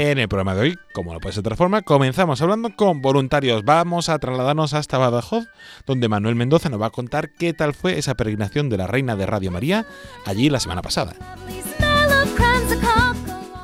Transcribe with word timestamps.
En 0.00 0.16
el 0.18 0.28
programa 0.28 0.54
de 0.54 0.60
hoy, 0.60 0.78
como 0.92 1.12
no 1.12 1.18
puede 1.18 1.32
ser 1.32 1.42
de 1.42 1.48
otra 1.48 1.56
forma, 1.56 1.82
comenzamos 1.82 2.40
hablando 2.40 2.70
con 2.76 3.02
voluntarios. 3.02 3.64
Vamos 3.64 4.08
a 4.08 4.20
trasladarnos 4.20 4.72
hasta 4.72 4.96
Badajoz, 4.96 5.48
donde 5.86 6.06
Manuel 6.06 6.36
Mendoza 6.36 6.68
nos 6.68 6.80
va 6.80 6.86
a 6.86 6.90
contar 6.90 7.30
qué 7.30 7.52
tal 7.52 7.74
fue 7.74 7.98
esa 7.98 8.14
peregrinación 8.14 8.68
de 8.68 8.76
la 8.76 8.86
Reina 8.86 9.16
de 9.16 9.26
Radio 9.26 9.50
María 9.50 9.86
allí 10.24 10.50
la 10.50 10.60
semana 10.60 10.82
pasada. 10.82 11.14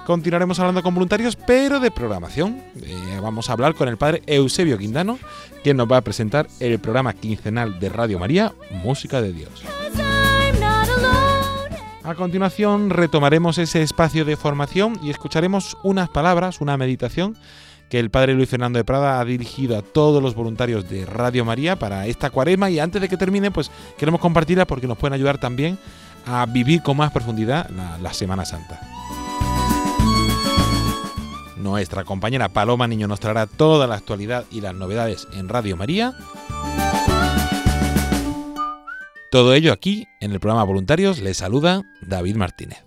Continuaremos 0.05 0.59
hablando 0.59 0.83
con 0.83 0.95
voluntarios, 0.95 1.37
pero 1.37 1.79
de 1.79 1.93
programación. 1.93 2.61
Eh, 2.83 3.21
vamos 3.23 3.49
a 3.49 3.53
hablar 3.53 3.77
con 3.77 3.87
el 3.87 3.97
padre 3.97 4.25
Eusebio 4.27 4.77
Quindano, 4.77 5.21
quien 5.63 5.77
nos 5.77 5.87
va 5.87 5.99
a 5.99 6.03
presentar 6.03 6.49
el 6.59 6.81
programa 6.81 7.13
quincenal 7.13 7.79
de 7.79 7.91
Radio 7.91 8.19
María, 8.19 8.53
Música 8.83 9.23
de 9.23 9.33
Dios. 9.33 9.63
A 12.05 12.15
continuación 12.15 12.91
retomaremos 12.91 13.57
ese 13.57 13.81
espacio 13.81 14.27
de 14.27 14.37
formación 14.37 15.01
y 15.03 15.09
escucharemos 15.09 15.79
unas 15.83 16.11
palabras, 16.11 16.61
una 16.61 16.77
meditación 16.77 17.35
que 17.89 17.99
el 17.99 18.11
padre 18.11 18.35
Luis 18.35 18.51
Fernando 18.51 18.79
de 18.79 18.85
Prada 18.85 19.21
ha 19.21 19.25
dirigido 19.25 19.79
a 19.79 19.81
todos 19.81 20.23
los 20.23 20.35
voluntarios 20.35 20.87
de 20.91 21.07
Radio 21.07 21.47
María 21.47 21.77
para 21.77 22.07
esta 22.07 22.29
cuaresma 22.29 22.69
y 22.69 22.79
antes 22.79 23.01
de 23.01 23.09
que 23.09 23.17
termine 23.17 23.51
pues 23.51 23.71
queremos 23.97 24.21
compartirla 24.21 24.67
porque 24.67 24.87
nos 24.87 24.99
pueden 24.99 25.15
ayudar 25.15 25.39
también 25.39 25.79
a 26.27 26.45
vivir 26.45 26.83
con 26.83 26.99
más 26.99 27.11
profundidad 27.11 27.71
la, 27.71 27.97
la 27.97 28.13
Semana 28.13 28.45
Santa. 28.45 28.81
Nuestra 31.57 32.05
compañera 32.05 32.51
Paloma 32.51 32.87
Niño 32.87 33.09
nos 33.09 33.21
traerá 33.21 33.47
toda 33.47 33.87
la 33.87 33.95
actualidad 33.95 34.45
y 34.51 34.61
las 34.61 34.75
novedades 34.75 35.27
en 35.33 35.49
Radio 35.49 35.79
María. 35.79 36.15
Todo 39.35 39.53
ello 39.53 39.73
aquí 39.73 40.07
en 40.21 40.31
el 40.31 40.39
programa 40.39 40.63
Voluntarios 40.63 41.19
les 41.19 41.39
saluda 41.39 41.83
David 42.01 42.37
Martínez. 42.37 42.85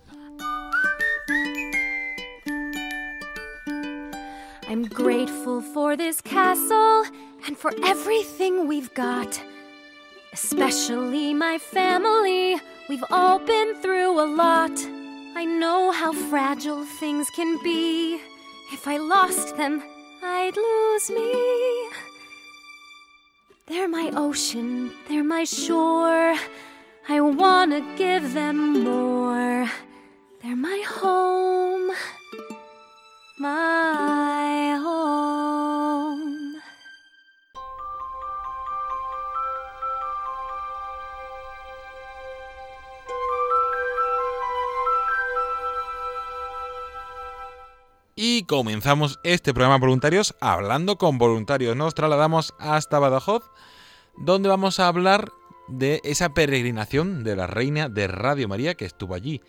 I'm 4.69 4.88
grateful 4.88 5.62
for 5.62 5.97
this 5.97 6.22
castle 6.22 7.03
and 7.46 7.57
for 7.57 7.74
everything 7.84 8.66
we've 8.66 8.90
got. 8.96 9.38
Especially 10.31 11.34
my 11.34 11.59
family. 11.59 12.56
We've 12.88 13.03
all 13.12 13.40
been 13.40 13.75
through 13.81 14.18
a 14.18 14.28
lot. 14.34 14.72
I 15.36 15.44
know 15.44 15.91
how 15.91 16.13
fragile 16.13 16.86
things 17.02 17.30
can 17.36 17.62
be. 17.62 18.22
If 18.72 18.88
I 18.88 19.00
lost 19.00 19.57
them, 19.57 19.84
I'd 20.24 20.56
lose 20.56 21.09
me. 21.09 22.06
They're 23.68 23.90
my 23.90 24.12
ocean, 24.16 24.92
they're 25.10 25.26
my 25.26 25.44
shore. 25.44 26.36
I 27.10 27.20
wanna 27.20 27.82
give 27.98 28.34
them 28.34 28.82
more. 28.82 29.70
They're 30.42 30.56
my 30.56 30.84
home 30.88 31.92
Y 48.30 48.44
comenzamos 48.44 49.22
este 49.24 49.54
programa 49.54 49.78
Voluntarios 49.78 50.36
hablando 50.42 50.98
con 50.98 51.18
voluntarios. 51.18 51.78
Nos 51.78 51.96
trasladamos 51.96 52.54
hasta 52.60 53.00
Badajoz, 53.00 53.50
donde 54.18 54.50
vamos 54.50 54.82
a 54.82 54.90
hablar 54.90 55.32
de 55.70 56.02
esa 56.04 56.34
peregrinación 56.34 57.24
de 57.24 57.38
la 57.38 57.48
Reina 57.48 57.88
de 57.88 58.08
Radio 58.08 58.50
María 58.50 58.76
que 58.76 58.84
estuvo 58.84 59.14
allí, 59.14 59.40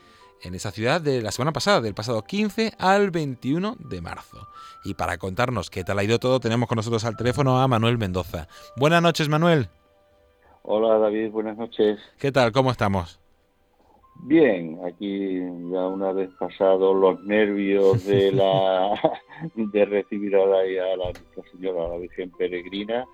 en 0.43 0.55
esa 0.55 0.71
ciudad 0.71 1.01
de 1.01 1.21
la 1.23 1.33
semana 1.33 1.53
pasada, 1.53 1.81
del 1.81 1.95
pasado 1.95 2.23
15 2.23 2.75
al 2.79 3.11
21 3.11 3.75
de 3.81 4.01
marzo. 4.01 4.47
Y 4.85 4.95
para 4.95 5.19
contarnos 5.19 5.71
qué 5.71 5.83
tal 5.83 5.99
ha 5.99 6.05
ido 6.05 6.21
todo, 6.21 6.39
tenemos 6.39 6.69
con 6.69 6.77
nosotros 6.77 7.05
al 7.05 7.17
teléfono 7.17 7.61
a 7.61 7.67
Manuel 7.67 7.99
Mendoza. 7.99 8.47
Buenas 8.77 9.03
noches, 9.03 9.29
Manuel. 9.29 9.71
Hola 10.63 10.99
David, 10.99 11.33
buenas 11.33 11.57
noches. 11.57 11.99
¿Qué 12.17 12.31
tal? 12.31 12.53
¿Cómo 12.53 12.71
estamos? 12.71 13.19
Bien, 14.21 14.79
aquí 14.85 15.39
ya 15.71 15.87
una 15.87 16.13
vez 16.13 16.31
pasados 16.39 16.97
los 16.97 17.23
nervios 17.25 18.05
de 18.05 18.33
la 18.33 18.91
de 19.55 19.85
recibir 19.85 20.35
a 20.37 20.45
la, 20.45 20.59
a 20.59 20.97
la 20.97 21.05
Nuestra 21.05 21.45
Señora, 21.53 21.87
a 21.87 21.89
la 21.89 21.97
Virgen 21.99 22.31
Peregrina, 22.33 23.05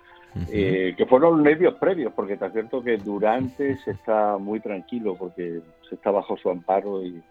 eh, 0.49 0.93
que 0.97 1.05
fueron 1.05 1.43
nervios 1.43 1.75
previos, 1.75 2.11
porque 2.13 2.33
está 2.33 2.51
cierto 2.51 2.83
que 2.83 2.97
durante 2.97 3.77
se 3.83 3.91
está 3.91 4.37
muy 4.37 4.59
tranquilo, 4.59 5.15
porque 5.17 5.61
se 5.87 5.95
está 5.95 6.11
bajo 6.11 6.35
su 6.37 6.49
amparo 6.49 7.01
y 7.03 7.23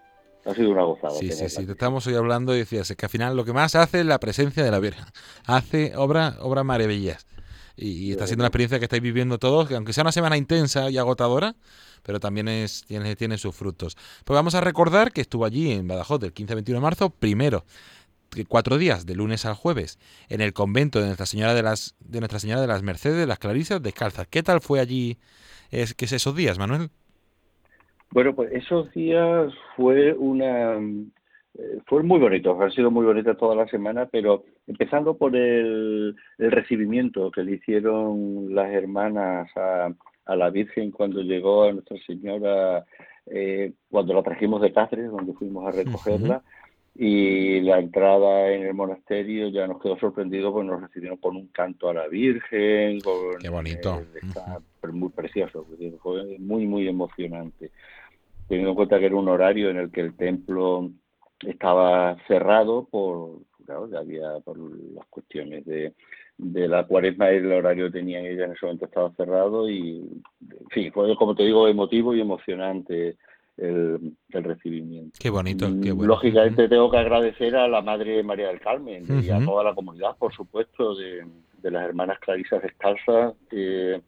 ha 0.47 0.55
sido 0.55 0.71
una 0.71 0.85
gozada. 0.85 1.15
Sí, 1.15 1.31
sí, 1.31 1.49
sí, 1.49 1.67
te 1.67 1.73
estamos 1.73 2.07
hoy 2.07 2.15
hablando 2.15 2.55
y 2.55 2.59
decías 2.59 2.91
es 2.91 2.97
que 2.97 3.07
al 3.07 3.11
final 3.11 3.37
lo 3.37 3.45
que 3.45 3.53
más 3.53 3.75
hace 3.75 4.01
es 4.01 4.07
la 4.07 4.19
presencia 4.19 4.65
de 4.65 4.71
la 4.71 4.79
Virgen. 4.79 5.05
Hace 5.47 5.97
obra, 5.97 6.35
obra 6.41 6.65
maravillas. 6.65 7.27
Y, 7.77 8.09
y 8.09 8.13
está 8.13 8.27
siendo 8.27 8.43
una 8.43 8.49
experiencia 8.49 8.79
que 8.79 8.85
estáis 8.85 9.03
viviendo 9.03 9.39
todos, 9.39 9.69
que 9.69 9.75
aunque 9.75 9.93
sea 9.93 10.03
una 10.03 10.13
semana 10.13 10.37
intensa 10.37 10.91
y 10.91 10.99
agotadora, 10.99 11.55
pero 12.05 12.21
también 12.21 12.49
es, 12.49 12.85
tiene, 12.87 13.17
tiene 13.17 13.39
sus 13.39 13.55
frutos. 13.55 13.97
Pues 14.25 14.35
vamos 14.35 14.55
a 14.55 14.61
recordar 14.61 15.13
que 15.13 15.21
estuvo 15.21 15.45
allí 15.45 15.73
en 15.73 15.89
Badajoz 15.89 16.21
del 16.21 16.33
15 16.33 16.53
al 16.53 16.57
21 16.57 16.79
de 16.79 16.83
marzo, 16.83 17.11
primero, 17.11 17.65
cuatro 18.49 18.79
días, 18.79 19.07
de 19.07 19.15
lunes 19.15 19.47
al 19.47 19.55
jueves, 19.55 19.99
en 20.29 20.41
el 20.41 20.53
convento 20.53 21.01
de 21.01 21.07
Nuestra 21.07 21.27
Señora 21.27 21.55
de 21.55 21.63
las, 21.63 21.97
de 22.01 22.21
Nuestra 22.21 22.41
Señora 22.41 22.61
de 22.61 22.67
las 22.67 22.83
Mercedes, 22.83 23.19
de 23.19 23.27
las 23.27 23.39
Clarisas, 23.39 23.83
descalzas. 23.83 24.27
¿Qué 24.27 24.43
tal 24.43 24.61
fue 24.61 24.81
allí 24.81 25.19
es, 25.71 25.95
que 25.95 26.05
es 26.05 26.13
esos 26.13 26.37
días, 26.37 26.59
Manuel? 26.59 26.91
Bueno, 28.11 28.35
pues 28.35 28.53
esos 28.53 28.93
días 28.93 29.53
fue 29.77 30.13
una 30.13 30.79
fue 31.87 32.03
muy 32.03 32.19
bonito, 32.19 32.61
han 32.61 32.73
sido 32.73 32.91
muy 32.91 33.05
bonitas 33.05 33.37
toda 33.37 33.55
la 33.55 33.69
semana, 33.69 34.07
pero 34.07 34.45
empezando 34.67 35.17
por 35.17 35.37
el, 35.37 36.17
el 36.39 36.51
recibimiento 36.51 37.31
que 37.31 37.45
le 37.45 37.53
hicieron 37.53 38.55
las 38.55 38.73
hermanas 38.73 39.49
a, 39.57 39.93
a 40.27 40.37
la 40.37 40.51
Virgen 40.51 40.91
cuando 40.91 41.23
llegó 41.23 41.65
a 41.65 41.73
Nuestra 41.73 41.97
Señora, 42.07 42.85
eh, 43.27 43.73
cuando 43.91 44.15
la 44.15 44.23
trajimos 44.23 44.61
de 44.63 44.73
Cáceres, 44.73 45.11
donde 45.11 45.33
fuimos 45.35 45.67
a 45.67 45.77
recogerla, 45.77 46.43
y 46.97 47.61
la 47.61 47.79
entrada 47.79 48.53
en 48.53 48.63
el 48.67 48.75
monasterio 48.75 49.49
ya 49.49 49.67
nos 49.67 49.83
quedó 49.83 49.99
sorprendido 49.99 50.53
porque 50.53 50.69
nos 50.69 50.81
recibieron 50.81 51.19
con 51.19 51.37
un 51.37 51.49
canto 51.49 51.89
a 51.89 51.95
la 51.95 52.07
Virgen, 52.09 53.01
con, 53.01 53.39
Qué 53.41 53.49
bonito. 53.49 54.03
está 54.15 54.61
muy 54.93 55.09
precioso, 55.11 55.67
fue 56.01 56.39
muy, 56.39 56.67
muy 56.67 56.89
emocionante. 56.89 57.71
Teniendo 58.49 58.71
en 58.71 58.77
cuenta 58.77 58.99
que 58.99 59.07
era 59.07 59.17
un 59.17 59.29
horario 59.29 59.71
en 59.71 59.79
el 59.79 59.91
que 59.91 60.03
el 60.03 60.15
templo 60.15 60.91
estaba 61.49 62.17
cerrado 62.27 62.87
por, 62.91 63.39
claro, 63.65 63.89
ya 63.89 63.99
había 63.99 64.41
por 64.45 64.59
las 64.59 65.07
cuestiones 65.07 65.65
de, 65.65 65.95
de 66.37 66.69
la 66.69 66.85
cuaresma, 66.87 67.31
el 67.31 67.51
horario 67.53 67.87
que 67.87 67.99
tenían 67.99 68.25
ella 68.25 68.47
en 68.47 68.53
ese 68.53 68.67
momento 68.67 68.87
estaba 68.87 69.11
cerrado 69.13 69.69
y, 69.69 69.99
en 70.41 70.69
fin, 70.71 70.93
fue, 70.93 71.15
como 71.17 71.35
te 71.35 71.45
digo, 71.45 71.69
emotivo 71.69 72.15
y 72.15 72.21
emocionante 72.21 73.17
el, 73.57 74.13
el 74.31 74.45
recibimiento. 74.45 75.17
Qué 75.21 75.31
bonito, 75.31 75.67
qué 75.83 75.93
bueno. 75.93 76.15
Lógicamente 76.15 76.69
tengo 76.69 76.91
que 76.91 76.99
agradecer 76.99 77.55
a 77.55 77.69
la 77.69 77.83
Madre 77.83 78.23
María 78.23 78.49
del 78.49 78.61
Carmen 78.61 79.05
y 79.23 79.31
a 79.31 79.45
toda 79.45 79.63
la 79.63 79.75
comunidad, 79.75 80.17
por 80.19 80.35
supuesto, 80.35 80.95
de, 80.97 81.25
de 81.63 81.71
las 81.71 81.85
hermanas 81.85 82.19
Clarisas 82.19 82.63
Descalzas, 82.63 83.35
eh, 83.53 84.01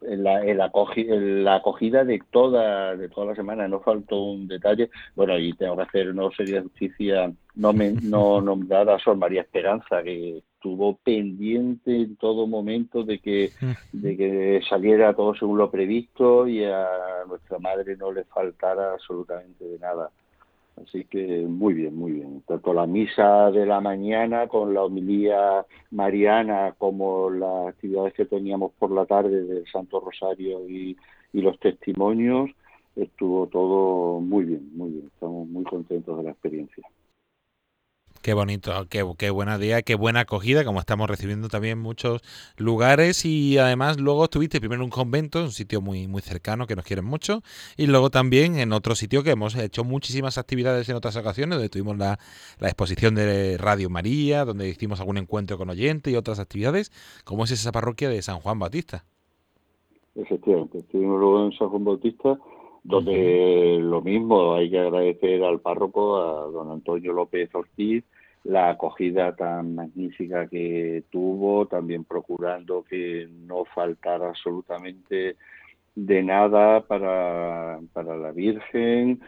la, 0.00 0.42
acogi- 0.70 1.08
en 1.12 1.44
la 1.44 1.56
acogida 1.56 2.04
de 2.04 2.20
toda 2.30 2.96
de 2.96 3.08
toda 3.08 3.26
la 3.28 3.34
semana, 3.34 3.68
no 3.68 3.80
faltó 3.80 4.22
un 4.22 4.48
detalle. 4.48 4.90
Bueno, 5.14 5.38
y 5.38 5.52
tengo 5.54 5.76
que 5.76 5.82
hacer, 5.82 6.14
no 6.14 6.30
sería 6.32 6.62
justicia 6.62 7.32
no, 7.54 7.72
me, 7.72 7.92
no 7.92 8.40
nombrar 8.42 8.88
a 8.90 8.98
Sor 8.98 9.16
María 9.16 9.42
Esperanza, 9.42 10.02
que 10.02 10.38
estuvo 10.38 10.96
pendiente 10.96 11.94
en 11.94 12.16
todo 12.16 12.46
momento 12.46 13.02
de 13.02 13.18
que 13.18 13.52
de 13.92 14.16
que 14.16 14.60
saliera 14.68 15.14
todo 15.14 15.34
según 15.34 15.58
lo 15.58 15.70
previsto 15.70 16.46
y 16.46 16.64
a 16.64 16.86
nuestra 17.28 17.58
madre 17.58 17.96
no 17.96 18.12
le 18.12 18.24
faltara 18.24 18.92
absolutamente 18.92 19.64
de 19.64 19.78
nada. 19.78 20.10
Así 20.82 21.04
que 21.04 21.46
muy 21.46 21.74
bien, 21.74 21.94
muy 21.96 22.12
bien. 22.12 22.42
Tanto 22.46 22.72
la 22.72 22.86
misa 22.86 23.50
de 23.50 23.66
la 23.66 23.80
mañana 23.80 24.48
con 24.48 24.72
la 24.74 24.84
homilía 24.84 25.66
mariana 25.90 26.74
como 26.78 27.30
las 27.30 27.68
actividades 27.68 28.14
que 28.14 28.24
teníamos 28.24 28.72
por 28.78 28.90
la 28.90 29.06
tarde 29.06 29.44
del 29.44 29.66
Santo 29.70 30.00
Rosario 30.00 30.68
y, 30.68 30.96
y 31.32 31.42
los 31.42 31.58
testimonios, 31.58 32.50
estuvo 32.96 33.46
todo 33.46 34.20
muy 34.20 34.44
bien, 34.44 34.70
muy 34.76 34.90
bien. 34.90 35.06
Estamos 35.12 35.48
muy 35.48 35.64
contentos 35.64 36.16
de 36.16 36.24
la 36.24 36.30
experiencia. 36.30 36.84
Qué 38.22 38.34
bonito, 38.34 38.86
qué, 38.90 39.02
qué 39.16 39.30
buena 39.30 39.56
día, 39.56 39.80
qué 39.80 39.94
buena 39.94 40.20
acogida, 40.20 40.62
como 40.62 40.78
estamos 40.78 41.08
recibiendo 41.08 41.48
también 41.48 41.78
muchos 41.78 42.20
lugares 42.58 43.24
y 43.24 43.56
además 43.56 43.98
luego 43.98 44.24
estuviste 44.24 44.60
primero 44.60 44.82
en 44.82 44.84
un 44.84 44.90
convento, 44.90 45.42
un 45.42 45.52
sitio 45.52 45.80
muy, 45.80 46.06
muy 46.06 46.20
cercano 46.20 46.66
que 46.66 46.76
nos 46.76 46.84
quieren 46.84 47.06
mucho, 47.06 47.42
y 47.78 47.86
luego 47.86 48.10
también 48.10 48.58
en 48.58 48.74
otro 48.74 48.94
sitio 48.94 49.22
que 49.22 49.30
hemos 49.30 49.56
hecho 49.56 49.84
muchísimas 49.84 50.36
actividades 50.36 50.86
en 50.90 50.96
otras 50.96 51.16
ocasiones, 51.16 51.56
donde 51.56 51.70
tuvimos 51.70 51.96
la, 51.96 52.18
la 52.58 52.68
exposición 52.68 53.14
de 53.14 53.56
Radio 53.56 53.88
María, 53.88 54.44
donde 54.44 54.68
hicimos 54.68 55.00
algún 55.00 55.16
encuentro 55.16 55.56
con 55.56 55.70
oyentes 55.70 56.12
y 56.12 56.16
otras 56.16 56.40
actividades, 56.40 56.92
como 57.24 57.44
es 57.44 57.52
esa 57.52 57.72
parroquia 57.72 58.10
de 58.10 58.20
San 58.20 58.40
Juan 58.40 58.58
Bautista. 58.58 59.06
Efectivamente, 60.14 60.76
estuvimos 60.76 61.18
luego 61.18 61.46
en 61.46 61.52
San 61.52 61.70
Juan 61.70 61.84
Bautista, 61.84 62.38
donde 62.82 63.78
lo 63.80 64.00
mismo 64.00 64.54
hay 64.54 64.70
que 64.70 64.78
agradecer 64.78 65.42
al 65.44 65.60
párroco, 65.60 66.16
a 66.16 66.50
don 66.50 66.70
Antonio 66.70 67.12
López 67.12 67.54
Ortiz, 67.54 68.04
la 68.44 68.70
acogida 68.70 69.36
tan 69.36 69.74
magnífica 69.74 70.46
que 70.46 71.04
tuvo, 71.10 71.66
también 71.66 72.04
procurando 72.04 72.82
que 72.82 73.28
no 73.46 73.64
faltara 73.66 74.28
absolutamente 74.28 75.36
de 75.94 76.22
nada 76.22 76.80
para, 76.82 77.80
para 77.92 78.16
la 78.16 78.32
Virgen, 78.32 79.20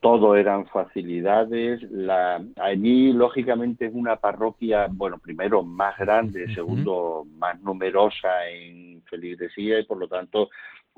todo 0.00 0.36
eran 0.36 0.66
facilidades. 0.66 1.82
La, 1.90 2.42
allí, 2.56 3.12
lógicamente, 3.12 3.86
es 3.86 3.94
una 3.94 4.16
parroquia, 4.16 4.86
bueno, 4.90 5.18
primero 5.18 5.62
más 5.62 5.98
grande, 5.98 6.52
segundo 6.54 7.26
más 7.36 7.60
numerosa 7.60 8.48
en 8.48 9.02
feligresía 9.02 9.80
y 9.80 9.84
por 9.84 9.98
lo 9.98 10.08
tanto 10.08 10.48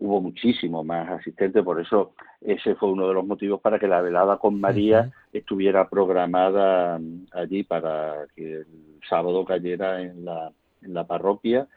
hubo 0.00 0.20
muchísimo 0.20 0.82
más 0.82 1.08
asistentes. 1.11 1.62
Por 1.62 1.81
eso 1.81 2.12
ese 2.41 2.75
fue 2.75 2.91
uno 2.91 3.06
de 3.06 3.14
los 3.14 3.26
motivos 3.26 3.61
para 3.61 3.79
que 3.79 3.87
la 3.87 4.00
velada 4.00 4.38
con 4.38 4.58
María 4.61 5.11
estuviera 5.32 5.88
programada 5.88 6.99
mm, 6.99 7.26
allí 7.32 7.62
para 7.62 8.26
que 8.35 8.52
el 8.55 8.67
sábado 9.08 9.44
cayera 9.44 10.02
en 10.02 10.25
la, 10.25 10.50
en 10.82 10.94
la 10.94 11.06
parroquia. 11.06 11.69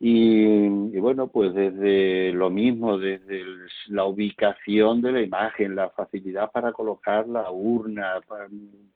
Y, 0.00 0.44
y 0.44 1.00
bueno, 1.00 1.26
pues 1.26 1.52
desde 1.52 2.32
lo 2.32 2.50
mismo, 2.50 2.98
desde 2.98 3.40
el- 3.40 3.66
la 3.88 4.04
ubicación 4.04 5.02
de 5.02 5.10
la 5.10 5.20
imagen, 5.22 5.74
la 5.74 5.90
facilidad 5.90 6.52
para 6.52 6.70
colocar 6.72 7.26
la 7.26 7.50
urna, 7.50 8.20
para, 8.28 8.46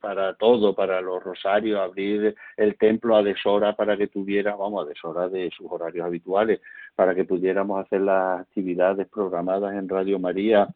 para 0.01 0.35
todo, 0.35 0.77
para 0.77 1.01
los 1.01 1.21
rosarios, 1.21 1.81
abrir 1.81 2.37
el 2.57 2.77
templo 2.77 3.17
a 3.17 3.23
deshora 3.25 3.75
para 3.75 3.97
que 3.97 4.07
tuviera, 4.07 4.55
vamos, 4.55 4.85
a 4.85 4.89
deshora 4.89 5.29
de 5.29 5.51
sus 5.51 5.67
horarios 5.69 6.07
habituales, 6.07 6.61
para 6.95 7.15
que 7.15 7.25
pudiéramos 7.25 7.85
hacer 7.85 8.03
las 8.03 8.41
actividades 8.41 9.09
programadas 9.09 9.75
en 9.75 9.89
Radio 9.89 10.19
María, 10.19 10.69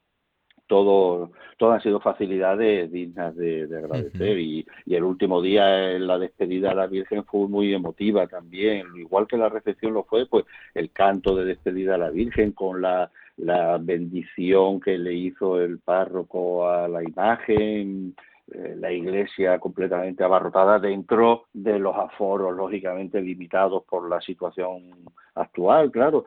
todo, 0.66 1.30
todo 1.58 1.72
han 1.72 1.82
sido 1.82 2.00
facilidades 2.00 2.90
dignas 2.90 3.36
de, 3.36 3.66
de 3.66 3.78
agradecer 3.78 4.38
y, 4.38 4.66
y 4.84 4.94
el 4.94 5.04
último 5.04 5.40
día 5.40 5.92
en 5.92 6.06
la 6.06 6.18
despedida 6.18 6.72
a 6.72 6.74
la 6.74 6.86
Virgen 6.86 7.24
fue 7.24 7.48
muy 7.48 7.72
emotiva 7.72 8.26
también, 8.26 8.86
igual 8.96 9.26
que 9.26 9.36
la 9.36 9.48
recepción 9.48 9.94
lo 9.94 10.04
fue, 10.04 10.26
pues 10.26 10.44
el 10.74 10.90
canto 10.90 11.36
de 11.36 11.44
despedida 11.44 11.94
a 11.94 11.98
la 11.98 12.10
Virgen 12.10 12.52
con 12.52 12.82
la, 12.82 13.10
la 13.36 13.78
bendición 13.78 14.80
que 14.80 14.98
le 14.98 15.14
hizo 15.14 15.60
el 15.60 15.78
párroco 15.78 16.68
a 16.68 16.88
la 16.88 17.02
imagen, 17.02 18.14
eh, 18.52 18.76
la 18.78 18.92
iglesia 18.92 19.58
completamente 19.58 20.22
abarrotada 20.22 20.78
dentro 20.78 21.46
de 21.52 21.78
los 21.78 21.96
aforos 21.96 22.56
lógicamente 22.56 23.20
limitados 23.20 23.82
por 23.84 24.08
la 24.08 24.20
situación 24.20 24.90
actual, 25.34 25.90
claro, 25.90 26.26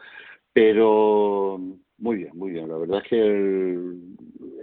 pero 0.52 1.60
muy 1.98 2.18
bien, 2.18 2.32
muy 2.34 2.52
bien. 2.52 2.68
La 2.68 2.78
verdad 2.78 3.02
es 3.04 3.10
que 3.10 3.26
el, 3.26 4.18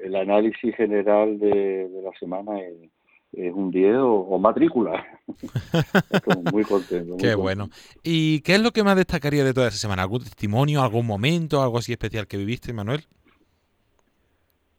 el 0.04 0.16
análisis 0.16 0.74
general 0.76 1.38
de, 1.38 1.88
de 1.88 2.02
la 2.02 2.10
semana 2.18 2.60
es, 2.60 2.90
es 3.32 3.52
un 3.54 3.70
10 3.70 3.96
o, 3.96 4.12
o 4.12 4.38
matrícula. 4.38 5.04
Estamos 6.12 6.52
muy 6.52 6.64
contentos. 6.64 7.08
muy 7.08 7.18
Qué 7.18 7.34
bueno. 7.34 7.68
¿Y 8.02 8.40
qué 8.40 8.56
es 8.56 8.60
lo 8.60 8.72
que 8.72 8.84
más 8.84 8.96
destacaría 8.96 9.44
de 9.44 9.54
toda 9.54 9.68
esa 9.68 9.78
semana? 9.78 10.02
¿Algún 10.02 10.24
testimonio, 10.24 10.82
algún 10.82 11.06
momento, 11.06 11.62
algo 11.62 11.78
así 11.78 11.92
especial 11.92 12.26
que 12.26 12.36
viviste, 12.36 12.72
Manuel? 12.72 13.00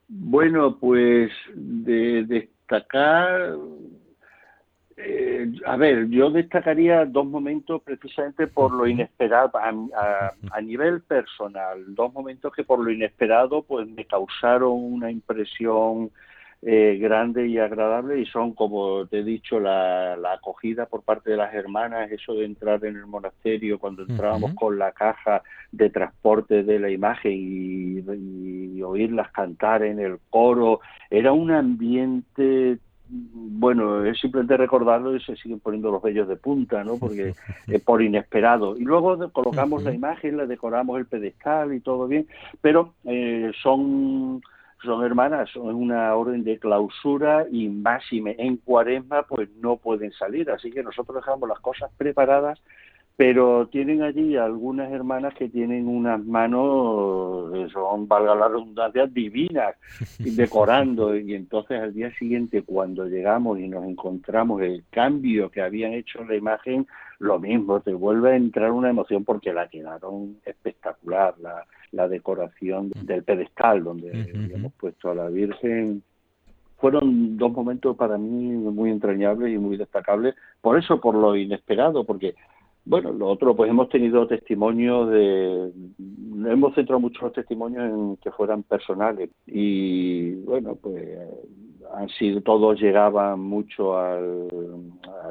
Bueno, 0.08 0.78
pues 0.80 1.32
de 1.56 2.50
destacar, 2.68 3.56
eh, 4.98 5.52
a 5.66 5.78
ver, 5.78 6.08
yo 6.10 6.30
destacaría 6.32 7.06
dos 7.06 7.26
momentos 7.26 7.82
precisamente 7.84 8.48
por 8.48 8.74
lo 8.74 8.88
inesperado, 8.88 9.52
a, 9.58 9.70
a- 9.70 10.34
a 10.52 10.62
nivel 10.62 11.02
personal, 11.02 11.84
dos 11.94 12.12
momentos 12.14 12.52
que 12.54 12.64
por 12.64 12.80
lo 12.80 12.90
inesperado 12.92 13.62
pues 13.64 13.88
me 13.88 14.06
causaron 14.06 14.72
una 14.74 15.12
impresión 15.12 16.10
eh, 16.64 16.98
grande 17.00 17.48
y 17.48 17.60
agradable 17.60 18.20
y 18.20 18.26
son, 18.26 18.54
como 18.54 19.06
te 19.06 19.20
he 19.20 19.24
dicho, 19.24 19.60
la, 19.60 20.18
la 20.18 20.34
acogida 20.34 20.88
por 20.88 21.04
parte 21.04 21.30
de 21.30 21.38
las 21.38 21.54
hermanas, 21.54 22.12
eso 22.12 22.34
de 22.34 22.46
entrar 22.46 22.84
en 22.84 22.96
el 22.96 23.06
monasterio 23.06 23.80
cuando 23.80 24.04
entrábamos 24.04 24.54
con 24.56 24.80
la 24.80 24.92
caja 24.92 25.44
de 25.72 25.90
transporte 25.90 26.64
de 26.64 26.80
la 26.80 26.90
imagen 26.90 27.32
y, 27.34 28.78
y 28.78 28.82
oírlas 28.82 29.32
cantar 29.32 29.84
en 29.84 30.00
el 30.00 30.18
coro, 30.30 30.82
era 31.10 31.32
un 31.32 31.52
ambiente 31.52 32.80
bueno, 33.10 34.04
es 34.06 34.20
simplemente 34.20 34.58
recordarlo 34.58 35.16
y 35.16 35.22
se 35.22 35.36
siguen 35.38 35.60
poniendo 35.60 35.92
los 35.92 36.02
vellos 36.02 36.28
de 36.28 36.36
punta, 36.36 36.84
¿no? 36.84 36.98
Porque 36.98 37.34
eh, 37.68 37.80
por 37.80 38.02
inesperado. 38.02 38.78
Y 38.78 38.84
luego 38.84 39.32
colocamos 39.32 39.84
la 39.84 39.94
imagen, 39.94 40.38
le 40.38 40.48
decoramos 40.48 41.00
el 41.00 41.06
pedestal 41.06 41.74
y 41.74 41.80
todo 41.80 42.08
bien, 42.08 42.28
pero 42.62 42.94
eh, 43.06 43.52
son 43.62 44.42
son 44.84 45.04
hermanas, 45.04 45.50
son 45.52 45.76
una 45.76 46.14
orden 46.16 46.44
de 46.44 46.60
clausura 46.60 47.46
y 47.52 47.68
máxime 47.68 48.36
en 48.38 48.58
cuaresma 48.58 49.24
pues 49.24 49.50
no 49.56 49.78
pueden 49.78 50.12
salir, 50.14 50.50
así 50.52 50.72
que 50.72 50.84
nosotros 50.84 51.16
dejamos 51.16 51.50
las 51.50 51.60
cosas 51.60 51.92
preparadas 51.98 52.60
pero 53.18 53.68
tienen 53.68 54.04
allí 54.04 54.38
algunas 54.38 54.92
hermanas 54.92 55.34
que 55.34 55.50
tienen 55.50 55.88
unas 55.88 56.24
manos, 56.24 57.52
que 57.52 57.68
son, 57.70 58.08
valga 58.08 58.36
la 58.36 58.48
redundancia, 58.48 59.08
divinas, 59.08 59.76
decorando. 60.20 61.18
Y 61.18 61.34
entonces 61.34 61.82
al 61.82 61.96
día 61.96 62.14
siguiente, 62.20 62.62
cuando 62.62 63.08
llegamos 63.08 63.60
y 63.60 63.68
nos 63.68 63.86
encontramos 63.86 64.62
el 64.62 64.84
cambio 64.92 65.50
que 65.50 65.64
habían 65.64 65.94
hecho 65.94 66.22
en 66.22 66.28
la 66.28 66.36
imagen, 66.36 66.88
lo 67.18 67.40
mismo, 67.40 67.80
te 67.80 67.92
vuelve 67.92 68.34
a 68.34 68.36
entrar 68.36 68.72
una 68.72 68.92
emoción 68.92 69.26
porque 69.26 69.52
la 69.52 69.68
quedaron 69.68 70.38
espectacular, 70.46 71.34
la, 71.42 71.66
la 71.92 72.08
decoración 72.08 72.92
del 73.02 73.24
pedestal 73.24 73.84
donde 73.84 74.12
hemos 74.54 74.74
puesto 74.74 75.10
a 75.10 75.16
la 75.16 75.28
Virgen 75.30 76.04
fueron 76.78 77.38
dos 77.38 77.52
momentos 77.52 77.96
para 77.98 78.18
mí 78.18 78.52
muy 78.52 78.92
entrañables 78.92 79.54
y 79.54 79.58
muy 79.58 79.78
destacables, 79.78 80.36
por 80.62 80.78
eso, 80.78 81.02
por 81.02 81.16
lo 81.16 81.36
inesperado, 81.36 82.04
porque, 82.04 82.36
bueno, 82.88 83.12
lo 83.12 83.28
otro, 83.28 83.56
pues 83.56 83.70
hemos 83.70 83.90
tenido 83.90 84.28
testimonios 84.28 85.10
de, 85.10 85.72
hemos 86.46 86.74
centrado 86.74 87.02
mucho 87.02 87.26
los 87.26 87.34
testimonios 87.34 87.84
en 87.84 88.18
que 88.18 88.32
fueran 88.32 88.64
personales 88.64 89.30
y, 89.46 90.36
bueno, 90.36 90.76
pues 90.76 91.20
han 91.94 92.10
sido 92.10 92.42
todos 92.42 92.80
llegaban 92.80 93.40
mucho 93.42 93.98
al, 93.98 94.48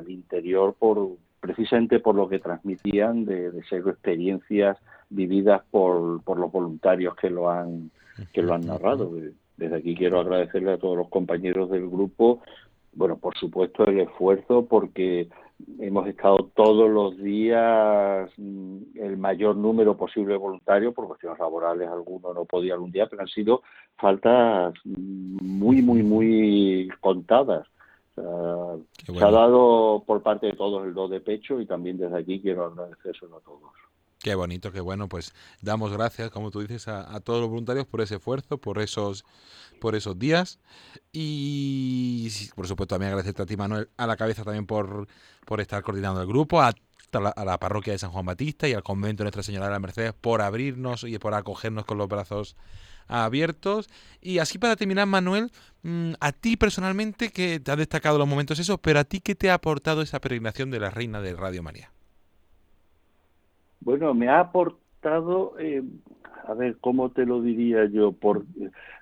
interior 0.06 0.74
por 0.78 1.16
precisamente 1.40 2.00
por 2.00 2.14
lo 2.14 2.28
que 2.28 2.38
transmitían 2.38 3.24
de, 3.24 3.50
ser 3.68 3.80
experiencias 3.88 4.76
vividas 5.08 5.62
por, 5.70 6.22
por 6.22 6.38
los 6.38 6.52
voluntarios 6.52 7.16
que 7.16 7.30
lo 7.30 7.50
han 7.50 7.90
que 8.32 8.42
lo 8.42 8.54
han 8.54 8.66
narrado. 8.66 9.10
Desde 9.56 9.76
aquí 9.76 9.94
quiero 9.94 10.20
agradecerle 10.20 10.72
a 10.72 10.78
todos 10.78 10.96
los 10.96 11.08
compañeros 11.08 11.70
del 11.70 11.88
grupo, 11.88 12.42
bueno, 12.92 13.16
por 13.16 13.36
supuesto 13.36 13.84
el 13.86 14.00
esfuerzo 14.00 14.66
porque 14.66 15.28
hemos 15.78 16.06
estado 16.06 16.50
todos 16.54 16.90
los 16.90 17.16
días 17.18 18.30
mm, 18.36 18.78
el 18.94 19.16
mayor 19.16 19.56
número 19.56 19.96
posible 19.96 20.34
de 20.34 20.38
voluntarios, 20.38 20.94
por 20.94 21.06
cuestiones 21.06 21.38
laborales 21.38 21.88
algunos 21.88 22.34
no 22.34 22.44
podían 22.44 22.80
un 22.80 22.92
día, 22.92 23.06
pero 23.08 23.22
han 23.22 23.28
sido 23.28 23.62
faltas 23.96 24.74
muy, 24.84 25.82
muy, 25.82 26.02
muy 26.02 26.88
contadas. 27.00 27.66
Se 28.14 28.22
ha 29.22 29.30
dado 29.30 30.02
por 30.06 30.22
parte 30.22 30.46
de 30.46 30.54
todos 30.54 30.86
el 30.86 30.94
do 30.94 31.06
de 31.06 31.20
pecho 31.20 31.60
y 31.60 31.66
también 31.66 31.98
desde 31.98 32.18
aquí 32.18 32.40
quiero 32.40 32.64
agradecérselo 32.64 33.36
a 33.36 33.40
todos. 33.40 33.72
Qué 34.26 34.34
bonito, 34.34 34.72
qué 34.72 34.80
bueno. 34.80 35.08
Pues 35.08 35.32
damos 35.60 35.92
gracias, 35.92 36.30
como 36.30 36.50
tú 36.50 36.60
dices, 36.60 36.88
a, 36.88 37.20
todos 37.20 37.40
los 37.40 37.48
voluntarios 37.48 37.86
por 37.86 38.00
ese 38.00 38.16
esfuerzo, 38.16 38.58
por 38.58 38.80
esos, 38.80 39.24
por 39.80 39.94
esos 39.94 40.18
días. 40.18 40.58
Y 41.12 42.28
por 42.56 42.66
supuesto 42.66 42.94
también 42.96 43.10
agradecerte 43.10 43.42
a 43.42 43.46
ti, 43.46 43.56
Manuel, 43.56 43.88
a 43.96 44.04
la 44.08 44.16
cabeza 44.16 44.42
también 44.42 44.66
por, 44.66 45.06
por 45.44 45.60
estar 45.60 45.80
coordinando 45.84 46.20
el 46.20 46.26
grupo, 46.26 46.60
a, 46.60 46.74
la, 47.12 47.58
parroquia 47.60 47.92
de 47.92 48.00
San 48.00 48.10
Juan 48.10 48.26
Batista 48.26 48.66
y 48.66 48.72
al 48.72 48.82
convento 48.82 49.22
de 49.22 49.26
Nuestra 49.26 49.44
Señora 49.44 49.66
de 49.66 49.70
la 49.70 49.78
Mercedes 49.78 50.12
por 50.12 50.42
abrirnos 50.42 51.04
y 51.04 51.16
por 51.20 51.32
acogernos 51.32 51.84
con 51.84 51.96
los 51.96 52.08
brazos 52.08 52.56
abiertos. 53.06 53.88
Y 54.20 54.38
así 54.38 54.58
para 54.58 54.74
terminar, 54.74 55.06
Manuel, 55.06 55.52
mm, 55.84 56.14
a 56.18 56.32
ti 56.32 56.56
personalmente, 56.56 57.30
que 57.30 57.60
te 57.60 57.70
ha 57.70 57.76
destacado 57.76 58.18
los 58.18 58.26
momentos 58.26 58.58
esos, 58.58 58.80
pero 58.80 58.98
a 58.98 59.04
ti, 59.04 59.20
¿qué 59.20 59.36
te 59.36 59.50
ha 59.50 59.54
aportado 59.54 60.02
esa 60.02 60.20
peregrinación 60.20 60.72
de 60.72 60.80
la 60.80 60.90
Reina 60.90 61.20
de 61.20 61.32
Radio 61.32 61.62
María? 61.62 61.92
Bueno, 63.80 64.14
me 64.14 64.28
ha 64.28 64.40
aportado, 64.40 65.54
eh, 65.58 65.82
a 66.46 66.54
ver, 66.54 66.76
¿cómo 66.80 67.10
te 67.10 67.26
lo 67.26 67.40
diría 67.40 67.86
yo? 67.86 68.12
Por, 68.12 68.44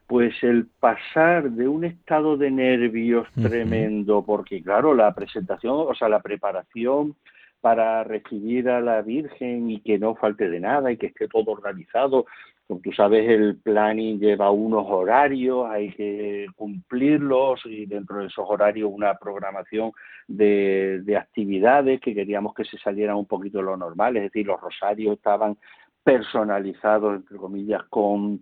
pues 0.06 0.34
el 0.42 0.66
pasar 0.80 1.50
de 1.50 1.68
un 1.68 1.84
estado 1.84 2.36
de 2.36 2.50
nervios 2.50 3.26
tremendo, 3.34 4.22
porque 4.24 4.62
claro, 4.62 4.94
la 4.94 5.14
presentación, 5.14 5.74
o 5.88 5.94
sea, 5.94 6.08
la 6.08 6.20
preparación 6.20 7.16
para 7.60 8.04
recibir 8.04 8.68
a 8.68 8.80
la 8.82 9.00
Virgen 9.00 9.70
y 9.70 9.80
que 9.80 9.98
no 9.98 10.14
falte 10.14 10.50
de 10.50 10.60
nada 10.60 10.92
y 10.92 10.98
que 10.98 11.06
esté 11.06 11.28
todo 11.28 11.50
organizado, 11.50 12.26
como 12.66 12.80
tú 12.80 12.92
sabes, 12.92 13.28
el 13.28 13.58
planning 13.58 14.18
lleva 14.18 14.50
unos 14.50 14.86
horarios, 14.88 15.66
hay 15.68 15.90
que 15.92 16.46
cumplirlos 16.56 17.60
y 17.66 17.86
dentro 17.86 18.18
de 18.18 18.26
esos 18.26 18.44
horarios 18.48 18.90
una 18.92 19.14
programación 19.14 19.92
de, 20.26 21.00
de 21.04 21.16
actividades 21.16 22.00
que 22.00 22.14
queríamos 22.14 22.54
que 22.54 22.64
se 22.64 22.78
salieran 22.78 23.16
un 23.16 23.26
poquito 23.26 23.58
de 23.58 23.64
lo 23.64 23.76
normal, 23.76 24.16
es 24.16 24.24
decir, 24.24 24.46
los 24.46 24.60
rosarios 24.60 25.16
estaban 25.16 25.58
personalizados, 26.02 27.16
entre 27.16 27.36
comillas, 27.36 27.82
con 27.90 28.40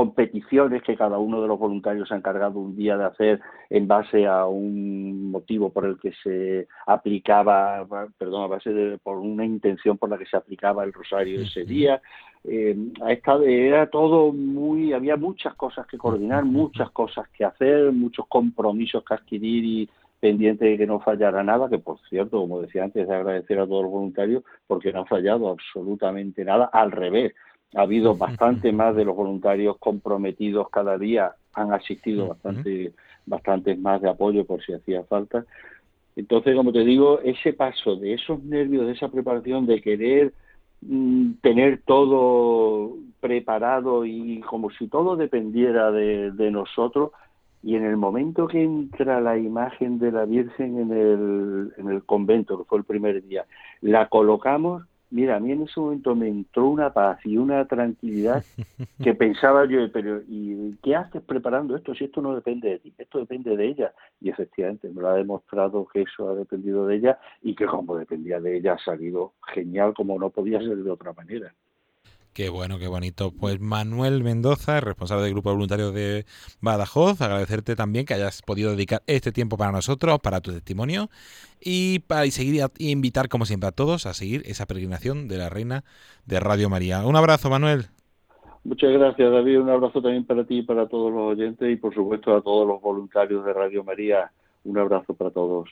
competiciones 0.00 0.82
que 0.82 0.96
cada 0.96 1.18
uno 1.18 1.42
de 1.42 1.48
los 1.48 1.58
voluntarios 1.58 2.08
se 2.08 2.14
ha 2.14 2.16
encargado 2.16 2.58
un 2.58 2.74
día 2.74 2.96
de 2.96 3.04
hacer 3.04 3.38
en 3.68 3.86
base 3.86 4.26
a 4.26 4.46
un 4.46 5.30
motivo 5.30 5.68
por 5.68 5.84
el 5.84 5.98
que 5.98 6.10
se 6.22 6.68
aplicaba, 6.86 7.86
perdón, 8.16 8.44
a 8.44 8.46
base 8.46 8.72
de 8.72 8.96
por 8.96 9.18
una 9.18 9.44
intención 9.44 9.98
por 9.98 10.08
la 10.08 10.16
que 10.16 10.24
se 10.24 10.38
aplicaba 10.38 10.84
el 10.84 10.94
rosario 10.94 11.42
ese 11.42 11.64
día. 11.64 12.00
Eh, 12.44 12.74
era 13.46 13.90
todo 13.90 14.32
muy, 14.32 14.94
había 14.94 15.18
muchas 15.18 15.54
cosas 15.54 15.86
que 15.86 15.98
coordinar, 15.98 16.46
muchas 16.46 16.90
cosas 16.92 17.28
que 17.28 17.44
hacer, 17.44 17.92
muchos 17.92 18.26
compromisos 18.26 19.04
que 19.04 19.12
adquirir 19.12 19.64
y 19.66 19.90
pendiente 20.18 20.64
de 20.64 20.78
que 20.78 20.86
no 20.86 21.00
fallara 21.00 21.44
nada, 21.44 21.68
que 21.68 21.78
por 21.78 21.98
cierto, 22.08 22.40
como 22.40 22.62
decía 22.62 22.84
antes, 22.84 23.06
de 23.06 23.14
agradecer 23.14 23.60
a 23.60 23.66
todos 23.66 23.82
los 23.82 23.92
voluntarios 23.92 24.44
porque 24.66 24.94
no 24.94 25.00
ha 25.00 25.04
fallado 25.04 25.50
absolutamente 25.50 26.42
nada, 26.42 26.70
al 26.72 26.90
revés, 26.90 27.34
ha 27.74 27.82
habido 27.82 28.16
bastante 28.16 28.72
más 28.72 28.96
de 28.96 29.04
los 29.04 29.14
voluntarios 29.14 29.76
comprometidos 29.78 30.68
cada 30.70 30.98
día, 30.98 31.32
han 31.54 31.72
asistido 31.72 32.28
bastante, 32.28 32.92
bastantes 33.26 33.78
más 33.78 34.00
de 34.02 34.10
apoyo 34.10 34.44
por 34.44 34.62
si 34.64 34.72
hacía 34.72 35.04
falta. 35.04 35.44
Entonces, 36.16 36.56
como 36.56 36.72
te 36.72 36.84
digo, 36.84 37.20
ese 37.20 37.52
paso 37.52 37.96
de 37.96 38.14
esos 38.14 38.42
nervios, 38.42 38.86
de 38.86 38.92
esa 38.92 39.08
preparación, 39.08 39.66
de 39.66 39.80
querer 39.80 40.32
mm, 40.80 41.34
tener 41.42 41.82
todo 41.84 42.96
preparado 43.20 44.04
y 44.04 44.40
como 44.40 44.70
si 44.70 44.88
todo 44.88 45.16
dependiera 45.16 45.92
de, 45.92 46.32
de, 46.32 46.50
nosotros, 46.50 47.12
y 47.62 47.76
en 47.76 47.84
el 47.84 47.96
momento 47.96 48.48
que 48.48 48.62
entra 48.62 49.20
la 49.20 49.38
imagen 49.38 49.98
de 49.98 50.10
la 50.10 50.24
Virgen 50.24 50.78
en 50.78 50.92
el, 50.92 51.72
en 51.76 51.88
el 51.88 52.02
convento, 52.04 52.58
que 52.58 52.64
fue 52.64 52.78
el 52.78 52.84
primer 52.84 53.22
día, 53.22 53.44
la 53.80 54.08
colocamos 54.08 54.82
Mira, 55.10 55.36
a 55.36 55.40
mí 55.40 55.50
en 55.50 55.62
ese 55.62 55.80
momento 55.80 56.14
me 56.14 56.28
entró 56.28 56.68
una 56.68 56.92
paz 56.92 57.18
y 57.24 57.36
una 57.36 57.64
tranquilidad 57.66 58.44
que 59.02 59.14
pensaba 59.14 59.64
yo, 59.66 59.90
pero 59.92 60.22
¿y 60.28 60.76
qué 60.82 60.94
haces 60.94 61.22
preparando 61.22 61.74
esto 61.74 61.94
si 61.94 62.04
esto 62.04 62.22
no 62.22 62.34
depende 62.34 62.70
de 62.70 62.78
ti? 62.78 62.94
Esto 62.96 63.18
depende 63.18 63.56
de 63.56 63.66
ella. 63.66 63.92
Y 64.20 64.30
efectivamente 64.30 64.88
me 64.88 65.02
lo 65.02 65.08
ha 65.08 65.14
demostrado 65.14 65.86
que 65.92 66.02
eso 66.02 66.30
ha 66.30 66.34
dependido 66.34 66.86
de 66.86 66.96
ella 66.96 67.18
y 67.42 67.54
que 67.54 67.66
como 67.66 67.96
dependía 67.96 68.40
de 68.40 68.56
ella 68.56 68.74
ha 68.74 68.78
salido 68.78 69.34
genial 69.52 69.94
como 69.94 70.18
no 70.18 70.30
podía 70.30 70.60
ser 70.60 70.76
de 70.76 70.90
otra 70.90 71.12
manera. 71.12 71.52
Qué 72.32 72.48
bueno, 72.48 72.78
qué 72.78 72.86
bonito. 72.86 73.32
Pues 73.32 73.60
Manuel 73.60 74.22
Mendoza, 74.22 74.80
responsable 74.80 75.24
del 75.24 75.32
Grupo 75.32 75.52
Voluntario 75.52 75.90
de 75.90 76.26
Badajoz, 76.60 77.20
agradecerte 77.20 77.74
también 77.74 78.06
que 78.06 78.14
hayas 78.14 78.42
podido 78.42 78.70
dedicar 78.70 79.02
este 79.08 79.32
tiempo 79.32 79.56
para 79.56 79.72
nosotros, 79.72 80.20
para 80.20 80.40
tu 80.40 80.52
testimonio 80.52 81.10
y 81.60 81.98
para 82.00 82.24
seguir 82.26 82.64
y 82.78 82.90
invitar 82.90 83.28
como 83.28 83.46
siempre 83.46 83.68
a 83.68 83.72
todos 83.72 84.06
a 84.06 84.14
seguir 84.14 84.42
esa 84.46 84.66
peregrinación 84.66 85.26
de 85.26 85.38
la 85.38 85.48
Reina 85.48 85.82
de 86.24 86.38
Radio 86.38 86.70
María. 86.70 87.04
Un 87.04 87.16
abrazo, 87.16 87.50
Manuel. 87.50 87.86
Muchas 88.62 88.92
gracias, 88.92 89.32
David. 89.32 89.60
Un 89.60 89.70
abrazo 89.70 90.00
también 90.00 90.24
para 90.24 90.44
ti 90.44 90.58
y 90.58 90.62
para 90.62 90.86
todos 90.86 91.12
los 91.12 91.32
oyentes 91.32 91.68
y 91.68 91.76
por 91.76 91.92
supuesto 91.94 92.36
a 92.36 92.42
todos 92.42 92.66
los 92.66 92.80
voluntarios 92.80 93.44
de 93.44 93.52
Radio 93.52 93.82
María. 93.82 94.30
Un 94.62 94.78
abrazo 94.78 95.14
para 95.14 95.30
todos. 95.30 95.68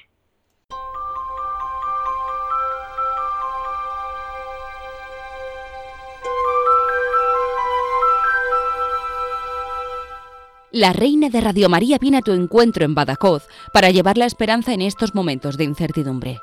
La 10.70 10.92
Reina 10.92 11.30
de 11.30 11.40
Radio 11.40 11.70
María 11.70 11.96
viene 11.98 12.18
a 12.18 12.22
tu 12.22 12.32
encuentro 12.32 12.84
en 12.84 12.94
Badajoz 12.94 13.48
para 13.72 13.90
llevar 13.90 14.18
la 14.18 14.26
esperanza 14.26 14.75
en 14.75 14.82
estos 14.82 15.14
momentos 15.14 15.56
de 15.56 15.64
incertidumbre. 15.64 16.40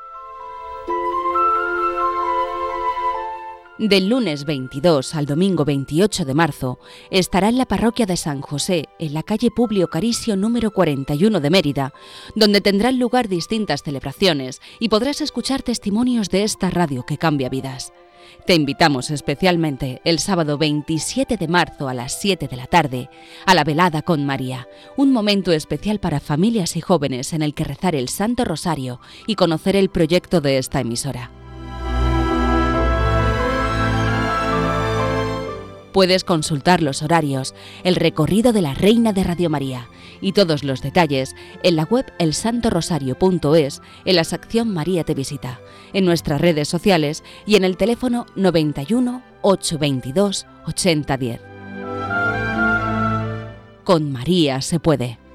Del 3.78 4.08
lunes 4.08 4.44
22 4.44 5.14
al 5.14 5.26
domingo 5.26 5.64
28 5.64 6.24
de 6.24 6.34
marzo 6.34 6.80
estará 7.10 7.50
en 7.50 7.56
la 7.56 7.66
parroquia 7.66 8.04
de 8.04 8.16
San 8.16 8.40
José, 8.40 8.88
en 8.98 9.14
la 9.14 9.22
calle 9.22 9.52
Publio 9.52 9.86
Caricio 9.86 10.34
número 10.34 10.72
41 10.72 11.38
de 11.38 11.50
Mérida, 11.50 11.92
donde 12.34 12.60
tendrán 12.60 12.98
lugar 12.98 13.28
distintas 13.28 13.84
celebraciones 13.84 14.60
y 14.80 14.88
podrás 14.88 15.20
escuchar 15.20 15.62
testimonios 15.62 16.30
de 16.30 16.42
esta 16.42 16.68
radio 16.70 17.06
que 17.06 17.16
cambia 17.16 17.48
vidas. 17.48 17.92
Te 18.46 18.54
invitamos 18.54 19.10
especialmente 19.10 20.00
el 20.04 20.18
sábado 20.18 20.58
27 20.58 21.36
de 21.36 21.48
marzo 21.48 21.88
a 21.88 21.94
las 21.94 22.20
7 22.20 22.48
de 22.48 22.56
la 22.56 22.66
tarde 22.66 23.10
a 23.44 23.54
la 23.54 23.64
velada 23.64 24.02
con 24.02 24.24
María, 24.24 24.68
un 24.96 25.12
momento 25.12 25.52
especial 25.52 25.98
para 25.98 26.20
familias 26.20 26.76
y 26.76 26.80
jóvenes 26.80 27.32
en 27.32 27.42
el 27.42 27.54
que 27.54 27.64
rezar 27.64 27.94
el 27.94 28.08
Santo 28.08 28.44
Rosario 28.44 29.00
y 29.26 29.34
conocer 29.34 29.76
el 29.76 29.88
proyecto 29.90 30.40
de 30.40 30.58
esta 30.58 30.80
emisora. 30.80 31.30
Puedes 35.96 36.24
consultar 36.24 36.82
los 36.82 37.02
horarios, 37.02 37.54
el 37.82 37.96
recorrido 37.96 38.52
de 38.52 38.60
la 38.60 38.74
Reina 38.74 39.14
de 39.14 39.24
Radio 39.24 39.48
María 39.48 39.88
y 40.20 40.32
todos 40.32 40.64
los 40.64 40.82
detalles 40.82 41.34
en 41.62 41.76
la 41.76 41.84
web 41.84 42.12
elsantorosario.es, 42.18 43.82
en 44.04 44.16
la 44.16 44.24
sección 44.24 44.72
María 44.72 45.04
te 45.04 45.14
visita, 45.14 45.60
en 45.92 46.04
nuestras 46.04 46.40
redes 46.40 46.68
sociales 46.68 47.24
y 47.46 47.56
en 47.56 47.64
el 47.64 47.76
teléfono 47.76 48.26
91 48.36 49.22
822 49.42 50.46
8010. 50.66 51.40
Con 53.84 54.10
María 54.10 54.60
se 54.62 54.80
puede. 54.80 55.25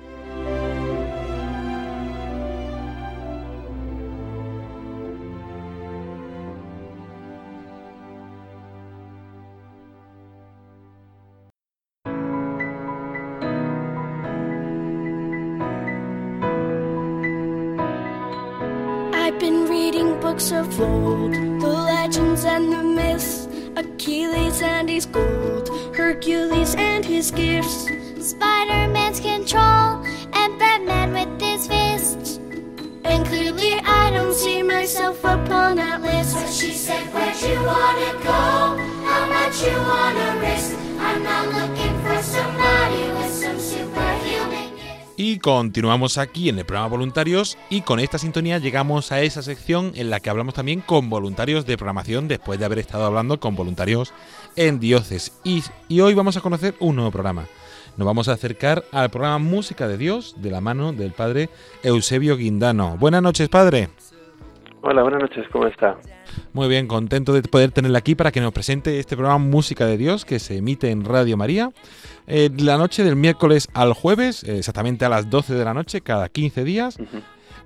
Achilles 24.02 24.64
and 24.64 24.90
his 24.90 25.06
gold, 25.06 25.70
Hercules 25.96 26.74
and 26.74 27.06
his 27.06 27.30
gifts, 27.30 27.86
Spider-Man's 28.20 29.20
control, 29.20 30.04
and 30.34 30.58
Batman 30.58 31.14
with 31.14 31.40
his 31.40 31.68
fists. 31.68 32.38
And 33.04 33.24
clearly 33.28 33.74
I 33.86 34.10
don't 34.10 34.34
see 34.34 34.64
myself 34.64 35.20
upon 35.20 35.76
that 35.76 36.02
list. 36.02 36.34
But 36.34 36.50
she 36.50 36.72
said, 36.72 37.14
where'd 37.14 37.40
you 37.44 37.64
wanna 37.64 38.14
go? 38.24 38.42
How 39.06 39.28
much 39.30 39.62
you 39.64 39.78
wanna 39.78 40.40
risk? 40.42 40.76
I'm 41.00 41.22
not 41.22 41.50
looking 41.54 41.91
Y 45.24 45.38
continuamos 45.38 46.18
aquí 46.18 46.50
en 46.50 46.58
el 46.58 46.66
programa 46.66 46.88
Voluntarios 46.88 47.56
y 47.70 47.82
con 47.82 48.00
esta 48.00 48.18
sintonía 48.18 48.58
llegamos 48.58 49.12
a 49.12 49.22
esa 49.22 49.44
sección 49.44 49.92
en 49.94 50.10
la 50.10 50.20
que 50.20 50.32
hablamos 50.32 50.56
también 50.56 50.82
con 50.82 51.12
voluntarios 51.12 51.68
de 51.68 51.78
programación 51.78 52.28
después 52.28 52.58
de 52.58 52.66
haber 52.66 52.80
estado 52.80 53.06
hablando 53.06 53.40
con 53.40 53.56
voluntarios 53.56 54.16
en 54.56 54.80
dioses. 54.80 55.32
Y, 55.44 55.64
y 55.88 56.00
hoy 56.00 56.16
vamos 56.16 56.38
a 56.38 56.42
conocer 56.42 56.74
un 56.80 56.96
nuevo 56.96 57.12
programa. 57.12 57.46
Nos 57.98 58.08
vamos 58.08 58.30
a 58.30 58.34
acercar 58.34 58.84
al 58.92 59.12
programa 59.12 59.38
Música 59.38 59.88
de 59.88 60.00
Dios 60.00 60.38
de 60.38 60.50
la 60.50 60.60
mano 60.60 60.92
del 60.92 61.12
padre 61.12 61.52
Eusebio 61.84 62.36
Guindano. 62.36 62.98
Buenas 62.98 63.22
noches, 63.22 63.48
padre. 63.48 63.92
Hola, 64.84 65.04
buenas 65.04 65.22
noches, 65.22 65.46
¿cómo 65.52 65.68
está? 65.68 65.96
Muy 66.54 66.68
bien, 66.68 66.88
contento 66.88 67.34
de 67.34 67.44
poder 67.44 67.72
tenerla 67.72 68.00
aquí 68.00 68.16
para 68.16 68.32
que 68.32 68.42
nos 68.42 68.52
presente 68.52 69.00
este 69.00 69.16
programa 69.16 69.38
Música 69.38 69.86
de 69.86 69.96
Dios 69.96 70.26
que 70.26 70.40
se 70.40 70.58
emite 70.58 70.90
en 70.90 71.06
Radio 71.06 71.38
María 71.38 71.72
eh, 72.26 72.50
la 72.58 72.80
noche 72.80 73.04
del 73.04 73.16
miércoles 73.16 73.68
al 73.76 73.94
jueves, 73.94 74.44
eh, 74.44 74.58
exactamente 74.58 75.06
a 75.06 75.10
las 75.10 75.30
12 75.30 75.54
de 75.54 75.64
la 75.64 75.76
noche, 75.76 76.02
cada 76.02 76.30
15 76.30 76.64
días. 76.64 76.98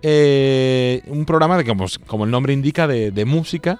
Eh, 0.01 1.03
un 1.07 1.25
programa, 1.25 1.57
de, 1.57 1.63
como, 1.63 1.85
como 2.05 2.25
el 2.25 2.31
nombre 2.31 2.51
indica, 2.51 2.85
de, 2.85 3.11
de 3.11 3.25
música. 3.25 3.79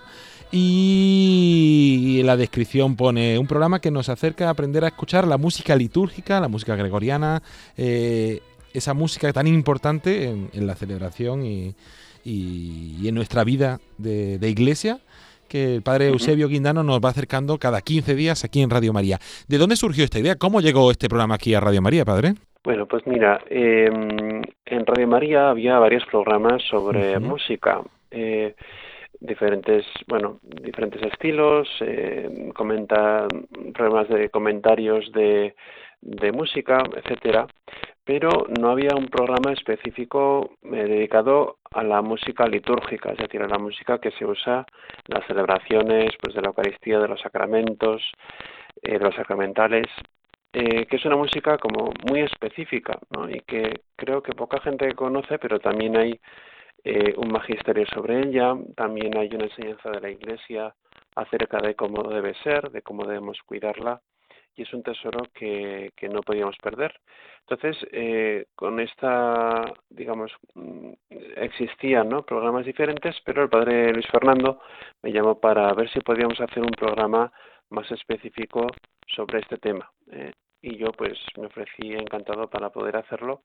Y 0.52 2.22
la 2.24 2.38
descripción 2.38 2.96
pone 2.96 3.38
un 3.38 3.48
programa 3.48 3.82
que 3.82 3.92
nos 3.92 4.08
acerca 4.08 4.48
a 4.48 4.52
aprender 4.52 4.86
a 4.86 4.88
escuchar 4.88 5.28
la 5.28 5.38
música 5.38 5.76
litúrgica, 5.76 6.40
la 6.40 6.48
música 6.48 6.76
gregoriana, 6.78 7.44
eh, 7.76 8.42
esa 8.74 8.94
música 8.94 9.34
tan 9.34 9.48
importante 9.48 10.30
en, 10.30 10.50
en 10.54 10.68
la 10.68 10.76
celebración 10.76 11.46
y, 11.46 11.76
y- 12.26 12.98
y 13.02 13.08
en 13.08 13.16
nuestra 13.16 13.44
vida 13.44 13.80
de, 13.98 14.38
de 14.40 14.50
iglesia, 14.50 15.00
que 15.48 15.76
el 15.76 15.84
padre 15.84 16.08
Eusebio 16.08 16.48
Guindano 16.50 16.84
nos 16.84 17.00
va 17.00 17.10
acercando 17.10 17.58
cada 17.60 17.80
15 17.82 18.16
días 18.16 18.44
aquí 18.44 18.62
en 18.62 18.70
Radio 18.72 18.92
María. 18.94 19.20
¿De 19.48 19.58
dónde 19.60 19.76
surgió 19.76 20.04
esta 20.04 20.20
idea? 20.20 20.36
¿Cómo 20.36 20.60
llegó 20.60 20.90
este 20.92 21.08
programa 21.08 21.36
aquí 21.36 21.54
a 21.54 21.60
Radio 21.60 21.82
María, 21.82 22.04
padre? 22.04 22.34
Bueno, 22.64 22.88
pues 22.88 23.06
mira, 23.06 23.40
eh, 23.50 23.86
en 24.66 24.86
Radio 24.88 25.08
María 25.08 25.52
había 25.52 25.78
varios 25.78 26.04
programas 26.08 26.64
sobre 26.64 27.20
música, 27.20 27.82
eh, 28.10 28.56
diferentes, 29.20 29.86
bueno, 30.08 30.40
diferentes 30.42 31.02
estilos, 31.04 31.68
eh, 31.82 32.50
comenta, 32.56 33.28
programas 33.74 34.10
de 34.10 34.30
comentarios 34.30 35.12
de, 35.14 35.56
de 36.02 36.32
música, 36.32 36.84
etcétera, 36.98 37.46
pero 38.06 38.48
no 38.60 38.70
había 38.70 38.96
un 38.96 39.08
programa 39.08 39.52
específico 39.52 40.52
eh, 40.64 40.68
dedicado 40.86 41.58
a 41.72 41.84
la 41.84 42.02
música 42.02 42.48
litúrgica, 42.48 43.12
es 43.12 43.18
decir, 43.18 43.42
a 43.42 43.48
la 43.48 43.58
música 43.58 44.00
que 44.00 44.12
se 44.12 44.26
usa 44.26 44.66
en 45.08 45.16
las 45.16 45.28
celebraciones, 45.28 46.12
pues 46.22 46.36
de 46.36 46.42
la 46.42 46.50
Eucaristía, 46.50 47.00
de 47.00 47.08
los 47.08 47.20
sacramentos, 47.20 48.02
eh, 48.82 49.00
de 49.00 49.00
los 49.00 49.16
sacramentales, 49.16 49.88
eh, 50.54 50.86
que 50.86 50.96
es 50.96 51.06
una 51.06 51.18
música 51.18 51.58
como 51.58 51.92
muy 52.10 52.22
específica, 52.22 52.98
¿no? 53.10 53.30
Y 53.30 53.42
que 53.42 53.82
creo 53.98 54.24
que 54.24 54.32
poca 54.32 54.62
gente 54.62 54.94
conoce, 54.94 55.38
pero 55.38 55.60
también 55.60 55.98
hay 55.98 56.18
eh, 56.86 57.14
un 57.18 57.30
magisterio 57.30 57.86
sobre 57.88 58.22
ella, 58.22 58.56
también 58.76 59.18
hay 59.18 59.28
una 59.34 59.46
enseñanza 59.46 59.90
de 59.90 60.00
la 60.00 60.10
Iglesia 60.10 60.74
acerca 61.16 61.58
de 61.58 61.76
cómo 61.76 62.04
debe 62.04 62.34
ser, 62.36 62.72
de 62.72 62.82
cómo 62.82 63.06
debemos 63.06 63.38
cuidarla, 63.46 64.00
y 64.56 64.64
es 64.64 64.74
un 64.74 64.84
tesoro 64.84 65.24
que, 65.34 65.92
que 65.96 66.08
no 66.10 66.22
podíamos 66.22 66.56
perder. 66.58 67.00
Entonces, 67.42 67.78
eh, 67.92 68.46
con 68.56 68.80
esta, 68.80 69.66
digamos, 69.90 70.32
mm, 70.54 70.94
existían 71.38 72.10
¿no? 72.10 72.24
programas 72.24 72.66
diferentes, 72.66 73.16
pero 73.26 73.44
el 73.44 73.50
padre 73.50 73.92
Luis 73.92 74.08
Fernando 74.12 74.62
me 75.04 75.12
llamó 75.12 75.40
para 75.40 75.72
ver 75.74 75.90
si 75.90 76.00
podíamos 76.00 76.40
hacer 76.40 76.64
un 76.64 76.72
programa 76.72 77.32
más 77.70 77.90
específico 77.92 78.68
sobre 79.08 79.40
este 79.40 79.58
tema. 79.58 79.92
eh, 80.12 80.32
y 80.62 80.78
yo 80.78 80.92
pues 80.94 81.14
me 81.38 81.46
ofrecí 81.46 81.94
encantado 81.94 82.50
para 82.50 82.72
poder 82.72 82.98
hacerlo 82.98 83.44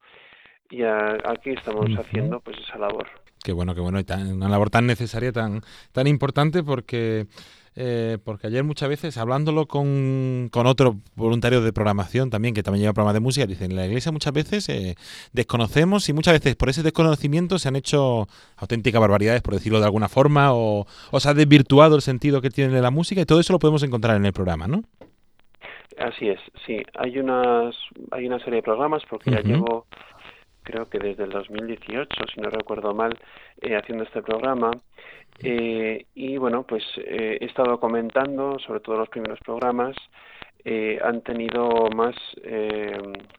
y 0.71 0.83
a- 0.83 1.19
aquí 1.25 1.51
estamos 1.51 1.87
haciendo 1.99 2.41
pues 2.41 2.57
esa 2.59 2.79
labor. 2.79 3.07
Qué 3.43 3.53
bueno, 3.53 3.75
qué 3.75 3.81
bueno. 3.81 3.99
Y 3.99 4.05
tan- 4.05 4.33
una 4.35 4.49
labor 4.49 4.71
tan 4.71 4.87
necesaria, 4.87 5.33
tan, 5.33 5.63
tan 5.93 6.07
importante, 6.07 6.63
porque, 6.63 7.27
eh, 7.75 8.19
porque 8.23 8.49
ayer 8.49 8.63
muchas 8.65 8.91
veces, 8.91 9.17
hablándolo 9.17 9.67
con, 9.67 10.51
con 10.53 10.67
otro 10.67 10.97
voluntario 11.15 11.63
de 11.63 11.73
programación 11.73 12.29
también, 12.29 12.53
que 12.55 12.63
también 12.63 12.83
lleva 12.83 12.93
programas 12.93 13.15
de 13.15 13.21
música, 13.21 13.47
dicen, 13.47 13.71
en 13.71 13.77
la 13.79 13.87
iglesia 13.87 14.13
muchas 14.13 14.35
veces 14.35 14.69
eh, 14.69 14.95
desconocemos 15.33 16.07
y 16.11 16.13
muchas 16.13 16.35
veces 16.35 16.55
por 16.55 16.69
ese 16.69 16.83
desconocimiento 16.83 17.59
se 17.59 17.69
han 17.69 17.77
hecho 17.77 18.29
auténticas 18.59 19.01
barbaridades, 19.01 19.41
por 19.41 19.55
decirlo 19.55 19.79
de 19.79 19.87
alguna 19.87 20.11
forma, 20.11 20.53
o, 20.53 20.87
o 21.11 21.21
se 21.21 21.29
ha 21.31 21.33
desvirtuado 21.35 21.97
el 21.97 22.03
sentido 22.03 22.43
que 22.43 22.51
tiene 22.51 22.79
la 22.83 22.91
música 22.91 23.23
y 23.23 23.25
todo 23.25 23.41
eso 23.41 23.55
lo 23.55 23.59
podemos 23.59 23.83
encontrar 23.83 24.17
en 24.17 24.27
el 24.27 24.35
programa, 24.35 24.69
¿no? 24.69 24.83
Así 25.99 26.29
es, 26.29 26.41
sí. 26.67 26.79
Hay 26.99 27.19
unas, 27.19 27.75
hay 28.11 28.27
una 28.27 28.39
serie 28.39 28.57
de 28.57 28.63
programas 28.63 29.03
porque 29.09 29.31
ya 29.31 29.41
llevo, 29.43 29.87
creo 30.71 30.89
que 30.89 30.99
desde 30.99 31.25
el 31.25 31.31
2018, 31.31 32.09
si 32.33 32.41
no 32.41 32.51
recuerdo 32.51 32.95
mal, 32.95 33.19
eh, 33.61 33.77
haciendo 33.77 34.05
este 34.05 34.23
programa. 34.23 34.71
Eh, 35.43 36.07
y 36.15 36.37
bueno, 36.37 36.65
pues 36.65 36.85
eh, 36.99 37.39
he 37.41 37.45
estado 37.47 37.81
comentando, 37.81 38.59
sobre 38.59 38.81
todo 38.81 38.99
los 38.99 39.09
primeros 39.09 39.39
programas, 39.41 39.97
eh, 40.65 40.99
han 41.03 41.23
tenido 41.23 41.89
más, 41.95 42.15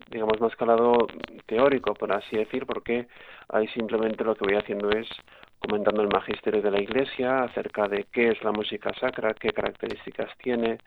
digamos, 0.09 0.41
más 0.41 0.55
calado 0.55 1.07
teórico, 1.45 1.93
por 1.93 2.11
así 2.11 2.35
decir, 2.35 2.65
porque 2.65 3.07
ahí 3.49 3.67
simplemente 3.69 4.23
lo 4.23 4.33
que 4.33 4.45
voy 4.45 4.55
haciendo 4.55 4.89
es 4.89 5.07
comentando 5.59 6.01
el 6.01 6.07
magisterio 6.07 6.63
de 6.63 6.71
la 6.71 6.81
Iglesia 6.81 7.43
acerca 7.43 7.87
de 7.87 8.07
qué 8.11 8.29
es 8.29 8.43
la 8.43 8.51
música 8.51 8.91
sacra, 8.99 9.35
qué 9.35 9.51
características 9.51 10.35
tiene, 10.39 10.79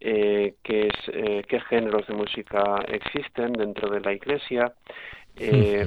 qué, 0.00 0.58
es, 0.64 1.44
qué 1.46 1.60
géneros 1.68 2.08
de 2.08 2.14
música 2.14 2.84
existen 2.88 3.52
dentro 3.52 3.88
de 3.88 4.00
la 4.00 4.12
Iglesia, 4.12 4.72
eh, 5.38 5.86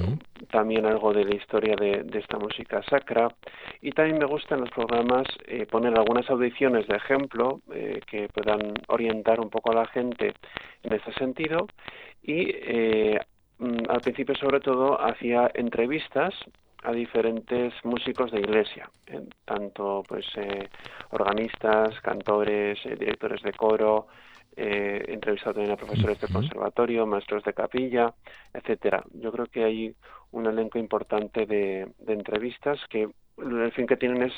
también 0.50 0.86
algo 0.86 1.12
de 1.12 1.24
la 1.24 1.34
historia 1.34 1.74
de, 1.76 2.02
de 2.04 2.18
esta 2.18 2.38
música 2.38 2.82
sacra. 2.82 3.28
Y 3.80 3.90
también 3.92 4.18
me 4.18 4.26
gusta 4.26 4.54
en 4.54 4.62
los 4.62 4.70
programas 4.70 5.26
eh, 5.46 5.66
poner 5.66 5.96
algunas 5.96 6.28
audiciones 6.30 6.86
de 6.86 6.96
ejemplo 6.96 7.60
eh, 7.72 8.00
que 8.06 8.28
puedan 8.28 8.74
orientar 8.88 9.40
un 9.40 9.50
poco 9.50 9.72
a 9.72 9.74
la 9.74 9.86
gente 9.86 10.34
en 10.82 10.92
este 10.92 11.12
sentido. 11.14 11.66
Y 12.22 12.50
eh, 12.50 13.20
mm, 13.58 13.90
al 13.90 14.00
principio 14.00 14.34
sobre 14.36 14.60
todo 14.60 15.00
hacía 15.00 15.50
entrevistas 15.54 16.34
a 16.84 16.92
diferentes 16.92 17.72
músicos 17.84 18.32
de 18.32 18.40
iglesia, 18.40 18.90
tanto 19.44 20.02
pues 20.08 20.26
eh, 20.36 20.68
organistas, 21.10 22.00
cantores, 22.00 22.78
directores 22.98 23.40
de 23.42 23.52
coro, 23.52 24.08
eh, 24.56 25.04
he 25.08 25.14
entrevistado 25.14 25.54
también 25.54 25.72
a 25.72 25.76
profesores 25.76 26.18
de 26.20 26.26
Ujú. 26.26 26.34
conservatorio, 26.34 27.06
maestros 27.06 27.42
de 27.44 27.54
capilla, 27.54 28.14
etcétera. 28.52 29.04
Yo 29.12 29.32
creo 29.32 29.46
que 29.46 29.64
hay 29.64 29.94
un 30.32 30.46
elenco 30.46 30.78
importante 30.78 31.46
de, 31.46 31.88
de 31.98 32.12
entrevistas 32.12 32.80
que 32.88 33.08
el 33.38 33.72
fin 33.72 33.86
que 33.86 33.96
tienen 33.96 34.22
es 34.22 34.32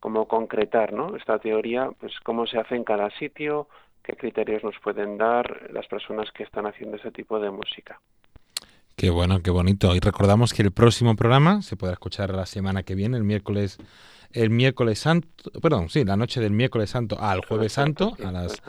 como 0.00 0.26
concretar, 0.26 0.92
¿no? 0.92 1.16
Esta 1.16 1.38
teoría, 1.38 1.90
pues 1.98 2.12
cómo 2.24 2.46
se 2.46 2.58
hace 2.58 2.74
en 2.74 2.84
cada 2.84 3.10
sitio, 3.10 3.68
qué 4.02 4.14
criterios 4.14 4.64
nos 4.64 4.74
pueden 4.82 5.18
dar 5.18 5.70
las 5.72 5.86
personas 5.86 6.30
que 6.32 6.42
están 6.42 6.66
haciendo 6.66 6.96
ese 6.96 7.10
tipo 7.10 7.38
de 7.38 7.50
música. 7.50 8.00
Qué 8.96 9.10
bueno, 9.10 9.40
qué 9.40 9.50
bonito. 9.50 9.94
Y 9.94 10.00
recordamos 10.00 10.52
que 10.52 10.62
el 10.62 10.72
próximo 10.72 11.16
programa 11.16 11.62
se 11.62 11.76
podrá 11.76 11.94
escuchar 11.94 12.34
la 12.34 12.44
semana 12.44 12.82
que 12.82 12.94
viene, 12.94 13.16
el 13.16 13.24
miércoles, 13.24 13.78
el 14.32 14.50
miércoles 14.50 14.98
santo, 14.98 15.50
perdón, 15.62 15.88
sí, 15.88 16.04
la 16.04 16.16
noche 16.16 16.40
del 16.40 16.52
miércoles 16.52 16.90
santo 16.90 17.18
al 17.18 17.40
jueves 17.44 17.72
santo, 17.72 18.14
a 18.22 18.30
las. 18.30 18.60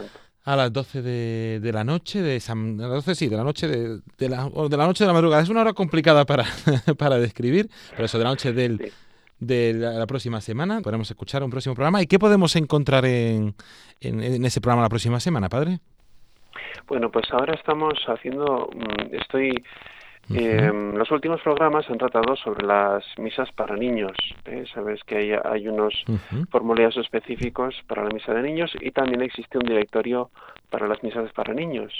A 0.43 0.55
las 0.55 0.73
12 0.73 1.01
de, 1.01 1.59
de 1.61 1.71
la 1.73 1.83
noche 1.83 2.21
de 2.21 2.39
San, 2.39 2.79
a 2.81 2.87
las 2.87 3.05
12 3.05 3.15
sí, 3.15 3.27
de 3.27 3.37
la 3.37 3.43
noche 3.43 3.67
de, 3.67 3.99
de 4.17 4.29
la 4.29 4.49
de 4.69 4.77
la 4.77 4.85
noche 4.87 5.03
de 5.03 5.07
la 5.07 5.13
madrugada. 5.13 5.43
Es 5.43 5.49
una 5.49 5.61
hora 5.61 5.73
complicada 5.73 6.25
para, 6.25 6.45
para 6.97 7.17
describir, 7.19 7.69
pero 7.91 8.05
eso 8.05 8.17
de 8.17 8.23
la 8.23 8.29
noche 8.31 8.51
del, 8.53 8.77
Sí. 8.79 8.91
de 9.39 9.73
la, 9.73 9.91
la 9.91 10.07
próxima 10.07 10.41
semana 10.41 10.81
podremos 10.81 11.09
escuchar 11.09 11.43
un 11.43 11.49
próximo 11.51 11.75
programa. 11.75 12.01
¿Y 12.01 12.07
qué 12.07 12.17
podemos 12.19 12.55
encontrar 12.55 13.05
en, 13.05 13.53
en, 13.99 14.23
en 14.23 14.45
ese 14.45 14.61
programa 14.61 14.81
la 14.83 14.89
próxima 14.89 15.19
semana, 15.19 15.47
padre? 15.49 15.79
Bueno, 16.87 17.09
pues 17.11 17.25
ahora 17.31 17.53
estamos 17.53 17.93
haciendo, 18.07 18.69
eh, 20.33 20.71
los 20.93 21.11
últimos 21.11 21.41
programas 21.41 21.89
han 21.89 21.97
tratado 21.97 22.35
sobre 22.35 22.65
las 22.65 23.03
misas 23.17 23.51
para 23.53 23.75
niños. 23.75 24.13
¿eh? 24.45 24.63
Sabes 24.73 25.03
que 25.03 25.17
hay, 25.17 25.31
hay 25.43 25.67
unos 25.67 25.93
Ujú. 26.07 26.45
formularios 26.49 26.97
específicos 26.97 27.75
para 27.87 28.03
la 28.03 28.09
misa 28.09 28.33
de 28.33 28.43
niños 28.43 28.71
y 28.79 28.91
también 28.91 29.21
existe 29.21 29.57
un 29.57 29.65
directorio 29.65 30.29
para 30.69 30.87
las 30.87 31.01
misas 31.03 31.31
para 31.33 31.53
niños. 31.53 31.93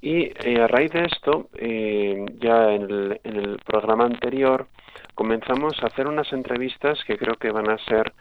Y 0.00 0.30
eh, 0.44 0.60
a 0.60 0.66
raíz 0.66 0.92
de 0.92 1.04
esto, 1.04 1.48
eh, 1.56 2.24
ya 2.38 2.72
en 2.72 2.82
el, 2.82 3.20
en 3.24 3.36
el 3.36 3.58
programa 3.64 4.04
anterior, 4.04 4.66
comenzamos 5.14 5.82
a 5.82 5.86
hacer 5.86 6.06
unas 6.06 6.32
entrevistas 6.32 7.02
que 7.06 7.16
creo 7.16 7.34
que 7.36 7.50
van 7.50 7.70
a 7.70 7.78
ser 7.78 8.12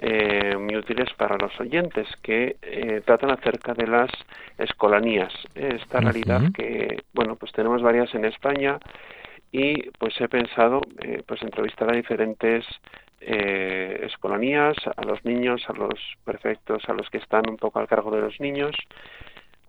eh, 0.00 0.56
muy 0.56 0.76
útiles 0.76 1.08
para 1.16 1.36
los 1.36 1.58
oyentes, 1.60 2.08
que 2.22 2.56
eh, 2.62 3.02
tratan 3.04 3.30
acerca 3.30 3.74
de 3.74 3.86
las 3.86 4.10
escolanías. 4.58 5.32
eh, 5.54 5.78
esta 5.80 6.00
realidad 6.00 6.42
que, 6.54 7.02
bueno, 7.12 7.36
pues 7.36 7.52
tenemos 7.52 7.82
varias 7.82 8.14
en 8.14 8.24
España 8.24 8.78
y 9.52 9.90
pues 9.98 10.18
he 10.20 10.28
pensado 10.28 10.80
eh, 11.02 11.22
pues 11.26 11.42
entrevistar 11.42 11.90
a 11.90 11.96
diferentes 11.96 12.64
eh, 13.20 14.00
escolanías 14.04 14.76
a 14.96 15.04
los 15.04 15.22
niños, 15.24 15.62
a 15.68 15.72
los 15.74 15.98
prefectos, 16.24 16.82
a 16.88 16.94
los 16.94 17.10
que 17.10 17.18
están 17.18 17.48
un 17.48 17.56
poco 17.56 17.78
al 17.78 17.88
cargo 17.88 18.10
de 18.10 18.22
los 18.22 18.40
niños, 18.40 18.74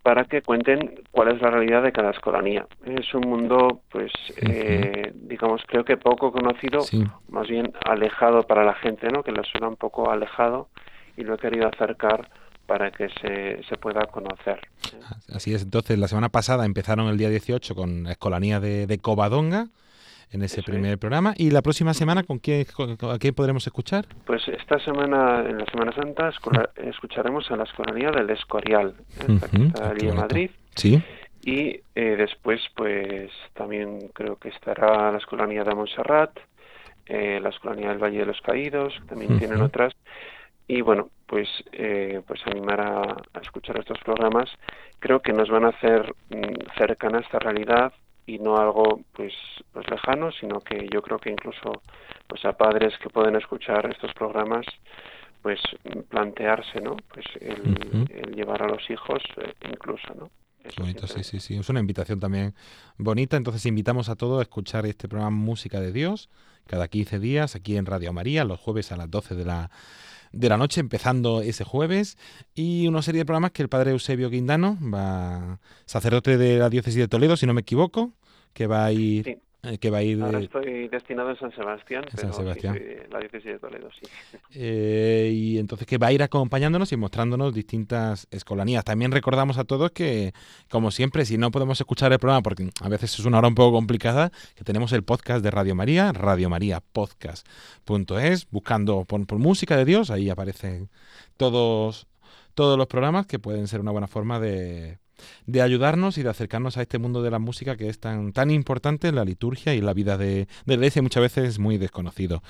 para 0.04 0.26
que 0.26 0.42
cuenten 0.42 1.02
cuál 1.12 1.36
es 1.36 1.42
la 1.42 1.52
realidad 1.52 1.84
de 1.84 1.92
cada 1.92 2.12
escolanía. 2.12 2.66
Es 2.86 3.14
un 3.14 3.30
mundo, 3.30 3.82
pues, 3.92 4.12
eh, 4.38 5.12
digamos, 5.14 5.62
creo 5.68 5.84
que 5.84 5.98
poco 5.98 6.32
conocido, 6.32 6.80
más 7.30 7.48
bien 7.48 7.72
alejado 7.86 8.44
para 8.44 8.64
la 8.64 8.74
gente, 8.76 9.10
¿no? 9.10 9.24
Que 9.24 9.32
les 9.32 9.48
suena 9.48 9.68
un 9.68 9.76
poco 9.76 10.10
alejado 10.10 10.70
y 11.18 11.24
lo 11.24 11.36
he 11.36 11.38
querido 11.38 11.68
acercar 11.68 12.30
para 12.66 12.90
que 12.90 13.10
se, 13.22 13.62
se 13.68 13.78
pueda 13.78 14.06
conocer. 14.08 14.60
Así 15.34 15.54
es, 15.54 15.64
entonces 15.64 16.00
la 16.00 16.08
semana 16.08 16.30
pasada 16.30 16.66
empezaron 16.66 17.08
el 17.08 17.18
día 17.18 17.30
18 17.30 17.76
con 17.76 18.04
la 18.04 18.14
escolanía 18.14 18.60
de, 18.60 18.88
de 18.88 18.98
Covadonga, 18.98 19.68
en 20.32 20.42
ese 20.44 20.64
primer 20.64 20.98
programa. 20.98 21.34
¿Y 21.38 21.52
la 21.52 21.62
próxima 21.62 21.94
semana 21.94 22.24
con 22.24 22.40
quién, 22.40 22.66
a 23.02 23.18
quién 23.20 23.34
podremos 23.34 23.66
escuchar? 23.68 24.06
Pues 24.26 24.48
esta 24.48 24.80
semana, 24.80 25.44
en 25.48 25.58
la 25.58 25.66
Semana 25.66 25.92
Santa, 25.94 26.32
escucharemos 26.78 27.50
a 27.52 27.58
la 27.58 27.64
Escolanía 27.64 28.12
del 28.12 28.30
Escorial, 28.30 28.96
¿eh? 29.20 29.40
que 29.52 29.64
está 29.68 29.90
allí 29.90 30.08
en 30.08 30.16
Madrid. 30.16 30.52
Sí. 30.76 31.04
Y 31.44 31.82
eh, 31.96 32.16
después, 32.18 32.62
pues 32.76 33.32
también 33.54 34.10
creo 34.14 34.38
que 34.38 34.50
estará 34.50 35.12
la 35.12 35.18
Escolanía 35.18 35.64
de 35.64 35.76
Montserrat, 35.76 36.38
eh, 37.08 37.40
la 37.42 37.50
Escolanía 37.50 37.90
del 37.90 37.98
Valle 37.98 38.20
de 38.20 38.26
los 38.26 38.42
Caídos, 38.42 38.94
también 39.08 39.38
tienen 39.38 39.62
otras. 39.62 39.94
Y 40.68 40.82
bueno, 40.82 41.10
pues, 41.26 41.50
pues 42.26 42.40
animar 42.46 42.80
a, 42.80 43.02
a, 43.02 43.40
escuchar 43.42 43.80
estos 43.80 43.98
programas. 44.06 44.50
Creo 45.00 45.22
que 45.22 45.34
nos 45.34 45.50
van 45.50 45.66
a 45.66 45.70
hacer 45.70 46.14
mm, 46.30 46.78
cercana 46.78 47.20
esta 47.20 47.40
realidad 47.40 47.92
y 48.32 48.40
no 48.40 48.58
algo 48.58 49.02
pues 49.14 49.34
pues 49.74 49.90
lejano 49.90 50.32
sino 50.32 50.60
que 50.60 50.88
yo 50.94 51.02
creo 51.02 51.20
que 51.20 51.32
incluso 51.32 51.82
pues 52.28 52.44
a 52.46 52.54
padres 52.54 52.94
que 53.00 53.10
pueden 53.10 53.36
escuchar 53.36 53.90
estos 53.92 54.14
programas 54.14 54.66
pues 55.42 55.60
plantearse 56.10 56.80
no 56.82 56.96
pues 57.14 57.26
el, 57.42 58.34
llevar 58.34 58.64
a 58.64 58.68
los 58.68 58.90
hijos 58.90 59.22
eh, 59.38 59.54
incluso 59.70 60.14
no 60.16 60.30
bonito, 60.78 61.08
sí, 61.08 61.24
sí, 61.24 61.40
sí. 61.40 61.56
Es 61.56 61.70
una 61.70 61.80
invitación 61.80 62.20
también 62.20 62.54
bonita. 62.96 63.36
Entonces 63.36 63.66
invitamos 63.66 64.10
a 64.10 64.16
todos 64.16 64.38
a 64.38 64.44
escuchar 64.44 64.86
este 64.86 65.08
programa 65.08 65.36
Música 65.36 65.80
de 65.80 65.92
Dios 65.92 66.30
cada 66.68 66.88
15 66.88 67.20
días 67.20 67.56
aquí 67.56 67.78
en 67.78 67.86
Radio 67.88 68.14
María, 68.14 68.46
los 68.46 68.60
jueves 68.60 68.92
a 68.92 68.98
las 68.98 69.10
12 69.10 69.36
de 69.36 69.46
la, 69.46 69.72
de 70.32 70.50
la 70.50 70.58
noche, 70.58 70.80
empezando 70.80 71.42
ese 71.42 71.64
jueves, 71.64 72.18
y 72.54 72.88
una 72.88 73.02
serie 73.02 73.20
de 73.20 73.26
programas 73.26 73.52
que 73.52 73.62
el 73.62 73.70
padre 73.70 73.92
Eusebio 73.92 74.30
Guindano, 74.30 74.78
va 74.82 75.60
sacerdote 75.86 76.38
de 76.38 76.60
la 76.60 76.70
diócesis 76.70 77.00
de 77.00 77.08
Toledo, 77.08 77.36
si 77.36 77.46
no 77.46 77.54
me 77.54 77.62
equivoco, 77.62 78.12
que 78.54 78.68
va 78.68 78.86
a 78.86 78.92
ir 78.92 79.40
eh, 79.64 79.78
que 79.78 79.92
va 79.92 80.00
a 80.00 80.04
ir... 80.04 80.20
Ahora 80.24 80.40
estoy 80.40 80.88
destinado 80.88 81.30
en 81.30 81.38
San 81.38 81.54
Sebastián, 81.54 82.04
pero 82.10 82.18
San 82.18 82.34
Sebastián. 82.34 82.80
la 83.12 83.20
diócesis 83.20 83.52
de 83.52 83.60
Toledo, 83.60 83.90
sí. 83.92 84.10
Eh, 84.54 85.32
y 85.34 85.58
entonces 85.60 85.88
que 85.88 85.98
va 86.00 86.08
a 86.08 86.12
ir 86.12 86.24
acompañándonos 86.24 86.92
y 86.92 86.98
mostrándonos 86.98 87.54
distintas 87.54 88.28
escolanías. 88.32 88.84
También 88.84 89.12
recordamos 89.12 89.60
a 89.60 89.64
todos 89.64 89.92
que, 89.92 90.34
como 90.70 90.90
siempre, 90.90 91.26
si 91.26 91.38
no 91.38 91.52
podemos 91.52 91.80
escuchar 91.80 92.12
el 92.12 92.18
programa, 92.18 92.42
porque 92.42 92.72
a 92.82 92.90
veces 92.90 93.20
es 93.20 93.26
una 93.26 93.38
hora 93.38 93.50
un 93.50 93.56
poco 93.56 93.74
complicada, 93.74 94.32
que 94.56 94.64
tenemos 94.64 94.94
el 94.94 95.04
podcast 95.04 95.44
de 95.44 95.52
Radio 95.52 95.76
María, 95.76 96.12
radiomariapodcast.es, 96.12 98.48
buscando 98.50 99.06
por, 99.06 99.28
por 99.28 99.38
música 99.38 99.78
de 99.78 99.86
Dios, 99.86 100.10
ahí 100.10 100.32
aparecen 100.32 100.90
todos, 101.38 102.08
todos 102.56 102.80
los 102.80 102.88
programas 102.88 103.28
que 103.28 103.38
pueden 103.38 103.68
ser 103.68 103.80
una 103.80 103.92
buena 103.92 104.08
forma 104.08 104.40
de 104.40 104.98
de 105.46 105.62
ayudarnos 105.62 106.18
y 106.18 106.24
de 106.24 106.30
acercarnos 106.30 106.78
a 106.78 106.82
este 106.82 106.98
mundo 106.98 107.22
de 107.22 107.32
la 107.32 107.40
música 107.40 107.76
que 107.78 107.90
es 107.90 108.00
tan, 108.00 108.34
tan 108.34 108.52
importante 108.52 109.08
en 109.08 109.16
la 109.16 109.26
liturgia 109.26 109.74
y 109.74 109.80
en 109.80 109.86
la 109.86 109.94
vida 109.94 110.18
de, 110.18 110.46
de 110.46 110.48
la 110.66 110.74
iglesia 110.76 111.02
muchas 111.02 111.22
veces 111.22 111.50
es 111.50 111.60
muy 111.60 111.78
desconocido. 111.78 112.42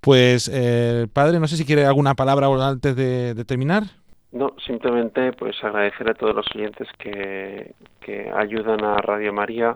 Pues, 0.00 0.50
eh, 0.52 1.06
padre, 1.12 1.40
no 1.40 1.48
sé 1.48 1.56
si 1.56 1.64
quiere 1.64 1.84
alguna 1.84 2.14
palabra 2.14 2.48
antes 2.66 2.96
de, 2.96 3.44
terminar. 3.44 3.84
No, 4.30 4.54
simplemente 4.64 5.32
pues 5.32 5.56
agradecer 5.62 6.08
a 6.08 6.14
todos 6.14 6.34
los 6.34 6.46
oyentes 6.54 6.88
que, 6.98 7.74
que 8.00 8.30
ayudan 8.34 8.82
a 8.84 8.96
Radio 8.96 9.32
María, 9.32 9.74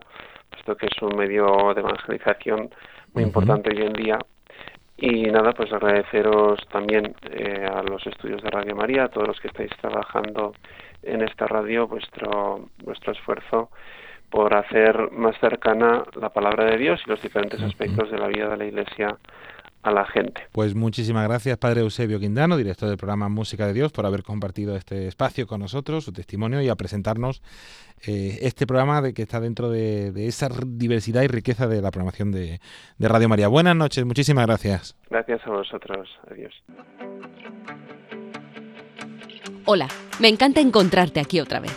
puesto 0.50 0.76
que 0.76 0.86
es 0.86 1.02
un 1.02 1.16
medio 1.16 1.74
de 1.74 1.80
evangelización 1.80 2.70
muy 3.12 3.24
importante 3.24 3.70
hoy 3.70 3.82
en 3.82 3.92
día. 3.92 4.18
Y 4.98 5.24
nada, 5.24 5.52
pues 5.52 5.70
agradeceros 5.72 6.58
también 6.72 7.14
eh, 7.30 7.68
a 7.70 7.82
los 7.82 8.06
estudios 8.06 8.42
de 8.42 8.50
Radio 8.50 8.74
María, 8.74 9.04
a 9.04 9.08
todos 9.08 9.28
los 9.28 9.40
que 9.40 9.48
estáis 9.48 9.70
trabajando 9.80 10.54
en 11.06 11.22
esta 11.22 11.46
radio 11.46 11.86
vuestro, 11.86 12.68
vuestro 12.84 13.12
esfuerzo 13.12 13.70
por 14.30 14.54
hacer 14.54 15.12
más 15.12 15.38
cercana 15.40 16.04
la 16.20 16.30
palabra 16.30 16.64
de 16.64 16.76
Dios 16.76 17.00
y 17.06 17.10
los 17.10 17.22
diferentes 17.22 17.62
aspectos 17.62 18.10
de 18.10 18.18
la 18.18 18.26
vida 18.26 18.48
de 18.48 18.56
la 18.56 18.64
Iglesia 18.64 19.16
a 19.82 19.92
la 19.92 20.04
gente. 20.04 20.42
Pues 20.50 20.74
muchísimas 20.74 21.28
gracias, 21.28 21.56
Padre 21.58 21.82
Eusebio 21.82 22.18
Quindano, 22.18 22.56
director 22.56 22.88
del 22.88 22.98
programa 22.98 23.28
Música 23.28 23.68
de 23.68 23.72
Dios, 23.72 23.92
por 23.92 24.04
haber 24.04 24.24
compartido 24.24 24.76
este 24.76 25.06
espacio 25.06 25.46
con 25.46 25.60
nosotros, 25.60 26.04
su 26.04 26.12
testimonio 26.12 26.60
y 26.60 26.68
a 26.68 26.74
presentarnos 26.74 27.40
eh, 28.04 28.38
este 28.42 28.66
programa 28.66 29.00
de 29.00 29.14
que 29.14 29.22
está 29.22 29.38
dentro 29.38 29.70
de, 29.70 30.12
esa 30.26 30.48
diversidad 30.66 31.22
y 31.22 31.28
riqueza 31.28 31.68
de 31.68 31.80
la 31.80 31.92
programación 31.92 32.32
de, 32.32 32.58
de 32.98 33.08
Radio 33.08 33.28
María. 33.28 33.46
Buenas 33.46 33.76
noches, 33.76 34.04
muchísimas 34.04 34.46
gracias. 34.46 34.96
Gracias 35.08 35.40
a 35.46 35.50
vosotros. 35.50 36.08
Adiós. 36.30 36.52
Hola, 39.68 39.88
me 40.20 40.28
encanta 40.28 40.60
encontrarte 40.60 41.18
aquí 41.18 41.40
otra 41.40 41.58
vez. 41.58 41.72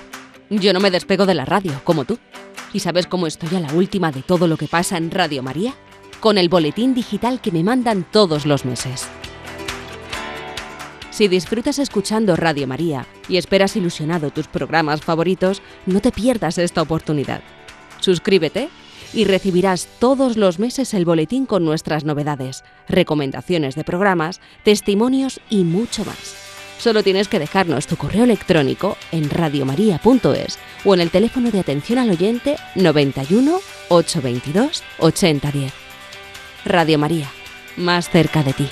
Yo 0.52 0.73
no 0.73 0.80
me 0.80 0.91
despego 0.91 1.25
de 1.25 1.34
la 1.34 1.43
radio, 1.43 1.82
como 1.84 2.06
tú. 2.06 2.19
¿Y 2.71 2.82
sabes 2.82 3.08
cómo 3.08 3.25
estoy 3.25 3.58
a 3.58 3.60
la 3.60 3.73
última 3.73 4.12
de 4.12 4.21
todo 4.21 4.47
lo 4.47 4.58
que 4.58 4.67
pasa 4.67 4.95
en 4.95 5.10
Radio 5.10 5.41
María? 5.41 5.73
Con 6.19 6.38
el 6.38 6.49
boletín 6.49 6.93
digital 6.93 7.41
que 7.41 7.52
me 7.52 7.63
mandan 7.63 8.06
todos 8.12 8.45
los 8.45 8.63
meses. 8.63 9.08
Si 11.10 11.28
disfrutas 11.28 11.80
escuchando 11.80 12.36
Radio 12.36 12.67
María 12.67 13.08
y 13.28 13.38
esperas 13.38 13.75
ilusionado 13.75 14.30
tus 14.30 14.47
programas 14.47 15.02
favoritos, 15.02 15.63
no 15.88 15.99
te 15.99 16.12
pierdas 16.12 16.60
esta 16.60 16.84
oportunidad. 16.84 17.41
Suscríbete 18.02 18.69
y 19.13 19.25
recibirás 19.25 19.88
todos 19.97 20.38
los 20.38 20.60
meses 20.60 20.93
el 20.93 21.06
boletín 21.06 21.47
con 21.47 21.65
nuestras 21.65 22.04
novedades, 22.04 22.63
recomendaciones 22.88 23.73
de 23.73 23.84
programas, 23.84 24.41
testimonios 24.63 25.41
y 25.49 25.63
mucho 25.63 26.06
más. 26.06 26.48
Solo 26.80 27.04
tienes 27.04 27.28
que 27.28 27.39
dejarnos 27.39 27.88
tu 27.88 27.98
correo 27.98 28.24
electrónico 28.24 28.98
en 29.12 29.30
radiomaria.es 29.30 30.58
o 30.86 30.94
en 30.94 31.02
el 31.02 31.12
teléfono 31.12 31.52
de 31.52 31.60
atención 31.60 32.00
al 32.00 32.10
oyente 32.10 32.56
91 32.76 33.60
822 33.89 34.84
8010. 34.98 35.74
Radio 36.65 36.98
María, 36.98 37.30
más 37.76 38.10
cerca 38.10 38.44
de 38.44 38.54
ti. 38.54 38.70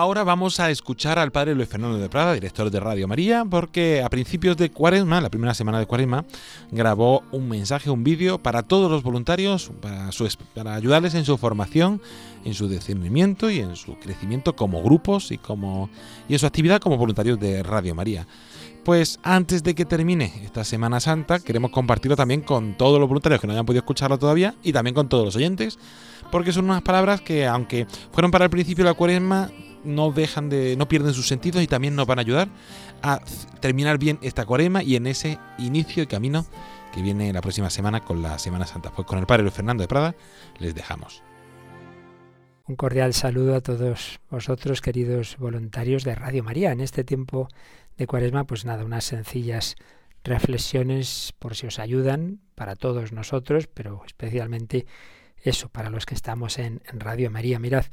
Ahora 0.00 0.24
vamos 0.24 0.58
a 0.60 0.70
escuchar 0.70 1.18
al 1.18 1.30
padre 1.30 1.54
Luis 1.54 1.68
Fernando 1.68 1.98
de 1.98 2.08
Prada, 2.08 2.32
director 2.32 2.70
de 2.70 2.80
Radio 2.80 3.06
María, 3.06 3.44
porque 3.44 4.02
a 4.02 4.08
principios 4.08 4.56
de 4.56 4.70
Cuaresma, 4.70 5.20
la 5.20 5.28
primera 5.28 5.52
semana 5.52 5.78
de 5.78 5.84
Cuaresma, 5.84 6.24
grabó 6.70 7.22
un 7.32 7.50
mensaje, 7.50 7.90
un 7.90 8.02
vídeo 8.02 8.38
para 8.38 8.62
todos 8.62 8.90
los 8.90 9.02
voluntarios, 9.02 9.70
para, 9.82 10.74
ayudarles 10.74 11.14
en 11.14 11.26
su 11.26 11.36
formación, 11.36 12.00
en 12.46 12.54
su 12.54 12.66
discernimiento 12.66 13.50
y 13.50 13.58
en 13.58 13.76
su 13.76 13.98
crecimiento 13.98 14.56
como 14.56 14.82
grupos 14.82 15.32
y, 15.32 15.36
como, 15.36 15.90
y 16.30 16.32
en 16.32 16.38
su 16.38 16.46
actividad 16.46 16.80
como 16.80 16.96
voluntarios 16.96 17.38
de 17.38 17.62
Radio 17.62 17.94
María. 17.94 18.26
Pues 18.84 19.20
antes 19.22 19.62
de 19.62 19.74
que 19.74 19.84
termine 19.84 20.32
esta 20.42 20.64
Semana 20.64 21.00
Santa, 21.00 21.40
queremos 21.40 21.72
compartirlo 21.72 22.16
también 22.16 22.40
con 22.40 22.74
todos 22.78 22.98
los 22.98 23.06
voluntarios 23.06 23.38
que 23.38 23.46
no 23.46 23.52
hayan 23.52 23.66
podido 23.66 23.80
escucharlo 23.80 24.18
todavía 24.18 24.54
y 24.62 24.72
también 24.72 24.94
con 24.94 25.10
todos 25.10 25.26
los 25.26 25.36
oyentes, 25.36 25.78
porque 26.32 26.52
son 26.52 26.64
unas 26.64 26.80
palabras 26.80 27.20
que, 27.20 27.46
aunque 27.46 27.86
fueron 28.12 28.30
para 28.30 28.46
el 28.46 28.50
principio 28.50 28.84
de 28.84 28.90
la 28.90 28.94
cuaresma, 28.94 29.50
no 29.84 30.12
dejan 30.12 30.48
de, 30.48 30.76
no 30.76 30.88
pierden 30.88 31.14
sus 31.14 31.28
sentidos 31.28 31.62
y 31.62 31.66
también 31.66 31.94
nos 31.96 32.06
van 32.06 32.18
a 32.18 32.22
ayudar 32.22 32.48
a 33.02 33.20
terminar 33.60 33.98
bien 33.98 34.18
esta 34.22 34.44
cuaresma 34.44 34.82
y 34.82 34.96
en 34.96 35.06
ese 35.06 35.38
inicio 35.58 36.02
de 36.02 36.06
camino 36.06 36.46
que 36.92 37.02
viene 37.02 37.32
la 37.32 37.40
próxima 37.40 37.70
semana 37.70 38.00
con 38.00 38.22
la 38.22 38.38
Semana 38.38 38.66
Santa. 38.66 38.90
Pues 38.90 39.06
con 39.06 39.18
el 39.18 39.26
Padre 39.26 39.42
Luis 39.42 39.54
Fernando 39.54 39.82
de 39.82 39.88
Prada 39.88 40.14
les 40.58 40.74
dejamos. 40.74 41.22
Un 42.66 42.76
cordial 42.76 43.14
saludo 43.14 43.56
a 43.56 43.60
todos 43.60 44.20
vosotros, 44.30 44.80
queridos 44.80 45.36
voluntarios 45.38 46.04
de 46.04 46.14
Radio 46.14 46.44
María. 46.44 46.72
En 46.72 46.80
este 46.80 47.02
tiempo 47.02 47.48
de 47.96 48.06
cuaresma, 48.06 48.44
pues 48.44 48.64
nada, 48.64 48.84
unas 48.84 49.04
sencillas 49.04 49.76
reflexiones 50.22 51.34
por 51.38 51.56
si 51.56 51.66
os 51.66 51.78
ayudan 51.78 52.40
para 52.54 52.76
todos 52.76 53.12
nosotros, 53.12 53.66
pero 53.66 54.02
especialmente 54.06 54.86
eso, 55.42 55.68
para 55.68 55.90
los 55.90 56.06
que 56.06 56.14
estamos 56.14 56.58
en 56.58 56.80
Radio 56.92 57.30
María. 57.30 57.58
Mirad, 57.58 57.86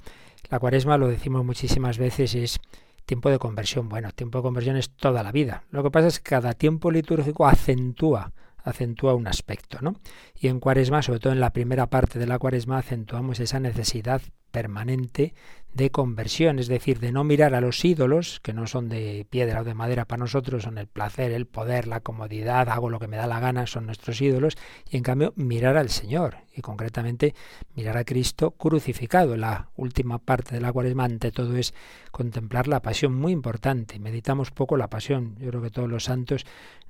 la 0.50 0.60
cuaresma, 0.60 0.98
lo 0.98 1.08
decimos 1.08 1.44
muchísimas 1.44 1.98
veces, 1.98 2.36
es 2.36 2.60
tiempo 3.06 3.30
de 3.30 3.40
conversión. 3.40 3.90
Bueno, 3.90 4.12
tiempo 4.12 4.40
de 4.40 4.44
conversión 4.44 4.78
es 4.78 4.92
toda 4.92 5.24
la 5.24 5.32
vida. 5.32 5.64
Lo 5.72 5.84
que 5.84 5.92
pasa 5.92 6.08
es 6.08 6.20
que 6.20 6.30
cada 6.30 6.54
tiempo 6.54 6.92
litúrgico 6.92 7.48
acentúa, 7.48 8.34
acentúa 8.58 9.16
un 9.16 9.28
aspecto, 9.28 9.80
¿no? 9.82 9.96
Y 10.36 10.48
en 10.48 10.60
Cuaresma, 10.60 11.02
sobre 11.02 11.20
todo 11.20 11.34
en 11.34 11.40
la 11.40 11.54
primera 11.54 11.88
parte 11.88 12.20
de 12.20 12.28
la 12.28 12.38
Cuaresma, 12.38 12.78
acentuamos 12.78 13.40
esa 13.40 13.60
necesidad 13.60 14.22
permanente 14.52 15.34
de 15.78 15.92
conversión, 15.92 16.58
es 16.58 16.68
decir, 16.68 17.00
de 17.00 17.12
no 17.12 17.24
mirar 17.24 17.54
a 17.54 17.62
los 17.62 17.86
ídolos, 17.86 18.40
que 18.42 18.52
no 18.52 18.66
son 18.66 18.90
de 18.90 19.28
piedra 19.30 19.62
o 19.62 19.64
de 19.64 19.76
madera 19.76 20.06
para 20.06 20.22
nosotros, 20.22 20.64
son 20.64 20.80
el 20.80 20.88
placer, 20.88 21.32
el 21.32 21.46
poder, 21.46 21.88
la 21.88 22.00
comodidad, 22.00 22.68
hago 22.70 22.90
lo 22.90 23.00
que 23.00 23.08
me 23.08 23.16
da 23.16 23.28
la 23.28 23.40
gana, 23.40 23.68
son 23.68 23.86
nuestros 23.86 24.20
ídolos, 24.20 24.58
y 24.90 24.98
en 24.98 25.04
cambio 25.04 25.34
mirar 25.36 25.78
al 25.78 25.90
Señor, 25.90 26.38
y 26.56 26.62
concretamente 26.62 27.36
mirar 27.76 27.96
a 27.96 28.06
Cristo 28.06 28.52
crucificado. 28.52 29.38
La 29.38 29.70
última 29.76 30.18
parte 30.18 30.56
de 30.56 30.62
la 30.62 30.74
cuaresma, 30.74 31.06
ante 31.06 31.32
todo, 31.32 31.56
es 31.56 31.76
contemplar 32.12 32.68
la 32.68 32.82
pasión, 32.82 33.14
muy 33.14 33.32
importante. 33.32 34.00
Meditamos 34.00 34.50
poco 34.50 34.78
la 34.78 34.90
pasión, 34.90 35.36
yo 35.38 35.50
creo 35.50 35.62
que 35.62 35.70
todos 35.70 35.88
los 35.88 36.06
santos 36.06 36.44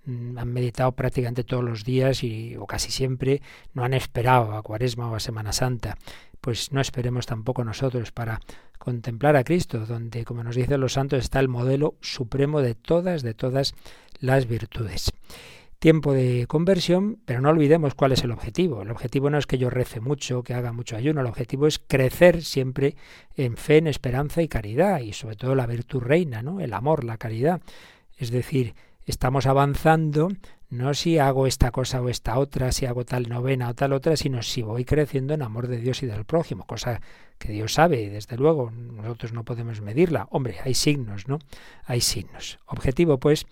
mm, 0.06 0.38
han 0.38 0.54
meditado 0.54 0.94
prácticamente 0.94 1.44
todos 1.44 1.64
los 1.66 1.84
días 1.84 2.24
y 2.24 2.56
o 2.56 2.66
casi 2.66 2.90
siempre 2.90 3.42
no 3.74 3.84
han 3.84 3.94
esperado 3.94 4.56
a 4.56 4.64
Cuaresma 4.64 5.12
o 5.12 5.16
a 5.16 5.20
Semana 5.20 5.52
Santa 5.52 5.98
pues 6.42 6.72
no 6.72 6.82
esperemos 6.82 7.26
tampoco 7.26 7.64
nosotros 7.64 8.12
para 8.12 8.40
contemplar 8.78 9.36
a 9.36 9.44
Cristo, 9.44 9.86
donde, 9.86 10.24
como 10.24 10.44
nos 10.44 10.56
dicen 10.56 10.80
los 10.80 10.94
santos, 10.94 11.20
está 11.20 11.40
el 11.40 11.50
modelo 11.50 11.96
supremo 12.02 12.62
de 12.62 12.76
todas, 12.76 13.22
de 13.22 13.34
todas 13.34 13.74
las 14.20 14.48
virtudes. 14.48 15.12
Tiempo 15.80 16.14
de 16.14 16.46
conversión, 16.48 17.20
pero 17.26 17.40
no 17.40 17.50
olvidemos 17.50 17.94
cuál 17.94 18.12
es 18.12 18.24
el 18.24 18.32
objetivo. 18.32 18.82
El 18.82 18.90
objetivo 18.90 19.30
no 19.30 19.38
es 19.38 19.46
que 19.46 19.60
yo 19.60 19.70
rece 19.70 20.00
mucho, 20.00 20.42
que 20.42 20.56
haga 20.56 20.74
mucho 20.74 20.96
ayuno, 20.96 21.22
el 21.22 21.28
objetivo 21.28 21.68
es 21.68 21.80
crecer 21.80 22.44
siempre 22.44 22.96
en 23.36 23.58
fe, 23.58 23.78
en 23.78 23.88
esperanza 23.88 24.42
y 24.42 24.48
caridad, 24.48 25.02
y 25.02 25.14
sobre 25.14 25.36
todo 25.36 25.54
la 25.54 25.68
virtud 25.68 26.02
reina, 26.02 26.42
¿no? 26.42 26.62
El 26.62 26.74
amor, 26.74 27.04
la 27.04 27.18
caridad. 27.18 27.62
Es 28.18 28.32
decir, 28.32 28.74
estamos 29.06 29.46
avanzando 29.46 30.30
no 30.70 30.94
si 30.94 31.18
hago 31.18 31.48
esta 31.48 31.72
cosa 31.72 32.02
o 32.02 32.10
esta 32.10 32.38
otra, 32.38 32.72
si 32.72 32.86
hago 32.86 33.06
tal 33.06 33.30
novena 33.30 33.70
o 33.70 33.74
tal 33.74 33.94
otra, 33.94 34.18
sino 34.18 34.42
si 34.42 34.62
voy 34.62 34.84
creciendo 34.84 35.34
en 35.34 35.42
amor 35.42 35.68
de 35.68 35.78
Dios 35.78 36.04
y 36.04 36.08
del 36.08 36.26
prójimo, 36.26 36.66
cosa 36.66 37.02
que 37.38 37.52
Dios 37.52 37.74
sabe 37.74 38.02
y 38.02 38.10
desde 38.10 38.38
luego 38.38 38.72
nosotros 38.72 39.32
no 39.32 39.46
podemos 39.46 39.82
medirla. 39.82 40.28
Hombre, 40.30 40.58
hay 40.64 40.74
signos, 40.74 41.28
¿no? 41.28 41.40
Hay 41.86 42.02
signos. 42.02 42.60
Objetivo, 42.66 43.20
pues, 43.20 43.46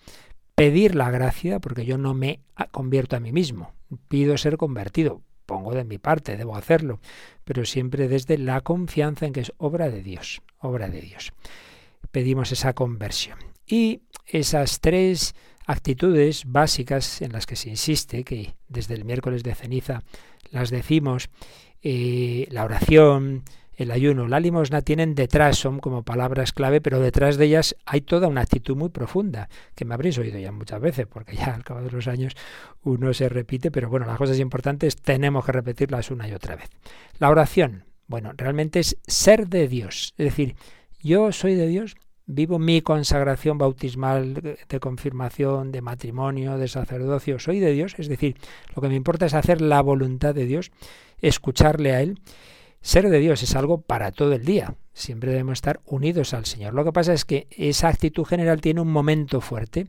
pedir 0.54 0.94
la 0.94 1.10
gracia, 1.10 1.58
porque 1.58 1.84
yo 1.84 1.98
no 1.98 2.14
me 2.14 2.40
convierto 2.70 3.16
a 3.16 3.20
mí 3.20 3.32
mismo, 3.32 3.74
pido 4.08 4.36
ser 4.36 4.56
convertido, 4.56 5.22
pongo 5.46 5.74
de 5.74 5.84
mi 5.84 5.98
parte, 5.98 6.36
debo 6.36 6.56
hacerlo, 6.56 7.00
pero 7.44 7.64
siempre 7.64 8.08
desde 8.08 8.36
la 8.36 8.60
confianza 8.60 9.26
en 9.26 9.32
que 9.32 9.40
es 9.40 9.52
obra 9.58 9.88
de 9.88 10.02
Dios, 10.02 10.42
obra 10.58 10.88
de 10.88 11.00
Dios. 11.00 11.32
Pedimos 12.10 12.52
esa 12.52 12.72
conversión. 12.74 13.38
Y 13.66 14.02
esas 14.26 14.80
tres 14.80 15.34
actitudes 15.66 16.44
básicas 16.46 17.20
en 17.20 17.32
las 17.32 17.44
que 17.44 17.56
se 17.56 17.68
insiste, 17.68 18.24
que 18.24 18.54
desde 18.68 18.94
el 18.94 19.04
miércoles 19.04 19.42
de 19.42 19.54
ceniza 19.54 20.02
las 20.50 20.70
decimos, 20.70 21.28
eh, 21.82 22.46
la 22.50 22.64
oración, 22.64 23.42
el 23.76 23.90
ayuno, 23.90 24.26
la 24.26 24.40
limosna 24.40 24.80
tienen 24.80 25.14
detrás, 25.14 25.58
son 25.58 25.80
como 25.80 26.02
palabras 26.02 26.52
clave, 26.52 26.80
pero 26.80 26.98
detrás 26.98 27.36
de 27.36 27.44
ellas 27.44 27.76
hay 27.84 28.00
toda 28.00 28.28
una 28.28 28.40
actitud 28.40 28.74
muy 28.76 28.88
profunda, 28.88 29.48
que 29.74 29.84
me 29.84 29.94
habréis 29.94 30.16
oído 30.18 30.38
ya 30.38 30.50
muchas 30.50 30.80
veces, 30.80 31.06
porque 31.06 31.36
ya 31.36 31.54
al 31.54 31.64
cabo 31.64 31.82
de 31.82 31.90
los 31.90 32.08
años 32.08 32.34
uno 32.82 33.12
se 33.12 33.28
repite, 33.28 33.70
pero 33.70 33.90
bueno, 33.90 34.06
las 34.06 34.16
cosas 34.16 34.38
importantes 34.38 34.96
tenemos 34.96 35.44
que 35.44 35.52
repetirlas 35.52 36.10
una 36.10 36.26
y 36.26 36.32
otra 36.32 36.56
vez. 36.56 36.70
La 37.18 37.28
oración, 37.28 37.84
bueno, 38.06 38.32
realmente 38.36 38.80
es 38.80 38.96
ser 39.06 39.48
de 39.48 39.68
Dios, 39.68 40.14
es 40.16 40.24
decir, 40.24 40.56
yo 41.02 41.30
soy 41.32 41.54
de 41.54 41.66
Dios 41.66 41.96
vivo 42.26 42.58
mi 42.58 42.82
consagración 42.82 43.56
bautismal 43.56 44.58
de 44.68 44.80
confirmación, 44.80 45.72
de 45.72 45.80
matrimonio, 45.80 46.58
de 46.58 46.68
sacerdocio, 46.68 47.38
soy 47.38 47.60
de 47.60 47.72
Dios, 47.72 47.94
es 47.98 48.08
decir, 48.08 48.36
lo 48.74 48.82
que 48.82 48.88
me 48.88 48.96
importa 48.96 49.26
es 49.26 49.34
hacer 49.34 49.60
la 49.60 49.80
voluntad 49.80 50.34
de 50.34 50.44
Dios, 50.46 50.72
escucharle 51.20 51.92
a 51.92 52.02
Él. 52.02 52.20
Ser 52.80 53.08
de 53.08 53.18
Dios 53.18 53.42
es 53.42 53.56
algo 53.56 53.80
para 53.80 54.12
todo 54.12 54.32
el 54.32 54.44
día, 54.44 54.74
siempre 54.92 55.30
debemos 55.30 55.54
estar 55.54 55.80
unidos 55.86 56.34
al 56.34 56.46
Señor. 56.46 56.74
Lo 56.74 56.84
que 56.84 56.92
pasa 56.92 57.12
es 57.12 57.24
que 57.24 57.48
esa 57.50 57.88
actitud 57.88 58.24
general 58.24 58.60
tiene 58.60 58.80
un 58.80 58.92
momento 58.92 59.40
fuerte 59.40 59.88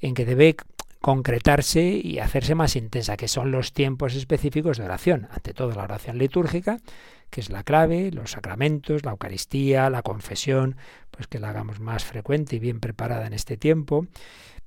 en 0.00 0.14
que 0.14 0.24
debe 0.24 0.56
concretarse 1.00 1.82
y 1.82 2.18
hacerse 2.18 2.54
más 2.54 2.76
intensa, 2.76 3.16
que 3.16 3.28
son 3.28 3.50
los 3.50 3.72
tiempos 3.72 4.14
específicos 4.14 4.78
de 4.78 4.84
oración. 4.84 5.28
Ante 5.30 5.52
todo 5.52 5.70
la 5.72 5.84
oración 5.84 6.18
litúrgica, 6.18 6.78
que 7.34 7.40
es 7.40 7.50
la 7.50 7.64
clave, 7.64 8.12
los 8.12 8.30
sacramentos, 8.30 9.04
la 9.04 9.10
Eucaristía, 9.10 9.90
la 9.90 10.02
confesión, 10.02 10.76
pues 11.10 11.26
que 11.26 11.40
la 11.40 11.50
hagamos 11.50 11.80
más 11.80 12.04
frecuente 12.04 12.54
y 12.54 12.58
bien 12.60 12.78
preparada 12.78 13.26
en 13.26 13.32
este 13.32 13.56
tiempo, 13.56 14.06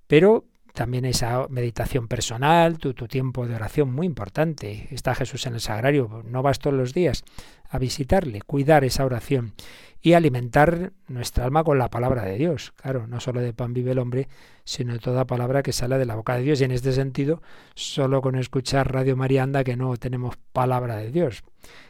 pero 0.05 0.43
también 0.73 1.05
esa 1.05 1.47
meditación 1.47 2.09
personal, 2.09 2.77
tu, 2.77 2.93
tu, 2.93 3.07
tiempo 3.07 3.47
de 3.47 3.55
oración 3.55 3.93
muy 3.93 4.05
importante. 4.05 4.89
Está 4.91 5.15
Jesús 5.15 5.45
en 5.45 5.53
el 5.53 5.61
sagrario, 5.61 6.23
no 6.25 6.43
vas 6.43 6.59
todos 6.59 6.75
los 6.75 6.93
días 6.93 7.23
a 7.69 7.79
visitarle, 7.79 8.41
cuidar 8.41 8.83
esa 8.83 9.05
oración 9.05 9.53
y 10.01 10.13
alimentar 10.13 10.93
nuestra 11.07 11.45
alma 11.45 11.63
con 11.63 11.77
la 11.77 11.89
palabra 11.89 12.23
de 12.23 12.37
Dios. 12.37 12.73
Claro, 12.75 13.07
no 13.07 13.19
solo 13.19 13.41
de 13.41 13.53
pan 13.53 13.73
vive 13.73 13.91
el 13.91 13.99
hombre, 13.99 14.27
sino 14.63 14.93
de 14.93 14.99
toda 14.99 15.25
palabra 15.25 15.63
que 15.63 15.73
sale 15.73 15.97
de 15.97 16.05
la 16.05 16.15
boca 16.15 16.35
de 16.35 16.43
Dios. 16.43 16.61
Y 16.61 16.65
en 16.65 16.71
este 16.71 16.91
sentido, 16.91 17.41
solo 17.75 18.21
con 18.21 18.35
escuchar 18.35 18.91
Radio 18.91 19.15
María 19.15 19.43
anda 19.43 19.63
que 19.63 19.75
no 19.75 19.95
tenemos 19.97 20.37
palabra 20.53 20.97
de 20.97 21.11
Dios 21.11 21.43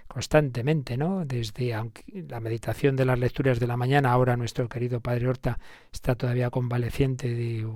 constantemente, 0.08 0.98
¿no? 0.98 1.26
Desde 1.26 1.76
la 2.28 2.40
meditación 2.40 2.96
de 2.96 3.06
las 3.06 3.20
lecturas 3.20 3.60
de 3.60 3.68
la 3.68 3.78
mañana, 3.78 4.12
ahora 4.12 4.38
nuestro 4.38 4.68
querido 4.70 5.02
Padre 5.02 5.28
Horta 5.28 5.60
está 5.92 6.16
todavía 6.16 6.50
convaleciente, 6.50 7.28
de, 7.36 7.68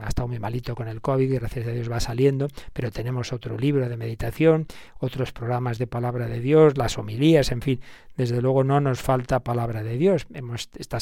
ha 0.00 0.08
estado 0.08 0.28
muy 0.28 0.38
malito 0.38 0.74
con 0.74 0.88
el 0.88 1.00
COVID 1.00 1.30
y 1.30 1.38
gracias 1.38 1.66
a 1.66 1.70
Dios 1.70 1.90
va 1.90 2.00
saliendo, 2.00 2.48
pero 2.72 2.90
tenemos 2.90 3.32
otro 3.32 3.58
libro 3.58 3.88
de 3.88 3.96
meditación, 3.96 4.66
otros 4.98 5.32
programas 5.32 5.78
de 5.78 5.86
palabra 5.86 6.28
de 6.28 6.40
Dios, 6.40 6.76
las 6.76 6.98
homilías, 6.98 7.50
en 7.50 7.62
fin, 7.62 7.80
desde 8.18 8.42
luego 8.42 8.64
no 8.64 8.80
nos 8.80 9.00
falta 9.00 9.40
palabra 9.40 9.82
de 9.84 9.96
Dios. 9.96 10.26
Hemos 10.34 10.68
esta 10.76 10.98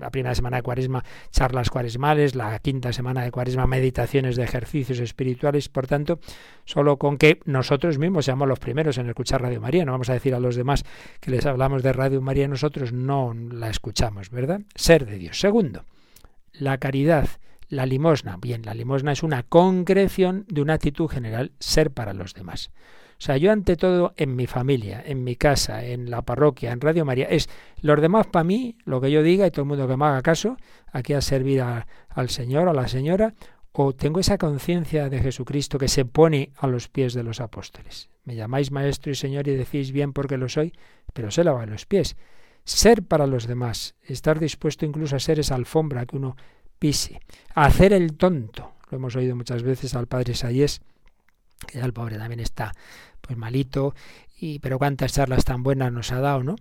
la 0.00 0.10
primera 0.10 0.34
semana 0.34 0.56
de 0.58 0.62
Cuaresma 0.62 1.04
charlas 1.30 1.70
cuaresmales, 1.70 2.34
la 2.34 2.58
quinta 2.58 2.92
semana 2.92 3.22
de 3.22 3.30
Cuaresma 3.30 3.68
meditaciones 3.68 4.34
de 4.34 4.42
ejercicios 4.42 4.98
espirituales, 4.98 5.68
por 5.68 5.86
tanto, 5.86 6.18
solo 6.64 6.98
con 6.98 7.16
que 7.16 7.40
nosotros 7.44 7.98
mismos 7.98 8.24
seamos 8.24 8.48
los 8.48 8.58
primeros 8.58 8.98
en 8.98 9.08
escuchar 9.08 9.42
Radio 9.42 9.60
María, 9.60 9.84
no 9.84 9.92
vamos 9.92 10.10
a 10.10 10.14
decir 10.14 10.34
a 10.34 10.40
los 10.40 10.56
demás 10.56 10.84
que 11.20 11.30
les 11.30 11.46
hablamos 11.46 11.84
de 11.84 11.92
Radio 11.92 12.20
María, 12.20 12.48
nosotros 12.48 12.92
no 12.92 13.32
la 13.32 13.70
escuchamos, 13.70 14.30
¿verdad? 14.30 14.60
Ser 14.74 15.06
de 15.06 15.18
Dios. 15.18 15.38
Segundo, 15.38 15.84
la 16.52 16.78
caridad, 16.78 17.28
la 17.68 17.86
limosna. 17.86 18.36
Bien, 18.38 18.62
la 18.64 18.74
limosna 18.74 19.12
es 19.12 19.22
una 19.22 19.44
concreción 19.44 20.46
de 20.48 20.62
una 20.62 20.74
actitud 20.74 21.06
general, 21.06 21.52
ser 21.60 21.92
para 21.92 22.12
los 22.12 22.34
demás. 22.34 22.72
O 23.20 23.22
sea, 23.22 23.36
yo 23.36 23.52
ante 23.52 23.76
todo 23.76 24.14
en 24.16 24.34
mi 24.34 24.46
familia, 24.46 25.02
en 25.04 25.22
mi 25.22 25.36
casa, 25.36 25.84
en 25.84 26.10
la 26.10 26.22
parroquia, 26.22 26.72
en 26.72 26.80
Radio 26.80 27.04
María, 27.04 27.26
es 27.26 27.50
los 27.82 28.00
demás 28.00 28.28
para 28.28 28.44
mí, 28.44 28.78
lo 28.86 28.98
que 29.02 29.10
yo 29.10 29.22
diga 29.22 29.46
y 29.46 29.50
todo 29.50 29.64
el 29.64 29.68
mundo 29.68 29.86
que 29.86 29.94
me 29.98 30.06
haga 30.06 30.22
caso, 30.22 30.56
aquí 30.90 31.12
a 31.12 31.20
servir 31.20 31.60
al 31.60 32.30
Señor 32.30 32.66
a 32.70 32.72
la 32.72 32.88
Señora, 32.88 33.34
o 33.72 33.92
tengo 33.92 34.20
esa 34.20 34.38
conciencia 34.38 35.10
de 35.10 35.20
Jesucristo 35.20 35.76
que 35.76 35.88
se 35.88 36.06
pone 36.06 36.52
a 36.56 36.66
los 36.66 36.88
pies 36.88 37.12
de 37.12 37.22
los 37.22 37.42
apóstoles. 37.42 38.08
Me 38.24 38.36
llamáis 38.36 38.70
maestro 38.70 39.12
y 39.12 39.14
Señor 39.14 39.46
y 39.48 39.54
decís 39.54 39.92
bien 39.92 40.14
porque 40.14 40.38
lo 40.38 40.48
soy, 40.48 40.72
pero 41.12 41.30
se 41.30 41.44
lava 41.44 41.66
los 41.66 41.84
pies. 41.84 42.16
Ser 42.64 43.02
para 43.02 43.26
los 43.26 43.46
demás, 43.46 43.96
estar 44.02 44.40
dispuesto 44.40 44.86
incluso 44.86 45.16
a 45.16 45.20
ser 45.20 45.38
esa 45.38 45.56
alfombra 45.56 46.06
que 46.06 46.16
uno 46.16 46.36
pise, 46.78 47.20
hacer 47.54 47.92
el 47.92 48.16
tonto. 48.16 48.72
Lo 48.90 48.96
hemos 48.96 49.14
oído 49.14 49.36
muchas 49.36 49.62
veces 49.62 49.94
al 49.94 50.06
padre 50.06 50.34
Sayés, 50.34 50.80
que 51.66 51.78
ya 51.78 51.84
el 51.84 51.92
pobre 51.92 52.16
también 52.16 52.40
está 52.40 52.72
pues 53.20 53.38
malito, 53.38 53.94
y 54.38 54.58
pero 54.60 54.78
cuántas 54.78 55.12
charlas 55.12 55.44
tan 55.44 55.62
buenas 55.62 55.92
nos 55.92 56.12
ha 56.12 56.20
dado, 56.20 56.42
¿no? 56.42 56.56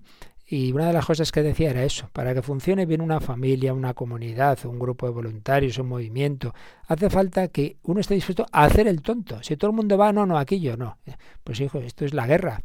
Y 0.51 0.71
una 0.71 0.87
de 0.87 0.93
las 0.93 1.05
cosas 1.05 1.31
que 1.31 1.43
decía 1.43 1.69
era 1.69 1.83
eso, 1.83 2.09
para 2.11 2.33
que 2.33 2.41
funcione 2.41 2.87
bien 2.87 3.01
una 3.01 3.19
familia, 3.19 3.71
una 3.71 3.93
comunidad, 3.93 4.57
un 4.65 4.79
grupo 4.79 5.05
de 5.05 5.11
voluntarios, 5.11 5.77
un 5.77 5.87
movimiento, 5.87 6.55
hace 6.87 7.07
falta 7.11 7.49
que 7.49 7.77
uno 7.83 7.99
esté 7.99 8.15
dispuesto 8.15 8.47
a 8.51 8.63
hacer 8.63 8.87
el 8.87 9.03
tonto. 9.03 9.43
Si 9.43 9.57
todo 9.57 9.69
el 9.69 9.77
mundo 9.77 9.95
va, 9.95 10.11
no, 10.11 10.25
no, 10.25 10.39
aquí 10.39 10.59
yo 10.59 10.75
no. 10.75 10.97
Pues 11.43 11.61
hijo, 11.61 11.77
esto 11.77 12.03
es 12.03 12.15
la 12.15 12.25
guerra. 12.25 12.63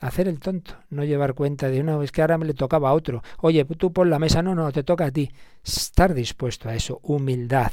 Hacer 0.00 0.28
el 0.28 0.40
tonto, 0.40 0.74
no 0.90 1.04
llevar 1.04 1.32
cuenta 1.32 1.70
de, 1.70 1.82
no, 1.82 2.02
es 2.02 2.12
que 2.12 2.20
ahora 2.20 2.36
me 2.36 2.44
le 2.44 2.52
tocaba 2.52 2.90
a 2.90 2.92
otro. 2.92 3.22
Oye, 3.38 3.64
tú 3.64 3.94
pon 3.94 4.10
la 4.10 4.18
mesa, 4.18 4.42
no, 4.42 4.54
no, 4.54 4.70
te 4.70 4.82
toca 4.82 5.06
a 5.06 5.10
ti. 5.10 5.30
Estar 5.64 6.12
dispuesto 6.12 6.68
a 6.68 6.74
eso, 6.74 7.00
humildad. 7.02 7.72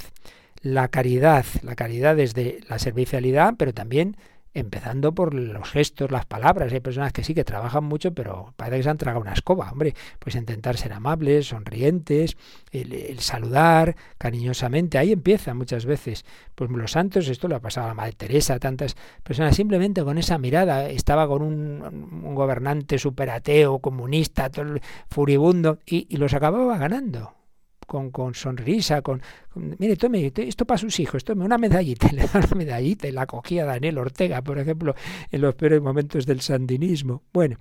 La 0.61 0.87
caridad, 0.87 1.45
la 1.63 1.75
caridad 1.75 2.15
desde 2.15 2.61
la 2.69 2.79
servicialidad, 2.79 3.55
pero 3.57 3.73
también 3.73 4.15
empezando 4.59 5.13
por 5.13 5.33
los 5.33 5.69
gestos, 5.69 6.11
las 6.11 6.25
palabras. 6.25 6.71
Hay 6.73 6.79
personas 6.79 7.13
que 7.13 7.23
sí 7.23 7.33
que 7.33 7.43
trabajan 7.43 7.83
mucho, 7.83 8.13
pero 8.13 8.53
parece 8.55 8.77
que 8.77 8.83
se 8.83 8.89
han 8.89 8.97
tragado 8.97 9.21
una 9.21 9.33
escoba. 9.33 9.71
Hombre, 9.71 9.95
pues 10.19 10.35
intentar 10.35 10.77
ser 10.77 10.93
amables, 10.93 11.47
sonrientes, 11.47 12.37
el, 12.71 13.19
saludar 13.19 13.95
cariñosamente. 14.17 14.97
Ahí 14.97 15.11
empieza 15.11 15.53
muchas 15.53 15.85
veces. 15.85 16.25
Pues 16.55 16.69
los 16.69 16.91
santos, 16.91 17.27
esto 17.27 17.47
lo 17.47 17.55
ha 17.55 17.61
pasado 17.61 17.87
a 17.87 17.89
la 17.89 17.95
Madre 17.95 18.13
Teresa, 18.13 18.59
tantas 18.59 18.95
personas, 19.23 19.55
simplemente 19.55 20.03
con 20.03 20.17
esa 20.17 20.37
mirada. 20.37 20.89
Estaba 20.89 21.27
con 21.27 21.41
un, 21.41 22.35
gobernante 22.35 22.99
superateo, 22.99 23.79
comunista, 23.79 24.49
todo 24.49 24.75
furibundo, 25.09 25.79
y 25.85 26.15
los 26.17 26.33
acababa 26.33 26.77
ganando 26.77 27.38
con, 27.89 28.11
con 28.11 28.35
sonrisa, 28.35 29.01
con, 29.01 29.19
mire, 29.55 29.97
tome 29.97 30.31
esto 30.33 30.63
para 30.65 30.77
sus 30.77 30.99
hijos, 30.99 31.23
tome 31.23 31.43
una 31.43 31.57
medallita, 31.57 32.07
le 32.13 32.21
da 32.21 32.39
una 32.39 32.55
medallita 32.55 33.07
y 33.07 33.11
la 33.11 33.25
cogía 33.25 33.65
Daniel 33.65 33.97
Ortega, 33.97 34.43
por 34.43 34.59
ejemplo, 34.59 34.93
en 35.31 35.41
los 35.41 35.55
peores 35.55 35.81
momentos 35.81 36.27
del 36.27 36.39
sandinismo. 36.39 37.23
Bueno, 37.33 37.57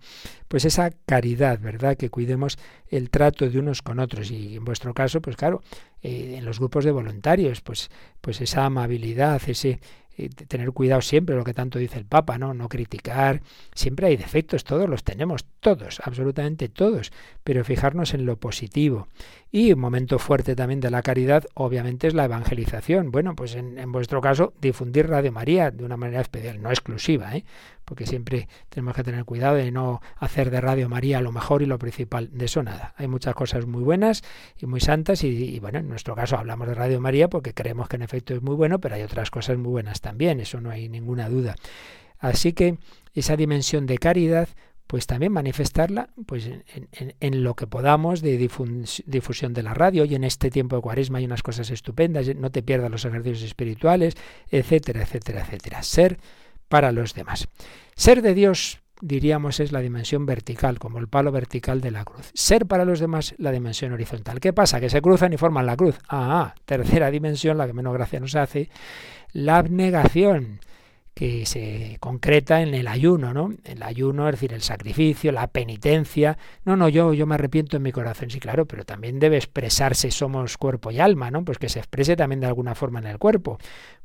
pues 0.47 0.67
esa 0.67 0.91
caridad, 1.07 1.59
¿verdad? 1.61 1.97
Que 1.97 2.11
cuidemos 2.11 2.59
el 2.89 3.09
trato 3.09 3.49
de 3.49 3.59
unos 3.59 3.81
con 3.81 3.99
otros 3.99 4.31
y 4.31 4.57
en 4.57 4.65
vuestro 4.67 4.93
caso, 4.93 5.23
pues 5.23 5.35
claro, 5.35 5.63
eh, 6.03 6.35
en 6.37 6.45
los 6.45 6.59
grupos 6.59 6.85
de 6.85 6.91
voluntarios, 6.91 7.63
pues, 7.63 7.91
pues 8.21 8.43
esa 8.43 8.67
amabilidad, 8.67 9.41
ese 9.47 9.81
tener 10.29 10.73
cuidado 10.73 11.01
siempre, 11.01 11.37
lo 11.37 11.45
que 11.45 11.55
tanto 11.55 11.79
dice 11.79 11.99
el 11.99 12.05
Papa, 12.05 12.39
¿no? 12.39 12.55
No 12.55 12.69
criticar. 12.69 13.41
Siempre 13.75 14.09
hay 14.09 14.17
defectos, 14.17 14.65
todos 14.65 14.89
los 14.89 15.05
tenemos, 15.05 15.45
todos, 15.61 16.01
absolutamente 16.03 16.69
todos, 16.69 17.13
pero 17.45 17.65
fijarnos 17.65 18.15
en 18.15 18.27
lo 18.27 18.37
positivo. 18.37 19.07
Y 19.51 19.73
un 19.73 19.81
momento 19.81 20.19
fuerte 20.19 20.55
también 20.55 20.81
de 20.81 20.91
la 20.91 21.03
caridad, 21.03 21.45
obviamente, 21.55 22.07
es 22.07 22.15
la 22.15 22.27
evangelización. 22.27 23.11
Bueno, 23.11 23.35
pues 23.35 23.55
en, 23.55 23.79
en 23.79 23.93
vuestro 23.93 24.21
caso, 24.21 24.53
difundir 24.61 25.09
Radio 25.09 25.33
María 25.33 25.71
de 25.71 25.85
una 25.85 25.97
manera 25.97 26.21
especial, 26.21 26.61
no 26.61 26.69
exclusiva, 26.69 27.35
¿eh? 27.35 27.45
porque 27.89 28.05
siempre 28.05 28.49
tenemos 28.69 28.95
que 28.95 29.03
tener 29.03 29.25
cuidado 29.25 29.57
de 29.57 29.71
no 29.71 30.03
hacer 30.17 30.51
de 30.51 30.61
Radio 30.61 30.91
María 30.91 31.23
lo 31.23 31.33
mejor 31.33 31.63
y 31.63 31.67
lo 31.67 31.79
principal. 31.79 32.29
De 32.31 32.45
eso 32.45 32.63
nada. 32.63 32.93
Hay 32.99 33.09
muchas 33.09 33.35
cosas 33.35 33.67
muy 33.67 33.83
buenas 33.83 34.23
y 34.59 34.67
muy 34.67 34.81
santas 34.81 35.25
y, 35.25 35.59
bueno, 35.61 35.79
en 35.79 35.89
nuestro 35.89 36.15
caso 36.15 36.37
hablamos 36.37 36.69
de 36.69 36.75
Radio 36.75 37.01
María 37.01 37.29
porque 37.29 37.55
creemos 37.55 37.89
que 37.89 37.97
en 37.97 38.03
efecto 38.03 38.35
es 38.35 38.43
muy 38.43 38.55
bueno, 38.55 38.79
pero 38.79 38.95
hay 38.97 39.03
otras 39.03 39.31
cosas 39.31 39.57
muy 39.57 39.71
buenas 39.71 40.03
también, 40.03 40.41
eso 40.41 40.61
no 40.61 40.71
hay 40.71 40.91
ninguna 40.91 41.31
duda. 41.31 41.57
Así 42.19 42.53
que 42.53 42.77
esa 43.15 43.37
dimensión 43.37 43.87
de 43.87 43.97
caridad 43.97 44.49
pues 44.89 45.07
también 45.07 45.33
manifestarla 45.33 46.09
pues 46.27 46.47
en, 46.47 47.15
en, 47.21 47.45
lo 47.45 47.55
que 47.55 47.67
podamos 47.67 48.23
de 48.23 48.39
difusión 48.39 49.53
de 49.53 49.63
la 49.63 49.75
radio 49.75 50.07
y 50.07 50.15
en 50.15 50.25
este 50.25 50.51
tiempo 50.51 50.77
de 50.77 50.83
cuaresma 50.83 51.19
hay 51.19 51.27
unas 51.27 51.43
cosas 51.43 51.71
estupendas, 51.71 52.35
no 52.35 52.51
te 52.51 52.63
pierdas 52.63 52.91
los 52.91 53.05
ejercicios 53.05 53.43
espirituales, 53.43 54.17
etcétera, 54.51 55.03
etcétera, 55.03 55.43
etcétera. 55.43 55.83
Ser 55.83 56.19
para 56.71 56.91
los 56.91 57.13
demás. 57.15 57.49
Ser 57.97 58.23
de 58.23 58.33
Dios, 58.33 58.81
diríamos, 59.03 59.61
es 59.61 59.73
la 59.73 59.81
dimensión 59.81 60.25
vertical, 60.25 60.79
como 60.79 60.99
el 60.99 61.07
palo 61.07 61.33
vertical 61.33 61.83
de 61.83 61.91
la 61.91 62.07
cruz. 62.07 62.31
Ser 62.33 62.65
para 62.65 62.87
los 62.87 62.99
demás, 62.99 63.35
la 63.37 63.53
dimensión 63.53 63.93
horizontal. 63.93 64.41
¿Qué 64.41 64.55
pasa? 64.55 64.81
Que 64.81 64.89
se 64.89 65.03
cruzan 65.03 65.35
y 65.35 65.37
forman 65.37 65.67
la 65.67 65.77
cruz. 65.77 65.99
Ah, 66.09 66.55
tercera 66.65 67.11
dimensión, 67.11 67.59
la 67.59 67.67
que 67.67 67.75
menos 67.75 67.93
gracia 67.93 68.21
nos 68.21 68.35
hace, 68.37 68.71
la 69.35 69.59
abnegación 69.59 70.61
que 71.19 71.47
se 71.47 71.97
concreta 71.99 72.63
en 72.63 72.75
el 72.75 72.87
ayuno, 72.87 73.35
¿no? 73.35 73.51
El 73.65 73.83
ayuno, 73.83 74.29
es 74.29 74.37
decir, 74.37 74.53
el 74.53 74.63
sacrificio, 74.63 75.33
la 75.33 75.49
penitencia. 75.49 76.39
No, 76.65 76.77
no, 76.77 76.89
yo, 76.89 77.13
yo 77.13 77.27
me 77.27 77.35
arrepiento 77.35 77.77
en 77.77 77.83
mi 77.83 77.91
corazón, 77.91 78.31
sí, 78.31 78.39
claro, 78.39 78.67
pero 78.67 78.85
también 78.85 79.19
debe 79.19 79.37
expresarse 79.37 80.13
somos 80.13 80.57
cuerpo 80.57 80.93
y 80.93 81.01
alma, 81.01 81.33
¿no? 81.33 81.45
Pues 81.45 81.59
que 81.59 81.69
se 81.69 81.81
exprese 81.81 82.15
también 82.15 82.39
de 82.39 82.47
alguna 82.47 82.77
forma 82.77 83.01
en 83.01 83.09
el 83.09 83.19
cuerpo. 83.19 83.59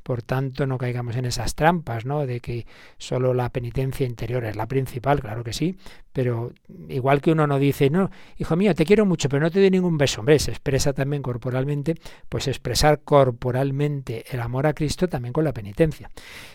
Por 0.03 0.21
tanto, 0.21 0.67
no 0.67 0.77
caigamos 0.77 1.15
en 1.15 1.25
esas 1.25 1.55
trampas, 1.55 2.05
¿no? 2.05 2.25
De 2.25 2.41
que 2.41 2.67
solo 2.97 3.33
la 3.33 3.49
penitencia 3.49 4.05
interior 4.05 4.43
es 4.45 4.55
la 4.55 4.67
principal, 4.67 5.21
claro 5.21 5.43
que 5.43 5.53
sí, 5.53 5.77
pero 6.11 6.51
igual 6.89 7.21
que 7.21 7.31
uno 7.31 7.47
no 7.47 7.57
dice, 7.57 7.89
no, 7.89 8.11
hijo 8.37 8.55
mío, 8.55 8.75
te 8.75 8.85
quiero 8.85 9.05
mucho, 9.05 9.29
pero 9.29 9.41
no 9.41 9.49
te 9.49 9.59
doy 9.59 9.71
ningún 9.71 9.97
beso, 9.97 10.21
hombre, 10.21 10.37
se 10.39 10.51
expresa 10.51 10.93
también 10.93 11.23
corporalmente, 11.23 11.95
pues 12.29 12.47
expresar 12.47 13.01
corporalmente 13.01 14.25
el 14.31 14.41
amor 14.41 14.67
a 14.67 14.73
Cristo 14.73 15.07
también 15.07 15.33
con 15.33 15.43
la 15.43 15.53
penitencia. 15.53 16.11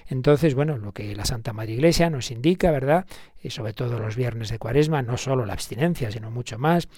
Entonces, 0.06 0.54
bueno, 0.54 0.76
lo 0.76 0.92
que 0.92 1.14
la 1.16 1.24
Santa 1.24 1.52
Madre 1.52 1.72
Iglesia 1.72 2.10
nos 2.10 2.30
indica, 2.30 2.70
¿verdad? 2.70 3.06
Y 3.42 3.50
sobre 3.50 3.72
todo 3.72 3.98
los 3.98 4.14
viernes 4.14 4.50
de 4.50 4.58
Cuaresma, 4.58 5.02
no 5.02 5.16
solo 5.16 5.44
la 5.44 5.54
abstinencia, 5.54 6.10
sino 6.12 6.30
mucho 6.30 6.58
más, 6.58 6.88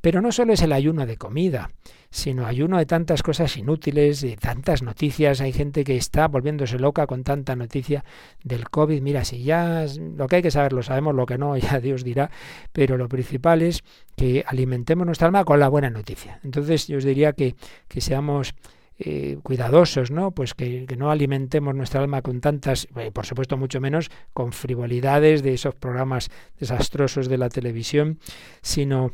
pero 0.00 0.20
no 0.20 0.32
solo 0.32 0.52
es 0.52 0.62
el 0.62 0.72
ayuno 0.72 1.06
de 1.06 1.16
comida, 1.16 1.70
sino 2.10 2.46
ayuno 2.46 2.78
de 2.78 2.86
tantas 2.86 3.22
cosas 3.22 3.56
inútiles, 3.56 4.20
de 4.20 4.36
tantas 4.36 4.82
noticias. 4.82 5.40
Hay 5.40 5.52
gente 5.52 5.84
que 5.84 5.96
está 5.96 6.26
volviéndose 6.26 6.78
loca 6.78 7.06
con 7.06 7.22
tanta 7.22 7.54
noticia 7.54 8.04
del 8.42 8.68
COVID. 8.68 9.00
Mira, 9.00 9.24
si 9.24 9.42
ya 9.44 9.86
lo 10.16 10.26
que 10.26 10.36
hay 10.36 10.42
que 10.42 10.50
saber 10.50 10.72
lo 10.72 10.82
sabemos, 10.82 11.14
lo 11.14 11.26
que 11.26 11.38
no, 11.38 11.56
ya 11.56 11.80
Dios 11.80 12.02
dirá, 12.02 12.30
pero 12.72 12.96
lo 12.96 13.08
principal 13.08 13.62
es 13.62 13.84
que 14.16 14.44
alimentemos 14.46 15.06
nuestra 15.06 15.26
alma 15.26 15.44
con 15.44 15.60
la 15.60 15.68
buena 15.68 15.90
noticia. 15.90 16.40
Entonces 16.42 16.88
yo 16.88 16.98
os 16.98 17.04
diría 17.04 17.32
que, 17.32 17.54
que 17.86 18.00
seamos 18.00 18.54
eh, 18.98 19.38
cuidadosos, 19.42 20.10
¿no? 20.10 20.32
Pues 20.32 20.52
que, 20.52 20.84
que, 20.86 20.96
no 20.96 21.10
alimentemos 21.10 21.74
nuestra 21.74 22.02
alma 22.02 22.20
con 22.20 22.40
tantas, 22.40 22.86
eh, 22.96 23.10
por 23.10 23.24
supuesto 23.24 23.56
mucho 23.56 23.80
menos 23.80 24.10
con 24.34 24.52
frivolidades 24.52 25.42
de 25.42 25.54
esos 25.54 25.74
programas 25.74 26.28
desastrosos 26.58 27.28
de 27.28 27.38
la 27.38 27.48
televisión, 27.48 28.18
sino 28.60 29.12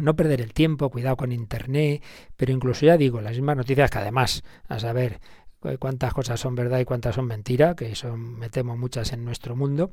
no 0.00 0.16
perder 0.16 0.40
el 0.40 0.52
tiempo, 0.52 0.90
cuidado 0.90 1.16
con 1.16 1.32
Internet, 1.32 2.02
pero 2.36 2.52
incluso 2.52 2.86
ya 2.86 2.96
digo, 2.96 3.20
las 3.20 3.32
mismas 3.32 3.56
noticias 3.56 3.90
que 3.90 3.98
además, 3.98 4.42
a 4.68 4.78
saber 4.78 5.20
cuántas 5.78 6.14
cosas 6.14 6.38
son 6.38 6.54
verdad 6.54 6.78
y 6.78 6.84
cuántas 6.84 7.16
son 7.16 7.26
mentira, 7.26 7.74
que 7.74 7.94
son, 7.94 8.38
me 8.38 8.50
temo, 8.50 8.76
muchas 8.76 9.12
en 9.12 9.24
nuestro 9.24 9.56
mundo, 9.56 9.90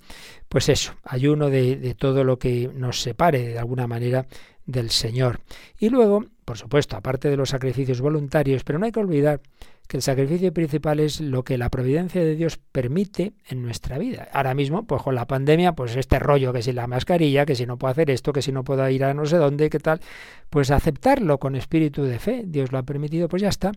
pues 0.50 0.70
eso, 0.70 0.94
ayuno 1.04 1.50
de, 1.50 1.78
de 1.78 1.96
todo 1.96 2.24
lo 2.24 2.38
que 2.38 2.70
nos 2.74 3.02
separe 3.02 3.48
de 3.48 3.60
alguna 3.60 3.88
manera 3.88 4.28
del 4.66 4.92
Señor. 4.92 5.42
Y 5.80 5.90
luego, 5.90 6.26
por 6.46 6.58
supuesto, 6.58 6.96
aparte 6.96 7.30
de 7.30 7.38
los 7.38 7.50
sacrificios 7.50 8.02
voluntarios, 8.02 8.64
pero 8.64 8.80
no 8.80 8.86
hay 8.86 8.92
que 8.92 9.00
olvidar 9.00 9.42
que 9.88 9.98
el 9.98 10.04
sacrificio 10.04 10.54
principal 10.54 11.00
es 11.00 11.22
lo 11.22 11.44
que 11.44 11.58
la 11.58 11.70
providencia 11.70 12.24
de 12.24 12.36
Dios 12.36 12.58
permite 12.72 13.34
en 13.48 13.62
nuestra 13.62 13.98
vida. 13.98 14.28
Ahora 14.32 14.54
mismo, 14.54 14.86
pues 14.86 15.02
con 15.02 15.16
la 15.16 15.28
pandemia, 15.28 15.74
pues 15.74 15.96
este 15.96 16.20
rollo 16.20 16.54
que 16.54 16.62
si 16.62 16.72
la 16.74 16.88
mascarilla, 16.88 17.46
que 17.46 17.56
si 17.56 17.66
no 17.66 17.78
puedo 17.78 17.92
hacer 17.92 18.10
esto, 18.10 18.34
que 18.34 18.42
si 18.42 18.52
no 18.52 18.64
puedo 18.64 18.88
ir 18.90 19.04
a 19.04 19.14
no 19.14 19.26
sé 19.26 19.38
dónde, 19.38 19.70
qué 19.70 19.80
tal, 19.80 20.00
pues 20.50 20.72
aceptarlo 20.72 21.40
con 21.40 21.56
espíritu 21.56 22.04
de 22.04 22.20
fe. 22.20 22.44
Dios 22.46 22.72
lo 22.72 22.78
ha 22.78 22.84
permitido, 22.84 23.28
pues 23.28 23.42
ya 23.42 23.50
está, 23.50 23.72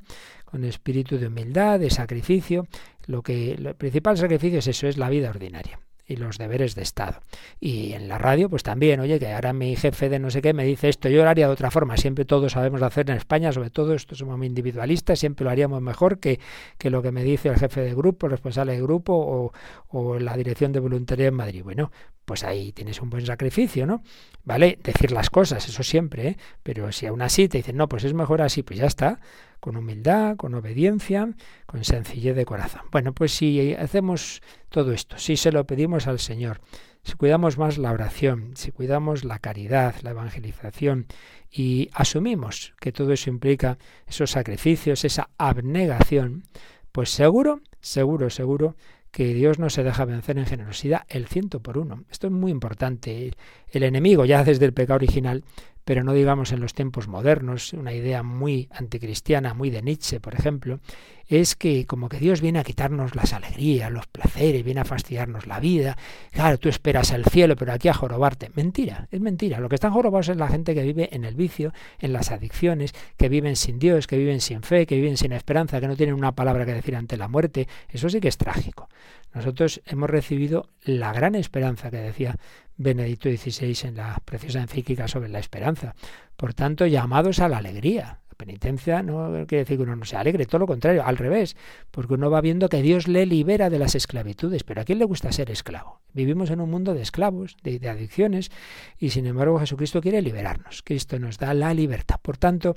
con 0.44 0.64
espíritu 0.64 1.18
de 1.18 1.26
humildad, 1.26 1.80
de 1.80 1.90
sacrificio. 1.90 2.66
Lo 3.06 3.22
que 3.22 3.52
el 3.52 3.74
principal 3.74 4.16
sacrificio 4.16 4.60
es 4.60 4.66
eso, 4.68 4.86
es 4.86 4.96
la 4.98 5.10
vida 5.10 5.30
ordinaria 5.30 5.78
y 6.06 6.16
los 6.16 6.38
deberes 6.38 6.74
de 6.74 6.82
Estado. 6.82 7.20
Y 7.60 7.92
en 7.92 8.08
la 8.08 8.18
radio, 8.18 8.48
pues 8.48 8.62
también, 8.62 9.00
oye, 9.00 9.18
que 9.18 9.32
ahora 9.32 9.52
mi 9.52 9.74
jefe 9.76 10.08
de 10.08 10.18
no 10.18 10.30
sé 10.30 10.40
qué 10.40 10.54
me 10.54 10.64
dice 10.64 10.88
esto, 10.88 11.08
yo 11.08 11.22
lo 11.22 11.28
haría 11.28 11.46
de 11.46 11.52
otra 11.52 11.70
forma. 11.70 11.96
Siempre 11.96 12.24
todos 12.24 12.52
sabemos 12.52 12.82
hacer 12.82 13.10
en 13.10 13.16
España, 13.16 13.52
sobre 13.52 13.70
todo 13.70 13.94
esto 13.94 14.14
somos 14.14 14.38
muy 14.38 14.46
individualistas, 14.46 15.18
siempre 15.18 15.44
lo 15.44 15.50
haríamos 15.50 15.82
mejor 15.82 16.18
que, 16.18 16.38
que 16.78 16.90
lo 16.90 17.02
que 17.02 17.12
me 17.12 17.24
dice 17.24 17.48
el 17.48 17.56
jefe 17.56 17.80
de 17.80 17.94
grupo, 17.94 18.26
el 18.26 18.32
responsable 18.32 18.72
de 18.72 18.82
grupo 18.82 19.14
o, 19.14 19.52
o 19.88 20.18
la 20.18 20.36
dirección 20.36 20.72
de 20.72 20.80
voluntariado 20.80 21.28
en 21.28 21.34
Madrid. 21.34 21.62
Bueno, 21.64 21.90
pues 22.24 22.44
ahí 22.44 22.72
tienes 22.72 23.00
un 23.00 23.08
buen 23.08 23.24
sacrificio, 23.24 23.86
¿no? 23.86 24.02
Vale, 24.44 24.78
decir 24.82 25.12
las 25.12 25.30
cosas, 25.30 25.66
eso 25.68 25.82
siempre, 25.82 26.28
¿eh? 26.28 26.36
pero 26.62 26.92
si 26.92 27.06
aún 27.06 27.22
así 27.22 27.48
te 27.48 27.58
dicen, 27.58 27.76
no, 27.76 27.88
pues 27.88 28.04
es 28.04 28.14
mejor 28.14 28.42
así, 28.42 28.62
pues 28.62 28.78
ya 28.78 28.86
está, 28.86 29.20
con 29.66 29.76
humildad, 29.76 30.36
con 30.36 30.54
obediencia, 30.54 31.28
con 31.66 31.82
sencillez 31.82 32.36
de 32.36 32.44
corazón. 32.44 32.82
Bueno, 32.92 33.12
pues 33.12 33.32
si 33.32 33.74
hacemos 33.74 34.40
todo 34.68 34.92
esto, 34.92 35.18
si 35.18 35.36
se 35.36 35.50
lo 35.50 35.66
pedimos 35.66 36.06
al 36.06 36.20
Señor, 36.20 36.60
si 37.02 37.14
cuidamos 37.14 37.58
más 37.58 37.76
la 37.76 37.90
oración, 37.90 38.52
si 38.54 38.70
cuidamos 38.70 39.24
la 39.24 39.40
caridad, 39.40 39.96
la 40.02 40.10
evangelización 40.10 41.06
y 41.50 41.90
asumimos 41.94 42.74
que 42.78 42.92
todo 42.92 43.12
eso 43.12 43.28
implica 43.28 43.76
esos 44.06 44.30
sacrificios, 44.30 45.04
esa 45.04 45.30
abnegación, 45.36 46.44
pues 46.92 47.10
seguro, 47.10 47.60
seguro, 47.80 48.30
seguro 48.30 48.76
que 49.10 49.34
Dios 49.34 49.58
no 49.58 49.68
se 49.68 49.82
deja 49.82 50.04
vencer 50.04 50.38
en 50.38 50.46
generosidad 50.46 51.06
el 51.08 51.26
ciento 51.26 51.58
por 51.58 51.76
uno. 51.76 52.04
Esto 52.08 52.28
es 52.28 52.32
muy 52.32 52.52
importante. 52.52 53.32
El 53.68 53.82
enemigo, 53.82 54.26
ya 54.26 54.44
desde 54.44 54.66
el 54.66 54.74
pecado 54.74 54.96
original, 54.96 55.42
pero 55.86 56.02
no 56.02 56.14
digamos 56.14 56.50
en 56.50 56.58
los 56.58 56.74
tiempos 56.74 57.06
modernos, 57.06 57.72
una 57.72 57.92
idea 57.92 58.24
muy 58.24 58.68
anticristiana, 58.72 59.54
muy 59.54 59.70
de 59.70 59.82
Nietzsche, 59.82 60.18
por 60.18 60.34
ejemplo, 60.34 60.80
es 61.28 61.54
que 61.54 61.86
como 61.86 62.08
que 62.08 62.18
Dios 62.18 62.40
viene 62.40 62.58
a 62.58 62.64
quitarnos 62.64 63.14
las 63.14 63.32
alegrías, 63.32 63.92
los 63.92 64.08
placeres, 64.08 64.64
viene 64.64 64.80
a 64.80 64.84
fastidiarnos 64.84 65.46
la 65.46 65.60
vida. 65.60 65.96
Claro, 66.32 66.58
tú 66.58 66.68
esperas 66.68 67.12
el 67.12 67.24
cielo, 67.24 67.54
pero 67.54 67.72
aquí 67.72 67.86
a 67.86 67.94
jorobarte. 67.94 68.50
Mentira, 68.56 69.06
es 69.12 69.20
mentira. 69.20 69.60
Lo 69.60 69.68
que 69.68 69.76
están 69.76 69.92
jorobados 69.92 70.28
es 70.28 70.36
la 70.36 70.48
gente 70.48 70.74
que 70.74 70.82
vive 70.82 71.08
en 71.12 71.24
el 71.24 71.36
vicio, 71.36 71.72
en 72.00 72.12
las 72.12 72.32
adicciones, 72.32 72.92
que 73.16 73.28
viven 73.28 73.54
sin 73.54 73.78
Dios, 73.78 74.08
que 74.08 74.18
viven 74.18 74.40
sin 74.40 74.62
fe, 74.62 74.86
que 74.86 74.96
viven 74.96 75.16
sin 75.16 75.30
esperanza, 75.30 75.80
que 75.80 75.86
no 75.86 75.96
tienen 75.96 76.16
una 76.16 76.32
palabra 76.32 76.66
que 76.66 76.74
decir 76.74 76.96
ante 76.96 77.16
la 77.16 77.28
muerte. 77.28 77.68
Eso 77.88 78.08
sí 78.08 78.18
que 78.18 78.28
es 78.28 78.38
trágico. 78.38 78.88
Nosotros 79.34 79.82
hemos 79.86 80.10
recibido 80.10 80.70
la 80.82 81.12
gran 81.12 81.34
esperanza 81.34 81.90
que 81.90 81.98
decía 81.98 82.36
Benedicto 82.76 83.28
XVI 83.28 83.88
en 83.88 83.96
la 83.96 84.20
preciosa 84.24 84.60
encíclica 84.60 85.08
sobre 85.08 85.28
la 85.28 85.38
esperanza. 85.38 85.94
Por 86.36 86.54
tanto, 86.54 86.86
llamados 86.86 87.40
a 87.40 87.48
la 87.48 87.58
alegría. 87.58 88.20
La 88.28 88.36
penitencia 88.36 89.02
no 89.02 89.46
quiere 89.46 89.64
decir 89.64 89.78
que 89.78 89.82
uno 89.84 89.96
no 89.96 90.04
sea 90.04 90.20
alegre, 90.20 90.44
todo 90.44 90.58
lo 90.58 90.66
contrario, 90.66 91.04
al 91.04 91.16
revés, 91.16 91.56
porque 91.90 92.14
uno 92.14 92.30
va 92.30 92.42
viendo 92.42 92.68
que 92.68 92.82
Dios 92.82 93.08
le 93.08 93.24
libera 93.24 93.70
de 93.70 93.78
las 93.78 93.94
esclavitudes. 93.94 94.62
Pero 94.62 94.82
¿a 94.82 94.84
quién 94.84 94.98
le 94.98 95.06
gusta 95.06 95.32
ser 95.32 95.50
esclavo? 95.50 96.00
Vivimos 96.12 96.50
en 96.50 96.60
un 96.60 96.70
mundo 96.70 96.92
de 96.92 97.02
esclavos, 97.02 97.56
de, 97.62 97.78
de 97.78 97.88
adicciones, 97.88 98.50
y 98.98 99.10
sin 99.10 99.26
embargo 99.26 99.58
Jesucristo 99.58 100.02
quiere 100.02 100.20
liberarnos. 100.20 100.82
Cristo 100.82 101.18
nos 101.18 101.38
da 101.38 101.54
la 101.54 101.72
libertad. 101.72 102.16
Por 102.20 102.36
tanto, 102.36 102.76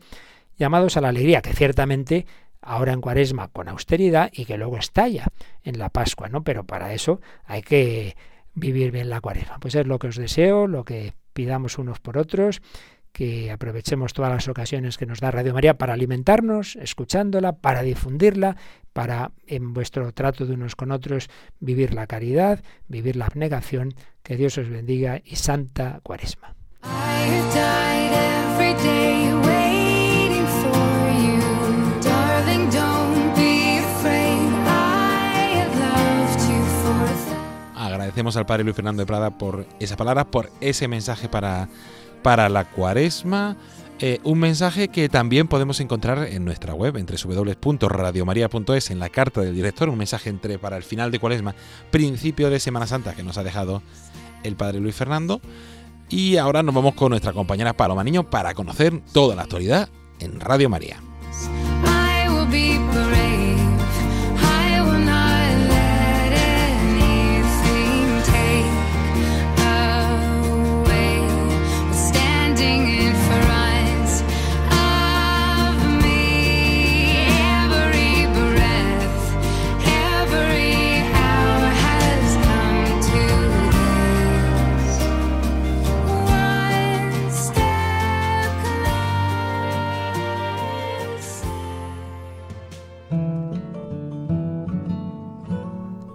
llamados 0.57 0.95
a 0.95 1.01
la 1.01 1.09
alegría, 1.09 1.41
que 1.41 1.53
ciertamente 1.53 2.25
ahora 2.61 2.93
en 2.93 3.01
cuaresma 3.01 3.47
con 3.49 3.67
austeridad 3.67 4.29
y 4.33 4.45
que 4.45 4.57
luego 4.57 4.77
estalla 4.77 5.27
en 5.63 5.79
la 5.79 5.89
Pascua, 5.89 6.29
¿no? 6.29 6.43
Pero 6.43 6.65
para 6.65 6.93
eso 6.93 7.21
hay 7.45 7.61
que 7.61 8.15
vivir 8.59 8.91
bien 8.91 9.09
la 9.09 9.21
cuaresma. 9.21 9.59
Pues 9.59 9.75
es 9.75 9.87
lo 9.87 9.99
que 9.99 10.07
os 10.07 10.15
deseo, 10.15 10.67
lo 10.67 10.83
que 10.83 11.13
pidamos 11.33 11.77
unos 11.77 11.99
por 11.99 12.17
otros, 12.17 12.61
que 13.11 13.51
aprovechemos 13.51 14.13
todas 14.13 14.31
las 14.31 14.47
ocasiones 14.47 14.97
que 14.97 15.05
nos 15.05 15.19
da 15.19 15.31
Radio 15.31 15.53
María 15.53 15.77
para 15.77 15.93
alimentarnos, 15.93 16.75
escuchándola, 16.75 17.53
para 17.53 17.81
difundirla, 17.81 18.55
para 18.93 19.31
en 19.47 19.73
vuestro 19.73 20.11
trato 20.13 20.45
de 20.45 20.53
unos 20.53 20.75
con 20.75 20.91
otros 20.91 21.29
vivir 21.59 21.93
la 21.93 22.07
caridad, 22.07 22.63
vivir 22.87 23.15
la 23.15 23.25
abnegación. 23.25 23.93
Que 24.23 24.35
Dios 24.35 24.57
os 24.57 24.69
bendiga 24.69 25.21
y 25.23 25.37
santa 25.37 25.99
cuaresma. 26.03 26.55
Agradecemos 38.19 38.35
al 38.35 38.45
Padre 38.45 38.65
Luis 38.65 38.75
Fernando 38.75 39.01
de 39.01 39.05
Prada 39.05 39.37
por 39.37 39.65
esa 39.79 39.95
palabra, 39.95 40.29
por 40.29 40.51
ese 40.59 40.89
mensaje 40.89 41.29
para, 41.29 41.69
para 42.21 42.49
la 42.49 42.65
cuaresma. 42.65 43.55
Eh, 43.99 44.19
un 44.25 44.39
mensaje 44.39 44.89
que 44.89 45.07
también 45.07 45.47
podemos 45.47 45.79
encontrar 45.79 46.27
en 46.27 46.43
nuestra 46.43 46.73
web, 46.73 46.97
entre 46.97 47.15
www.radiomaria.es, 47.15 48.91
en 48.91 48.99
la 48.99 49.07
carta 49.07 49.39
del 49.39 49.55
director, 49.55 49.87
un 49.87 49.97
mensaje 49.97 50.29
entre 50.29 50.59
para 50.59 50.75
el 50.75 50.83
final 50.83 51.11
de 51.11 51.19
cuaresma, 51.19 51.55
principio 51.91 52.49
de 52.49 52.59
Semana 52.59 52.87
Santa 52.87 53.15
que 53.15 53.23
nos 53.23 53.37
ha 53.37 53.43
dejado 53.43 53.81
el 54.43 54.57
Padre 54.57 54.81
Luis 54.81 54.95
Fernando. 54.95 55.39
Y 56.09 56.35
ahora 56.35 56.61
nos 56.61 56.75
vamos 56.75 56.95
con 56.95 57.11
nuestra 57.11 57.31
compañera 57.31 57.71
Paloma 57.71 58.03
Niño 58.03 58.29
para 58.29 58.53
conocer 58.53 58.99
toda 59.13 59.33
la 59.33 59.43
actualidad 59.43 59.87
en 60.19 60.41
Radio 60.41 60.67
María. 60.67 60.97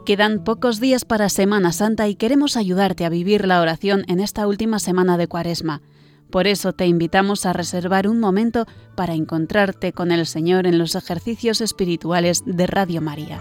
Quedan 0.05 0.45
pocos 0.45 0.81
días 0.81 1.07
para 1.07 1.31
Semana 1.31 1.73
Santa 1.73 2.09
y 2.09 2.15
queremos 2.15 2.59
ayudarte 2.59 3.07
a 3.07 3.09
vivir 3.09 3.47
la 3.47 3.63
oración 3.63 4.05
en 4.07 4.21
esta 4.21 4.47
última 4.47 4.79
semana 4.79 5.17
de 5.17 5.29
Cuaresma. 5.29 5.81
Por 6.31 6.47
eso 6.47 6.75
te 6.75 6.87
invitamos 6.87 7.47
a 7.47 7.55
reservar 7.55 8.07
un 8.07 8.21
momento 8.21 8.67
para 8.97 9.15
encontrarte 9.15 9.95
con 9.95 10.13
el 10.13 10.27
Señor 10.27 10.67
en 10.67 10.77
los 10.77 10.95
ejercicios 10.95 11.63
espirituales 11.63 12.43
de 12.45 12.67
Radio 12.67 13.01
María. 13.01 13.41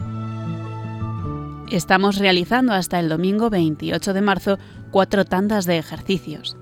Estamos 1.69 2.17
realizando 2.17 2.71
hasta 2.71 2.97
el 2.97 3.09
domingo 3.09 3.49
28 3.49 4.13
de 4.13 4.21
marzo 4.21 4.57
cuatro 4.89 5.25
tandas 5.25 5.65
de 5.65 5.77
ejercicios. 5.77 6.55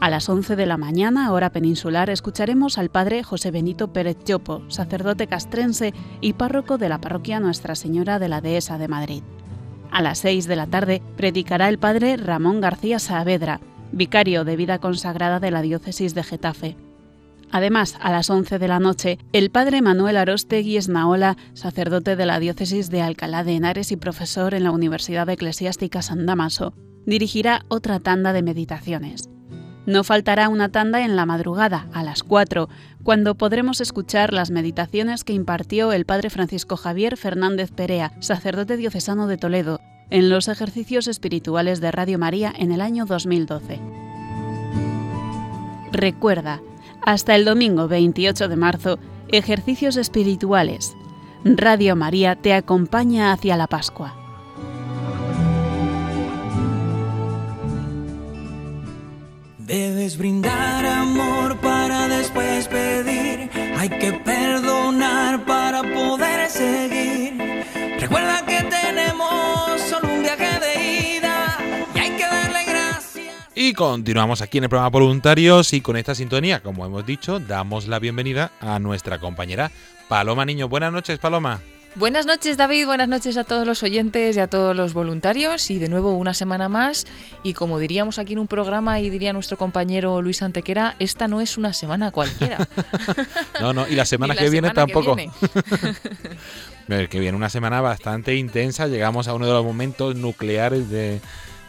A 0.00 0.10
las 0.10 0.28
11 0.28 0.56
de 0.56 0.66
la 0.66 0.76
mañana, 0.76 1.32
hora 1.32 1.50
peninsular, 1.50 2.10
escucharemos 2.10 2.76
al 2.76 2.90
padre 2.90 3.22
José 3.22 3.52
Benito 3.52 3.92
Pérez 3.92 4.16
Chopo, 4.24 4.64
sacerdote 4.68 5.28
castrense 5.28 5.94
y 6.20 6.32
párroco 6.32 6.76
de 6.76 6.88
la 6.88 7.00
parroquia 7.00 7.38
Nuestra 7.38 7.76
Señora 7.76 8.18
de 8.18 8.28
la 8.28 8.40
Dehesa 8.40 8.78
de 8.78 8.88
Madrid. 8.88 9.22
A 9.94 10.02
las 10.02 10.18
6 10.18 10.48
de 10.48 10.56
la 10.56 10.66
tarde 10.66 11.02
predicará 11.16 11.68
el 11.68 11.78
padre 11.78 12.16
Ramón 12.16 12.60
García 12.60 12.98
Saavedra, 12.98 13.60
vicario 13.92 14.42
de 14.42 14.56
vida 14.56 14.80
consagrada 14.80 15.38
de 15.38 15.52
la 15.52 15.62
diócesis 15.62 16.16
de 16.16 16.24
Getafe. 16.24 16.76
Además, 17.52 17.96
a 18.00 18.10
las 18.10 18.28
11 18.28 18.58
de 18.58 18.66
la 18.66 18.80
noche, 18.80 19.18
el 19.32 19.52
padre 19.52 19.82
Manuel 19.82 20.16
Arostegui 20.16 20.78
Esnaola, 20.78 21.36
sacerdote 21.52 22.16
de 22.16 22.26
la 22.26 22.40
diócesis 22.40 22.90
de 22.90 23.02
Alcalá 23.02 23.44
de 23.44 23.54
Henares 23.54 23.92
y 23.92 23.96
profesor 23.96 24.54
en 24.54 24.64
la 24.64 24.72
Universidad 24.72 25.28
Eclesiástica 25.28 26.02
San 26.02 26.26
Damaso, 26.26 26.74
dirigirá 27.06 27.64
otra 27.68 28.00
tanda 28.00 28.32
de 28.32 28.42
meditaciones. 28.42 29.30
No 29.86 30.02
faltará 30.02 30.48
una 30.48 30.70
tanda 30.70 31.04
en 31.04 31.14
la 31.14 31.26
madrugada, 31.26 31.86
a 31.92 32.02
las 32.02 32.22
4, 32.22 32.68
cuando 33.02 33.34
podremos 33.34 33.80
escuchar 33.80 34.32
las 34.32 34.50
meditaciones 34.50 35.24
que 35.24 35.34
impartió 35.34 35.92
el 35.92 36.06
padre 36.06 36.30
Francisco 36.30 36.76
Javier 36.76 37.16
Fernández 37.16 37.70
Perea, 37.70 38.12
sacerdote 38.20 38.78
diocesano 38.78 39.26
de 39.26 39.36
Toledo, 39.36 39.80
en 40.10 40.30
los 40.30 40.48
ejercicios 40.48 41.06
espirituales 41.06 41.80
de 41.80 41.90
Radio 41.90 42.18
María 42.18 42.52
en 42.56 42.72
el 42.72 42.80
año 42.80 43.04
2012. 43.04 43.80
Recuerda, 45.92 46.60
hasta 47.04 47.34
el 47.34 47.44
domingo 47.44 47.86
28 47.86 48.48
de 48.48 48.56
marzo, 48.56 48.98
ejercicios 49.28 49.96
espirituales. 49.96 50.96
Radio 51.44 51.94
María 51.94 52.36
te 52.36 52.54
acompaña 52.54 53.32
hacia 53.32 53.56
la 53.56 53.66
Pascua. 53.66 54.23
Debes 59.66 60.18
brindar 60.18 60.84
amor 60.84 61.56
para 61.56 62.06
después 62.06 62.68
pedir. 62.68 63.48
Hay 63.78 63.88
que 63.88 64.12
perdonar 64.12 65.42
para 65.46 65.82
poder 65.82 66.50
seguir. 66.50 67.64
Recuerda 67.98 68.44
que 68.44 68.62
tenemos 68.62 69.80
solo 69.88 70.12
un 70.12 70.20
viaje 70.20 70.60
de 70.60 71.16
ida 71.16 71.58
y 71.94 71.98
hay 71.98 72.10
que 72.10 72.24
darle 72.24 72.64
gracias. 72.66 73.34
Y 73.54 73.72
continuamos 73.72 74.42
aquí 74.42 74.58
en 74.58 74.64
el 74.64 74.70
programa 74.70 74.90
Voluntarios 74.90 75.72
y 75.72 75.80
con 75.80 75.96
esta 75.96 76.14
sintonía, 76.14 76.62
como 76.62 76.84
hemos 76.84 77.06
dicho, 77.06 77.40
damos 77.40 77.88
la 77.88 77.98
bienvenida 77.98 78.52
a 78.60 78.78
nuestra 78.78 79.18
compañera 79.18 79.70
Paloma 80.08 80.44
Niño. 80.44 80.68
Buenas 80.68 80.92
noches, 80.92 81.18
Paloma. 81.18 81.62
Buenas 81.96 82.26
noches 82.26 82.56
David, 82.56 82.86
buenas 82.86 83.08
noches 83.08 83.36
a 83.36 83.44
todos 83.44 83.64
los 83.64 83.84
oyentes 83.84 84.36
y 84.36 84.40
a 84.40 84.48
todos 84.48 84.74
los 84.74 84.94
voluntarios 84.94 85.70
y 85.70 85.78
de 85.78 85.88
nuevo 85.88 86.14
una 86.14 86.34
semana 86.34 86.68
más 86.68 87.06
y 87.44 87.54
como 87.54 87.78
diríamos 87.78 88.18
aquí 88.18 88.32
en 88.32 88.40
un 88.40 88.48
programa 88.48 88.98
y 88.98 89.10
diría 89.10 89.32
nuestro 89.32 89.56
compañero 89.56 90.20
Luis 90.20 90.42
Antequera, 90.42 90.96
esta 90.98 91.28
no 91.28 91.40
es 91.40 91.56
una 91.56 91.72
semana 91.72 92.10
cualquiera. 92.10 92.66
no, 93.60 93.72
no, 93.72 93.86
y 93.86 93.94
la 93.94 94.04
semana 94.04 94.34
Y 94.34 94.36
la 94.36 94.42
que 94.42 94.50
viene 94.50 94.68
semana 94.70 94.86
que 94.86 94.92
tampoco. 94.92 95.14
viene. 95.16 95.32
Que 97.08 97.18
viene 97.18 97.34
una 97.34 97.48
semana 97.48 97.80
bastante 97.80 98.34
intensa, 98.34 98.88
llegamos 98.88 99.26
a 99.26 99.34
uno 99.34 99.46
de 99.46 99.52
los 99.52 99.64
momentos 99.64 100.16
nucleares 100.16 100.90
de, 100.90 101.20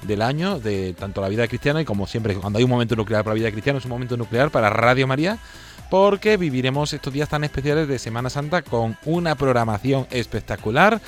del 0.02 0.22
año, 0.22 0.60
de 0.60 0.94
tanto 0.94 1.22
la 1.22 1.30
vida 1.30 1.48
cristiana 1.48 1.82
y 1.82 1.86
como 1.86 2.06
siempre, 2.08 2.36
cuando 2.36 2.58
hay 2.58 2.66
un 2.66 2.70
momento 2.70 2.98
nuclear 2.98 3.24
para 3.24 3.34
la 3.36 3.40
vida 3.40 3.52
cristiana, 3.52 3.80
es 3.80 3.86
un 3.86 3.92
momento 3.92 4.18
nuclear 4.18 4.50
para 4.50 4.70
Radio 4.70 5.08
María, 5.08 5.38
porque 5.90 6.38
viviremos 6.38 6.92
estos 6.94 7.14
días 7.14 7.30
tan 7.30 7.44
especiales 7.44 7.88
de 7.88 8.00
Semana 8.00 8.30
Santa 8.30 8.62
con 8.62 8.98
una 9.06 9.36
programación 9.36 10.08
espectacular, 10.12 11.00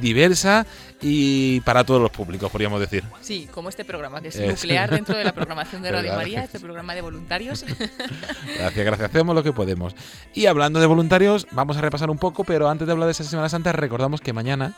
diversa 0.00 0.66
y 1.00 1.60
para 1.62 1.84
todos 1.84 2.00
los 2.02 2.10
públicos, 2.10 2.50
podríamos 2.50 2.80
decir. 2.80 3.02
Sí, 3.20 3.48
como 3.52 3.68
este 3.68 3.84
programa 3.84 4.20
que 4.20 4.28
es 4.28 4.36
Es- 4.36 4.48
nuclear 4.50 4.90
dentro 4.90 5.16
de 5.16 5.24
la 5.24 5.32
programación 5.32 5.82
de 5.82 5.90
Radio. 5.92 6.14
María, 6.14 6.44
este 6.44 6.60
programa 6.60 6.94
de 6.94 7.00
voluntarios. 7.02 7.64
Gracias, 8.58 8.84
gracias. 8.84 9.10
Hacemos 9.10 9.34
lo 9.34 9.42
que 9.42 9.52
podemos. 9.52 9.94
Y 10.34 10.46
hablando 10.46 10.80
de 10.80 10.86
voluntarios, 10.86 11.46
vamos 11.52 11.76
a 11.76 11.80
repasar 11.80 12.10
un 12.10 12.18
poco, 12.18 12.44
pero 12.44 12.68
antes 12.68 12.86
de 12.86 12.92
hablar 12.92 13.06
de 13.06 13.12
esa 13.12 13.24
Semana 13.24 13.48
Santa, 13.48 13.72
recordamos 13.72 14.20
que 14.20 14.32
mañana 14.32 14.74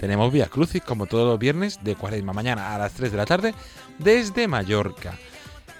tenemos 0.00 0.32
Vía 0.32 0.46
Crucis, 0.46 0.82
como 0.82 1.06
todos 1.06 1.26
los 1.28 1.38
viernes, 1.38 1.78
de 1.82 1.94
Cuaresma. 1.94 2.32
Mañana 2.32 2.74
a 2.74 2.78
las 2.78 2.92
3 2.92 3.10
de 3.10 3.16
la 3.16 3.26
tarde, 3.26 3.54
desde 3.98 4.48
Mallorca. 4.48 5.14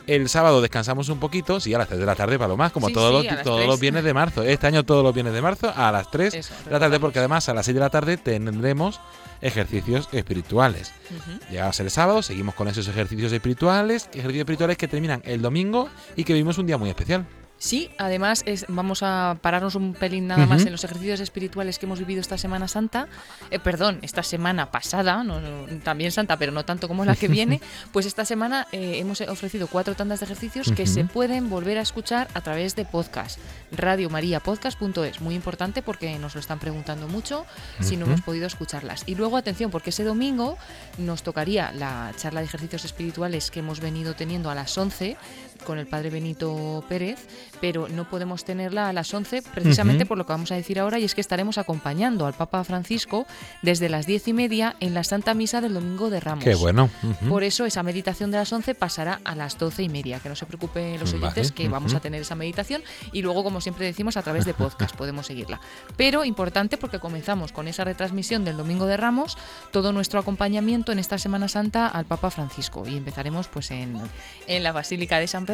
El 0.07 0.29
sábado 0.29 0.61
descansamos 0.61 1.09
un 1.09 1.19
poquito, 1.21 1.61
sí, 1.61 1.73
a 1.75 1.79
las 1.79 1.89
3 1.89 2.01
de 2.01 2.07
la 2.07 2.15
tarde, 2.15 2.39
para 2.39 2.49
lo 2.49 2.57
más, 2.57 2.73
como 2.73 2.89
Sí, 2.89 2.93
todos, 2.95 3.23
sí, 3.23 3.29
los, 3.29 3.43
todos 3.43 3.59
3. 3.59 3.69
los 3.69 3.81
viernes 3.81 4.05
de 4.05 4.15
marzo. 4.15 4.43
Este 4.43 4.67
año 4.67 4.85
todos 4.85 5.03
los 5.05 5.15
viernes 5.15 5.35
de 5.35 5.43
marzo 5.43 5.73
a 5.75 5.93
las 5.93 6.11
3 6.11 6.35
Eso, 6.35 6.55
de 6.65 6.71
la 6.71 6.81
tarde, 6.81 6.99
porque 7.01 7.19
además 7.21 7.49
a 7.49 7.55
las 7.55 7.65
6 7.67 7.75
de 7.75 7.81
la 7.81 7.91
tarde 7.91 8.17
tendremos 8.17 9.01
ejercicios 9.41 10.09
espirituales. 10.13 10.93
Ujú. 11.11 11.39
Llegamos 11.51 11.79
el 11.81 11.91
sábado, 11.91 12.23
seguimos 12.23 12.55
con 12.55 12.69
esos 12.69 12.87
ejercicios 12.89 13.33
espirituales, 13.33 14.05
ejercicios 14.13 14.41
espirituales 14.43 14.77
que 14.79 14.89
terminan 14.89 15.21
el 15.25 15.43
domingo 15.43 15.89
y 16.17 16.25
que 16.25 16.33
vivimos 16.33 16.59
un 16.59 16.67
día 16.67 16.79
muy 16.79 16.89
especial. 16.91 17.27
Sí, 17.63 17.91
además 17.97 18.43
es- 18.45 18.67
vamos 18.69 19.05
a 19.05 19.39
pararnos 19.41 19.77
un 19.77 19.95
pelín 19.95 20.27
nada 20.27 20.47
más 20.47 20.67
en 20.67 20.73
los 20.73 20.83
ejercicios 20.83 21.21
espirituales 21.21 21.79
que 21.79 21.87
hemos 21.87 22.01
vivido 22.01 22.21
esta 22.21 22.37
Semana 22.37 22.67
Santa, 22.67 23.07
eh, 23.53 23.61
perdón, 23.61 24.01
esta 24.03 24.25
semana 24.25 24.73
pasada, 24.73 25.23
no- 25.23 25.41
no- 25.41 25.67
también 25.85 26.11
santa, 26.11 26.37
pero 26.37 26.51
no 26.51 26.65
tanto 26.65 26.89
como 26.89 27.05
la 27.05 27.15
que 27.15 27.29
viene, 27.29 27.61
pues 27.93 28.07
esta 28.07 28.25
semana 28.25 28.67
eh, 28.73 28.99
hemos 28.99 29.21
ofrecido 29.21 29.69
cuatro 29.69 29.95
tandas 29.95 30.19
de 30.19 30.25
ejercicios 30.25 30.73
que 30.73 30.89
se 30.89 31.05
pueden 31.05 31.49
volver 31.51 31.79
a 31.79 31.83
escuchar 31.83 32.27
a 32.35 32.41
través 32.41 32.75
de 32.75 32.85
podcast, 32.85 33.39
radiomariapodcast.es, 33.71 35.21
muy 35.21 35.37
importante 35.37 35.83
porque 35.83 36.19
nos 36.19 36.35
lo 36.35 36.41
están 36.41 36.59
preguntando 36.59 37.07
mucho 37.07 37.47
si 37.81 37.97
no 37.97 38.07
hemos 38.07 38.23
podido 38.23 38.49
escucharlas. 38.49 39.05
Y 39.07 39.15
luego 39.15 39.37
atención, 39.37 39.71
porque 39.71 39.91
ese 39.91 40.03
domingo 40.03 40.59
nos 40.99 41.23
tocaría 41.23 41.71
la 41.71 42.13
charla 42.17 42.41
de 42.41 42.47
ejercicios 42.47 42.85
espirituales 42.85 43.53
que 43.53 43.61
hemos 43.61 43.79
venido 43.79 44.15
teniendo 44.17 44.51
a 44.51 44.57
las 44.57 44.77
11 44.77 45.17
con 45.63 45.79
el 45.79 45.87
padre 45.87 46.11
Benito 46.11 46.85
Pérez, 46.89 47.27
pero 47.61 47.89
no 47.89 48.09
podemos 48.09 48.45
tenerla 48.45 48.89
a 48.89 48.93
las 48.93 49.13
11 49.13 49.43
precisamente 49.55 50.07
por 50.07 50.19
lo 50.19 50.27
que 50.27 50.33
vamos 50.33 50.53
a 50.53 50.55
decir 50.55 50.79
ahora 50.79 50.99
y 50.99 51.05
es 51.05 51.15
que 51.15 51.21
estaremos 51.21 51.59
acompañando 51.59 52.27
al 52.27 52.35
Papa 52.35 52.65
Francisco 52.65 53.27
desde 53.63 53.89
las 53.89 54.07
diez 54.07 54.27
y 54.29 54.33
media 54.33 54.77
en 54.81 54.95
la 54.95 55.05
Santa 55.05 55.35
Misa 55.35 55.61
del 55.61 55.75
Domingo 55.75 56.11
de 56.11 56.21
Ramos. 56.21 56.45
Qué 56.45 56.55
bueno. 56.55 56.91
Por 57.29 57.45
eso 57.45 57.65
esa 57.65 57.83
meditación 57.83 58.31
de 58.31 58.39
las 58.39 58.53
11 58.53 58.75
pasará 58.75 59.21
a 59.25 59.35
las 59.35 59.59
12 59.59 59.83
y 59.83 59.89
media. 59.89 60.21
Que 60.21 60.29
no 60.29 60.37
se 60.37 60.47
preocupen 60.47 60.99
los 60.99 61.13
Vale, 61.13 61.27
oyentes 61.27 61.53
que 61.53 61.69
vamos 61.69 61.95
a 61.95 62.01
tener 62.01 62.23
esa 62.23 62.35
meditación 62.35 62.83
y 63.13 63.23
luego, 63.23 63.45
como 63.45 63.61
siempre 63.61 63.87
decimos, 63.87 64.17
a 64.17 64.23
través 64.23 64.45
de 64.45 64.55
podcast 64.55 64.97
podemos 64.97 65.27
seguirla. 65.27 65.61
Pero 65.97 66.25
importante 66.25 66.77
porque 66.79 66.99
comenzamos 66.99 67.53
con 67.53 67.69
esa 67.69 67.85
retransmisión 67.85 68.45
del 68.45 68.57
Domingo 68.57 68.87
de 68.87 68.97
Ramos, 68.97 69.37
todo 69.71 69.93
nuestro 69.93 70.21
acompañamiento 70.21 70.93
en 70.93 70.99
esta 70.99 71.19
Semana 71.19 71.49
Santa 71.49 71.87
al 71.87 72.05
Papa 72.05 72.31
Francisco. 72.31 72.85
Y 72.87 72.97
empezaremos 72.97 73.49
pues 73.49 73.71
en, 73.71 74.01
en 74.47 74.63
la 74.63 74.73
Basílica 74.73 75.19
de 75.19 75.27
San 75.27 75.47
Pedro, 75.47 75.52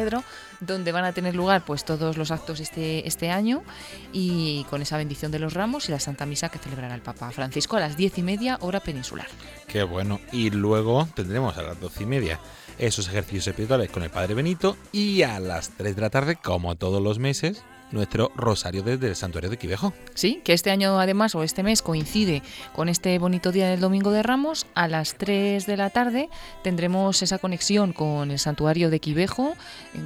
donde 0.59 0.91
van 0.91 1.05
a 1.05 1.13
tener 1.13 1.35
lugar 1.35 1.63
pues 1.65 1.85
todos 1.85 2.17
los 2.17 2.31
actos 2.31 2.59
este, 2.59 3.07
este 3.07 3.29
año 3.29 3.63
y 4.11 4.65
con 4.69 4.81
esa 4.81 4.97
bendición 4.97 5.31
de 5.31 5.39
los 5.39 5.53
ramos 5.53 5.89
y 5.89 5.91
la 5.91 5.99
Santa 5.99 6.25
Misa 6.25 6.49
que 6.49 6.59
celebrará 6.59 6.95
el 6.95 7.01
Papa 7.01 7.31
Francisco 7.31 7.77
a 7.77 7.79
las 7.79 7.97
10 7.97 8.17
y 8.17 8.23
media 8.23 8.57
hora 8.61 8.79
peninsular. 8.79 9.27
Qué 9.67 9.83
bueno. 9.83 10.19
Y 10.31 10.49
luego 10.49 11.07
tendremos 11.15 11.57
a 11.57 11.63
las 11.63 11.79
doce 11.79 12.03
y 12.03 12.05
media 12.05 12.39
esos 12.77 13.07
ejercicios 13.07 13.47
espirituales 13.47 13.91
con 13.91 14.03
el 14.03 14.09
Padre 14.09 14.33
Benito 14.33 14.77
y 14.91 15.21
a 15.23 15.39
las 15.39 15.71
3 15.71 15.95
de 15.95 16.01
la 16.01 16.09
tarde, 16.09 16.35
como 16.37 16.75
todos 16.75 17.01
los 17.01 17.19
meses, 17.19 17.63
nuestro 17.91 18.31
rosario 18.35 18.83
desde 18.83 19.07
el 19.07 19.15
santuario 19.15 19.49
de 19.49 19.57
Quivejo. 19.57 19.93
Sí, 20.13 20.41
que 20.43 20.53
este 20.53 20.71
año 20.71 20.99
además 20.99 21.35
o 21.35 21.43
este 21.43 21.63
mes 21.63 21.81
coincide 21.81 22.41
con 22.75 22.89
este 22.89 23.17
bonito 23.19 23.51
día 23.51 23.69
del 23.69 23.79
Domingo 23.79 24.11
de 24.11 24.23
Ramos. 24.23 24.67
A 24.75 24.87
las 24.87 25.15
3 25.15 25.65
de 25.65 25.77
la 25.77 25.89
tarde 25.89 26.29
tendremos 26.63 27.21
esa 27.21 27.37
conexión 27.37 27.93
con 27.93 28.31
el 28.31 28.39
santuario 28.39 28.89
de 28.89 28.99
Quivejo, 28.99 29.55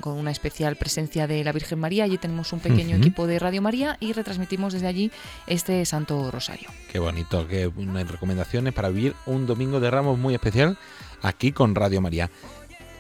con 0.02 0.18
una 0.18 0.32
especial 0.32 0.76
presencia 0.76 1.28
de 1.28 1.44
la 1.44 1.52
Virgen 1.52 1.80
María. 1.80 2.04
Allí 2.06 2.18
tenemos 2.18 2.54
un 2.54 2.60
pequeño 2.60 2.98
equipo 2.98 3.28
de 3.28 3.40
Radio 3.40 3.62
María 3.62 3.98
y 4.00 4.14
retransmitimos 4.14 4.74
desde 4.74 4.88
allí 4.88 5.12
este 5.48 5.86
Santo 5.86 6.32
Rosario. 6.32 6.70
Qué 6.92 7.00
bonito, 7.00 7.48
qué 7.48 7.68
unas 7.68 8.10
recomendaciones 8.10 8.74
para 8.74 8.90
vivir 8.90 9.16
un 9.26 9.46
domingo 9.46 9.80
de 9.80 9.92
ramos 9.92 10.18
muy 10.18 10.34
especial 10.34 10.78
aquí 11.22 11.52
con 11.52 11.74
Radio 11.74 12.02
María. 12.02 12.30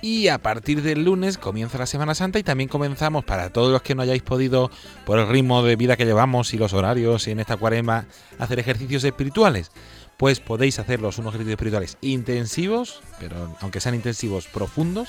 Y 0.03 0.27
a 0.27 0.37
partir 0.37 0.81
del 0.81 1.05
lunes 1.05 1.37
comienza 1.37 1.77
la 1.77 1.85
Semana 1.85 2.13
Santa 2.13 2.37
y 2.37 2.43
también 2.43 2.67
comenzamos 2.67 3.23
para 3.23 3.51
todos 3.51 3.71
los 3.71 3.83
que 3.83 3.95
no 3.95 4.01
hayáis 4.01 4.21
podido, 4.21 4.69
por 5.05 5.17
el 5.17 5.29
ritmo 5.29 5.63
de 5.63 5.77
vida 5.77 5.95
que 5.95 6.03
llevamos 6.03 6.53
y 6.53 6.57
los 6.57 6.73
horarios 6.73 7.25
en 7.29 7.39
esta 7.39 7.55
cuarema, 7.55 8.05
hacer 8.37 8.59
ejercicios 8.59 9.05
espirituales. 9.05 9.71
Pues 10.17 10.41
podéis 10.41 10.77
hacerlos 10.77 11.19
unos 11.19 11.29
ejercicios 11.29 11.53
espirituales 11.53 11.97
intensivos, 12.01 13.01
pero 13.17 13.55
aunque 13.61 13.79
sean 13.79 13.95
intensivos 13.95 14.47
profundos, 14.47 15.07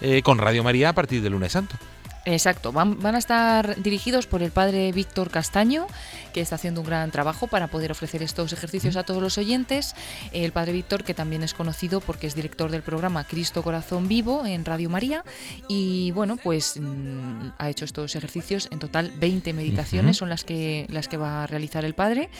eh, 0.00 0.22
con 0.22 0.38
Radio 0.38 0.64
María 0.64 0.88
a 0.88 0.94
partir 0.94 1.20
del 1.20 1.32
lunes 1.32 1.52
santo. 1.52 1.76
Exacto, 2.24 2.72
van 2.72 3.14
a 3.14 3.18
estar 3.18 3.82
dirigidos 3.82 4.26
por 4.26 4.42
el 4.42 4.52
padre 4.52 4.92
Víctor 4.92 5.30
Castaño, 5.30 5.86
que 6.32 6.40
está 6.40 6.56
haciendo 6.56 6.80
un 6.80 6.86
gran 6.86 7.10
trabajo 7.10 7.46
para 7.46 7.68
poder 7.68 7.90
ofrecer 7.92 8.22
estos 8.22 8.52
ejercicios 8.52 8.96
a 8.96 9.02
todos 9.02 9.22
los 9.22 9.38
oyentes. 9.38 9.94
El 10.32 10.52
padre 10.52 10.72
Víctor, 10.72 11.04
que 11.04 11.14
también 11.14 11.42
es 11.42 11.54
conocido 11.54 12.00
porque 12.00 12.26
es 12.26 12.34
director 12.34 12.70
del 12.70 12.82
programa 12.82 13.24
Cristo 13.24 13.62
Corazón 13.62 14.08
Vivo 14.08 14.44
en 14.46 14.64
Radio 14.64 14.90
María, 14.90 15.24
y 15.68 16.10
bueno, 16.12 16.36
pues 16.36 16.78
mm, 16.80 17.50
ha 17.58 17.68
hecho 17.68 17.84
estos 17.84 18.16
ejercicios, 18.16 18.68
en 18.70 18.78
total 18.78 19.12
20 19.18 19.52
meditaciones 19.52 20.16
son 20.16 20.28
las 20.28 20.44
que, 20.44 20.86
las 20.88 21.08
que 21.08 21.16
va 21.16 21.44
a 21.44 21.46
realizar 21.46 21.84
el 21.84 21.94
padre, 21.94 22.30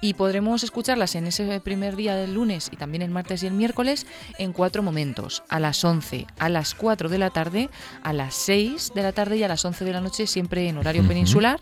y 0.00 0.14
podremos 0.14 0.62
escucharlas 0.62 1.14
en 1.14 1.26
ese 1.26 1.60
primer 1.60 1.96
día 1.96 2.14
del 2.16 2.34
lunes 2.34 2.68
y 2.72 2.76
también 2.76 3.02
el 3.02 3.10
martes 3.10 3.42
y 3.42 3.46
el 3.46 3.52
miércoles 3.52 4.06
en 4.38 4.52
cuatro 4.52 4.82
momentos, 4.82 5.42
a 5.48 5.60
las 5.60 5.84
11, 5.84 6.26
a 6.38 6.48
las 6.48 6.74
4 6.74 7.08
de 7.08 7.18
la 7.18 7.30
tarde, 7.30 7.70
a 8.02 8.12
las 8.12 8.34
6 8.34 8.92
de 8.94 9.02
la 9.02 9.12
tarde 9.12 9.36
y 9.36 9.42
a 9.42 9.48
las 9.48 9.64
11 9.64 9.84
de 9.84 9.92
la 9.92 10.00
noche, 10.00 10.26
siempre 10.26 10.68
en 10.68 10.78
horario 10.78 11.06
peninsular, 11.06 11.60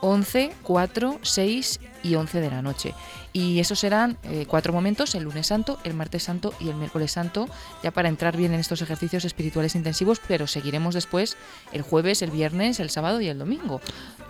11, 0.00 0.52
4, 0.62 1.18
6 1.22 1.80
y 2.02 2.14
11 2.14 2.40
de 2.40 2.50
la 2.50 2.62
noche. 2.62 2.94
Y 3.32 3.60
esos 3.60 3.78
serán 3.78 4.16
eh, 4.24 4.44
cuatro 4.48 4.72
momentos, 4.72 5.14
el 5.14 5.22
lunes 5.24 5.46
santo, 5.48 5.78
el 5.84 5.94
martes 5.94 6.22
santo 6.24 6.52
y 6.60 6.68
el 6.68 6.74
miércoles 6.74 7.12
santo, 7.12 7.48
ya 7.82 7.90
para 7.92 8.08
entrar 8.08 8.36
bien 8.36 8.52
en 8.54 8.60
estos 8.60 8.82
ejercicios 8.82 9.24
espirituales 9.24 9.74
intensivos, 9.74 10.20
pero 10.26 10.46
seguiremos 10.46 10.94
después 10.94 11.36
el 11.72 11.82
jueves, 11.82 12.22
el 12.22 12.30
viernes, 12.30 12.80
el 12.80 12.90
sábado 12.90 13.20
y 13.20 13.28
el 13.28 13.38
domingo, 13.38 13.80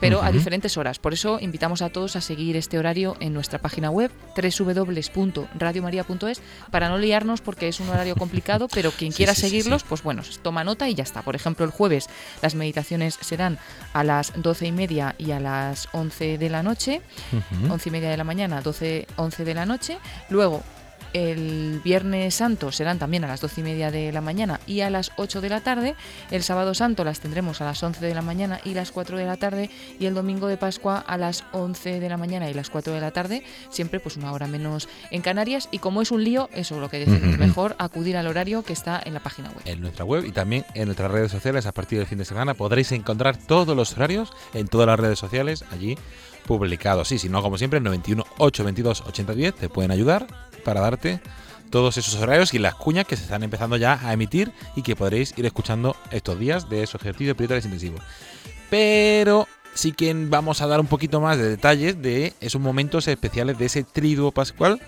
pero 0.00 0.22
a 0.22 0.30
diferentes 0.32 0.76
horas. 0.76 0.98
Por 0.98 1.12
eso 1.14 1.38
invitamos 1.40 1.82
a 1.82 1.90
todos 1.90 2.16
a 2.16 2.20
seguir 2.20 2.56
este 2.56 2.78
horario 2.78 3.16
en 3.20 3.32
nuestra 3.34 3.58
página 3.58 3.90
web 3.90 4.10
www.radiomaria.es 4.36 6.40
para 6.70 6.88
no 6.88 6.98
liarnos 6.98 7.40
porque 7.40 7.68
es 7.68 7.80
un 7.80 7.88
horario 7.88 8.16
complicado, 8.16 8.68
pero 8.68 8.90
quien 8.98 9.12
Sí, 9.12 9.18
quiera 9.18 9.34
sí, 9.34 9.42
seguirlos, 9.42 9.82
sí. 9.82 9.86
pues 9.88 10.02
bueno, 10.02 10.22
toma 10.42 10.64
nota 10.64 10.88
y 10.88 10.94
ya 10.94 11.02
está. 11.04 11.22
Por 11.22 11.36
ejemplo, 11.36 11.64
el 11.64 11.70
jueves 11.70 12.08
las 12.42 12.54
meditaciones 12.54 13.18
serán 13.20 13.58
a 13.92 14.04
las 14.04 14.32
doce 14.36 14.66
y 14.66 14.72
media 14.72 15.14
y 15.18 15.30
a 15.32 15.40
las 15.40 15.88
11 15.92 16.38
de 16.38 16.50
la 16.50 16.62
noche. 16.62 17.00
11 17.68 17.88
y 17.88 17.92
media 17.92 18.10
de 18.10 18.16
la 18.16 18.24
mañana, 18.24 18.60
12, 18.60 18.89
11 19.16 19.44
de 19.44 19.54
la 19.54 19.66
noche. 19.66 19.98
Luego, 20.28 20.62
el 21.12 21.80
Viernes 21.82 22.34
Santo 22.34 22.72
serán 22.72 22.98
también 22.98 23.24
a 23.24 23.28
las 23.28 23.40
12 23.40 23.60
y 23.60 23.64
media 23.64 23.90
de 23.90 24.12
la 24.12 24.20
mañana 24.20 24.60
y 24.66 24.80
a 24.80 24.90
las 24.90 25.12
8 25.16 25.40
de 25.40 25.48
la 25.48 25.60
tarde. 25.60 25.94
El 26.30 26.42
Sábado 26.42 26.74
Santo 26.74 27.04
las 27.04 27.20
tendremos 27.20 27.60
a 27.60 27.64
las 27.64 27.82
11 27.82 28.04
de 28.04 28.14
la 28.14 28.22
mañana 28.22 28.60
y 28.64 28.74
las 28.74 28.92
4 28.92 29.18
de 29.18 29.24
la 29.24 29.36
tarde. 29.36 29.70
Y 29.98 30.06
el 30.06 30.14
Domingo 30.14 30.46
de 30.46 30.56
Pascua 30.56 30.98
a 30.98 31.16
las 31.16 31.44
11 31.52 32.00
de 32.00 32.08
la 32.08 32.16
mañana 32.16 32.50
y 32.50 32.54
las 32.54 32.70
4 32.70 32.92
de 32.92 33.00
la 33.00 33.10
tarde. 33.10 33.42
Siempre 33.70 34.00
pues 34.00 34.16
una 34.16 34.32
hora 34.32 34.46
menos 34.46 34.88
en 35.10 35.22
Canarias. 35.22 35.68
Y 35.70 35.78
como 35.78 36.02
es 36.02 36.10
un 36.10 36.24
lío, 36.24 36.48
eso 36.52 36.76
es 36.76 36.80
lo 36.80 36.88
que 36.88 37.00
decimos. 37.00 37.38
Mejor 37.38 37.76
acudir 37.78 38.16
al 38.16 38.26
horario 38.26 38.62
que 38.62 38.72
está 38.72 39.00
en 39.04 39.14
la 39.14 39.20
página 39.20 39.50
web. 39.50 39.62
en 39.64 39.80
nuestra 39.80 40.04
web 40.04 40.24
y 40.24 40.32
también 40.32 40.64
en 40.74 40.86
nuestras 40.86 41.10
redes 41.10 41.30
sociales 41.30 41.66
a 41.66 41.72
partir 41.72 41.98
del 41.98 42.06
fin 42.06 42.18
de 42.18 42.24
semana 42.24 42.54
podréis 42.54 42.92
encontrar 42.92 43.36
todos 43.36 43.76
los 43.76 43.92
horarios 43.94 44.32
en 44.54 44.68
todas 44.68 44.86
las 44.86 44.98
redes 44.98 45.18
sociales 45.18 45.64
allí 45.70 45.96
publicados. 46.46 47.08
Sí, 47.08 47.18
si 47.18 47.28
no, 47.28 47.42
como 47.42 47.58
siempre, 47.58 47.80
91 47.80 48.24
822 48.38 49.02
8010 49.06 49.54
te 49.54 49.68
pueden 49.68 49.90
ayudar 49.90 50.49
para 50.60 50.80
darte 50.80 51.20
todos 51.70 51.96
esos 51.96 52.14
horarios 52.16 52.52
y 52.52 52.58
las 52.58 52.74
cuñas 52.74 53.06
que 53.06 53.16
se 53.16 53.22
están 53.22 53.42
empezando 53.42 53.76
ya 53.76 54.00
a 54.02 54.12
emitir 54.12 54.52
y 54.76 54.82
que 54.82 54.96
podréis 54.96 55.32
ir 55.36 55.46
escuchando 55.46 55.96
estos 56.10 56.38
días 56.38 56.68
de 56.68 56.82
esos 56.82 57.00
ejercicios 57.00 57.30
espirituales 57.30 57.64
intensivos. 57.64 58.02
Pero 58.68 59.46
sí 59.74 59.92
que 59.92 60.12
vamos 60.14 60.60
a 60.60 60.66
dar 60.66 60.80
un 60.80 60.86
poquito 60.86 61.20
más 61.20 61.38
de 61.38 61.48
detalles 61.48 62.00
de 62.02 62.34
esos 62.40 62.60
momentos 62.60 63.06
especiales 63.08 63.58
de 63.58 63.66
ese 63.66 63.84
triduo 63.84 64.32
pascual 64.32 64.80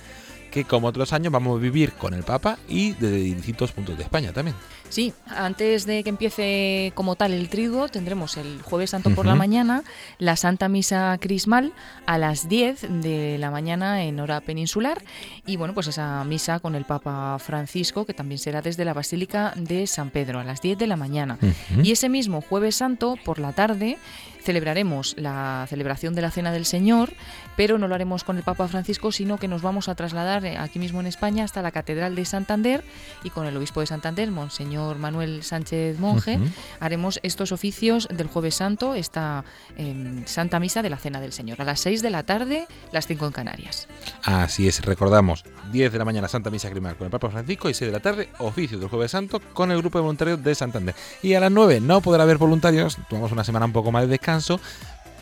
que 0.53 0.64
como 0.64 0.86
otros 0.86 1.12
años 1.12 1.32
vamos 1.32 1.59
a 1.59 1.61
vivir 1.61 1.92
con 1.92 2.14
el 2.14 2.22
Papa 2.22 2.59
y 2.68 2.92
desde 2.92 3.16
distintos 3.16 3.72
puntos 3.72 3.96
de 3.96 4.05
España 4.05 4.32
también. 4.32 4.55
Sí, 4.90 5.14
antes 5.26 5.86
de 5.86 6.05
que 6.05 6.11
empiece 6.11 6.92
como 6.94 7.16
tal 7.16 7.32
el 7.32 7.48
triduo, 7.48 7.88
tendremos 7.88 8.36
el 8.36 8.61
jueves 8.61 8.90
santo 8.90 9.09
por 9.14 9.24
la 9.24 9.34
mañana 9.34 9.82
la 10.18 10.36
Santa 10.36 10.68
Misa 10.68 11.16
Crismal 11.18 11.72
a 12.05 12.18
las 12.18 12.46
10 12.46 13.03
de 13.03 13.38
la 13.38 13.50
mañana 13.50 14.03
en 14.03 14.20
hora 14.20 14.42
peninsular 14.42 15.03
y 15.46 15.57
bueno, 15.57 15.72
pues 15.72 15.86
esa 15.86 16.22
misa 16.24 16.61
con 16.61 16.74
el 16.74 16.84
Papa 16.84 17.38
Francisco 17.38 18.05
que 18.05 18.12
también 18.12 18.38
será 18.38 18.61
desde 18.61 18.84
la 18.84 18.92
Basílica 18.92 19.55
de 19.57 19.86
San 19.86 20.11
Pedro 20.11 20.40
a 20.40 20.44
las 20.44 20.61
10 20.61 20.76
de 20.76 20.86
la 20.86 20.96
mañana. 20.96 21.38
Y 21.82 21.92
ese 21.92 22.11
mismo 22.11 22.42
jueves 22.42 22.76
santo 22.76 23.16
por 23.24 23.38
la 23.38 23.55
tarde 23.55 23.96
celebraremos 24.43 25.14
la 25.16 25.66
celebración 25.68 26.14
de 26.14 26.22
la 26.22 26.30
Cena 26.30 26.53
del 26.53 26.66
Señor, 26.66 27.12
pero 27.57 27.78
no 27.78 27.88
lo 27.88 27.95
haremos 27.95 28.24
con 28.24 28.36
el 28.36 28.43
Papa 28.43 28.68
Francisco, 28.68 29.12
sino 29.12 29.38
que 29.38 29.49
nos 29.49 29.62
vamos 29.62 29.88
a 29.88 29.95
trasladar 29.95 30.45
eh, 30.45 30.57
aquí 30.59 30.78
mismo 30.78 31.01
en 31.01 31.07
España 31.07 31.45
hasta 31.45 31.62
la 31.62 31.70
Catedral 31.70 32.14
de 32.14 32.24
Santander 32.24 32.84
y 33.24 33.30
con 33.30 33.47
el 33.47 33.57
obispo 33.57 33.80
de 33.80 33.86
Santander, 33.86 34.30
Monseñor 34.30 34.99
Manuel 34.99 35.43
Sánchez 35.43 35.99
Monje, 35.99 36.38
haremos 36.80 37.20
estos 37.22 37.53
oficios 37.53 38.09
del 38.09 38.26
jueves 38.26 38.55
santo, 38.55 38.95
esta 38.95 39.45
em, 39.76 40.26
Santa 40.26 40.61
Misa 40.61 40.82
de 40.82 40.90
la 40.90 40.97
Cena 40.97 41.20
del 41.20 41.32
Señor, 41.32 41.61
a 41.61 41.64
las 41.64 41.80
6 41.80 42.03
de 42.03 42.11
la 42.11 42.22
tarde, 42.22 42.66
las 42.93 43.07
5 43.07 43.26
en 43.26 43.32
Canarias. 43.32 43.88
Así 44.24 44.68
es, 44.68 44.84
recordamos, 44.84 45.45
10 45.70 45.93
de 45.93 45.99
la 45.99 46.05
mañana 46.05 46.28
Santa 46.28 46.51
Misa 46.51 46.70
Criminal 46.70 46.97
con 46.97 47.07
el 47.07 47.11
Papa 47.11 47.30
Francisco 47.30 47.68
y 47.68 47.74
6 47.74 47.90
de 47.90 47.93
la 47.93 48.03
tarde 48.03 48.28
oficio 48.38 48.78
del 48.78 48.88
Jueves 48.88 49.11
Santo 49.11 49.40
con 49.53 49.70
el 49.70 49.78
grupo 49.78 49.99
de 49.99 50.03
voluntarios 50.03 50.43
de 50.43 50.55
Santander. 50.55 50.95
Y 51.22 51.34
a 51.34 51.40
las 51.40 51.51
9 51.51 51.80
no 51.80 52.01
podrá 52.01 52.22
haber 52.24 52.38
voluntarios, 52.38 52.99
tomamos 53.09 53.32
una 53.32 53.45
semana 53.45 53.66
un 53.66 53.72
poco 53.72 53.93
más 53.93 54.03
de 54.03 54.09
descanso, 54.09 54.32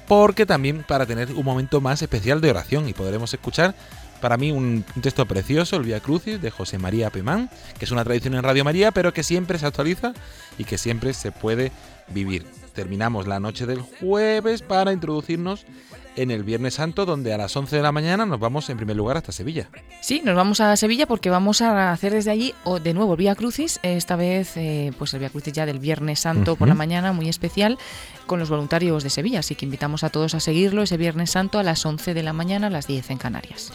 porque 0.07 0.45
también 0.45 0.85
para 0.87 1.07
tener 1.07 1.33
un 1.33 1.45
momento 1.45 1.81
más 1.81 2.03
especial 2.03 2.41
de 2.41 2.51
oración. 2.51 2.89
Y 2.89 2.93
podremos 2.93 3.33
escuchar 3.33 3.75
para 4.21 4.37
mí 4.37 4.53
un, 4.53 4.85
texto 5.01 5.27
precioso, 5.27 5.77
el 5.77 5.83
Via 5.83 6.01
Crucis 6.01 6.41
de 6.41 6.51
José 6.51 6.79
María 6.79 7.11
Pemán, 7.11 7.51
que 7.79 7.85
es 7.85 7.91
una 7.91 8.05
tradición 8.05 8.35
en 8.35 8.43
Radio 8.43 8.65
María, 8.65 8.93
pero 8.93 9.13
que 9.13 9.23
siempre 9.23 9.59
se 9.59 9.67
actualiza 9.67 10.13
y 10.59 10.65
que 10.65 10.79
siempre 10.79 11.15
se 11.15 11.33
puede 11.33 11.73
vivir. 12.13 12.47
Terminamos 12.75 13.27
la 13.27 13.41
noche 13.41 13.67
del 13.67 13.81
jueves 13.81 14.63
para 14.63 14.93
introducirnos 14.93 15.67
en 16.17 16.31
el 16.31 16.45
Viernes 16.45 16.75
Santo, 16.75 17.07
donde 17.07 17.33
a 17.33 17.39
las 17.39 17.57
11 17.57 17.77
de 17.77 17.83
la 17.83 17.93
mañana 17.93 18.27
nos 18.27 18.41
vamos 18.41 18.69
en 18.69 18.77
primer 18.77 18.97
lugar 18.97 19.17
hasta 19.17 19.33
Sevilla. 19.33 19.69
Sí, 20.01 20.23
nos 20.25 20.35
vamos 20.35 20.61
a 20.61 20.77
Sevilla 20.77 21.07
porque 21.07 21.31
vamos 21.31 21.63
a 21.63 21.93
hacer 21.93 22.13
desde 22.13 22.31
allí 22.31 22.55
o 22.65 22.81
de 22.81 22.95
nuevo 22.95 23.13
el 23.13 23.19
Vía 23.19 23.35
Crucis, 23.35 23.81
esta 23.83 24.17
vez 24.17 24.57
eh, 24.57 24.93
pues 24.99 25.15
el 25.15 25.21
Vía 25.21 25.31
Crucis 25.31 25.53
ya 25.53 25.67
del 25.67 25.79
Viernes 25.79 26.21
Santo 26.21 26.57
por 26.57 26.69
la 26.69 26.75
mañana, 26.75 27.13
muy 27.13 27.29
especial, 27.29 27.79
con 28.27 28.39
los 28.39 28.51
voluntarios 28.51 29.03
de 29.03 29.11
Sevilla, 29.11 29.41
así 29.41 29.55
que 29.55 29.65
invitamos 29.65 30.05
a 30.05 30.11
todos 30.11 30.35
a 30.35 30.41
seguirlo 30.41 30.83
ese 30.83 30.97
Viernes 30.97 31.31
Santo 31.31 31.59
a 31.59 31.63
las 31.63 31.85
11 31.85 32.15
de 32.15 32.23
la 32.23 32.33
mañana, 32.33 32.67
a 32.69 32.71
las 32.71 32.87
10 32.87 33.11
en 33.11 33.19
Canarias. 33.19 33.73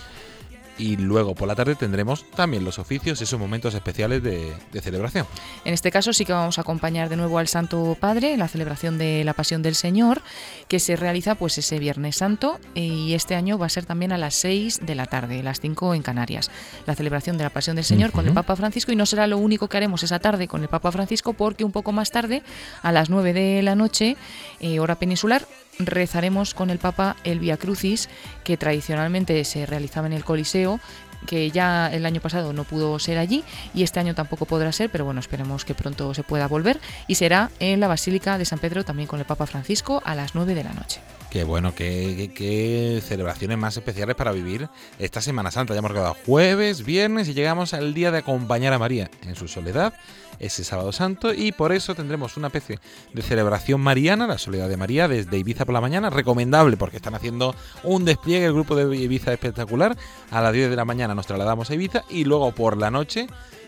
Y 0.78 0.98
luego 0.98 1.36
por 1.36 1.48
la 1.48 1.56
tarde 1.56 1.76
tendremos 1.76 2.30
también 2.32 2.64
los 2.64 2.80
oficios, 2.80 3.22
esos 3.22 3.40
momentos 3.40 3.74
especiales 3.74 4.22
de, 4.24 4.54
de, 4.72 4.82
celebración. 4.82 5.26
En 5.64 5.74
este 5.74 5.92
caso 5.92 6.14
sí 6.14 6.26
que 6.26 6.34
vamos 6.34 6.58
a 6.58 6.62
acompañar 6.62 7.10
de 7.10 7.16
nuevo 7.16 7.40
al 7.40 7.48
Santo 7.48 7.98
Padre 8.00 8.34
en 8.34 8.40
la 8.40 8.48
celebración 8.48 8.98
de 8.98 9.24
la 9.24 9.34
Pasión 9.34 9.62
del 9.62 9.76
Señor, 9.76 10.22
que 10.68 10.80
se 10.80 10.96
realiza 10.96 11.36
pues 11.36 11.58
ese 11.58 11.80
Viernes 11.80 12.18
Santo 12.18 12.60
y 12.74 13.14
este 13.14 13.36
año 13.36 13.58
va 13.58 13.68
a 13.68 13.70
ser 13.70 13.86
también 13.86 14.12
a 14.12 14.18
las 14.18 14.36
6 14.36 14.86
de 14.86 14.96
la 14.96 15.06
tarde, 15.06 15.44
las 15.44 15.60
5 15.60 15.94
en 15.94 16.02
Canarias. 16.02 16.52
La 16.86 16.96
celebración 16.96 17.38
de 17.38 17.44
la 17.44 17.50
Pasión 17.50 17.76
del 17.76 17.86
Señor 17.86 18.12
con 18.12 18.28
el 18.28 18.34
Papa 18.34 18.56
Francisco 18.56 18.92
y 18.92 18.96
no 18.96 19.06
será 19.06 19.28
lo 19.28 19.38
único 19.38 19.68
que 19.68 19.78
haremos 19.78 20.04
esa 20.04 20.20
tarde 20.20 20.48
con 20.48 20.62
el 20.62 20.68
Papa 20.68 20.92
Francisco 20.92 21.34
porque 21.34 21.64
un 21.64 21.72
poco 21.72 21.92
más 21.92 22.12
tarde, 22.12 22.44
a 22.82 22.92
las 22.92 23.10
9 23.10 23.34
de 23.34 23.64
la 23.64 23.76
noche, 23.76 24.18
eh, 24.60 24.80
hora 24.80 24.96
peninsular, 24.96 25.48
rezaremos 25.80 26.54
con 26.54 26.70
el 26.70 26.80
Papa 26.80 27.16
el 27.24 27.40
Via 27.40 27.58
Crucis, 27.58 28.10
que 28.44 28.58
tradicionalmente 28.58 29.44
se 29.44 29.66
realizaba 29.66 30.08
en 30.08 30.14
el 30.14 30.24
Coliseo, 30.24 30.80
que 31.26 31.52
ya 31.52 31.92
el 31.92 32.06
año 32.06 32.22
pasado 32.22 32.54
no 32.54 32.64
pudo 32.64 33.00
ser 33.00 33.18
allí 33.18 33.44
y 33.74 33.84
este 33.84 34.00
año 34.00 34.16
tampoco 34.16 34.46
podrá 34.46 34.72
ser, 34.72 34.90
pero 34.90 35.06
bueno, 35.06 35.20
esperemos 35.20 35.66
que 35.66 35.74
pronto 35.74 36.14
se 36.14 36.24
pueda 36.24 36.48
volver 36.48 36.80
y 37.08 37.16
será 37.16 37.50
en 37.60 37.80
la 37.80 37.88
Basílica 37.88 38.38
de 38.38 38.46
San 38.46 38.60
Pedro 38.60 38.86
también 38.86 39.08
con 39.08 39.20
el 39.20 39.26
Papa 39.26 39.46
Francisco 39.46 40.02
a 40.06 40.16
las 40.16 40.36
9 40.36 40.56
de 40.56 40.64
la 40.64 40.74
noche. 40.74 41.02
Qué 41.30 41.44
bueno, 41.44 41.76
qué, 41.76 43.02
celebraciones 43.06 43.58
más 43.58 43.76
especiales 43.76 44.16
para 44.16 44.32
vivir 44.32 44.70
esta 45.00 45.22
Semana 45.22 45.52
Santa. 45.52 45.74
Ya 45.74 45.80
hemos 45.80 45.92
quedado 45.92 46.16
jueves, 46.26 46.86
viernes 46.86 47.28
y 47.28 47.34
llegamos 47.34 47.74
al 47.74 47.94
día 47.94 48.12
de 48.12 48.20
acompañar 48.20 48.72
a 48.72 48.80
María 48.80 49.12
en 49.24 49.36
su 49.36 49.48
soledad, 49.50 49.94
ese 50.40 50.64
sábado 50.64 50.92
santo, 50.94 51.34
y 51.34 51.52
por 51.52 51.74
eso 51.74 51.94
tendremos 51.94 52.38
una 52.38 52.48
especie 52.48 52.80
de 53.14 53.22
celebración 53.22 53.82
mariana, 53.82 54.28
la 54.28 54.38
soledad 54.38 54.70
de 54.70 54.78
María, 54.78 55.08
desde 55.08 55.38
Ibiza 55.38 55.66
por 55.66 55.74
la 55.74 55.82
mañana, 55.82 56.10
recomendable 56.10 56.78
porque 56.78 56.98
están 56.98 57.16
haciendo 57.16 57.54
un 57.84 58.06
despliegue, 58.06 58.46
el 58.46 58.54
grupo 58.54 58.76
de 58.76 58.96
Ibiza 58.96 59.34
espectacular. 59.34 59.98
A 60.32 60.42
las 60.42 60.54
10 60.54 60.70
de 60.70 60.76
la 60.76 60.86
mañana 60.86 61.16
nos 61.16 61.28
trasladamos 61.28 61.70
a 61.70 61.76
Ibiza 61.76 62.04
y 62.10 62.24
luego 62.24 62.54
por 62.54 62.78
la 62.78 62.92
noche 62.92 63.28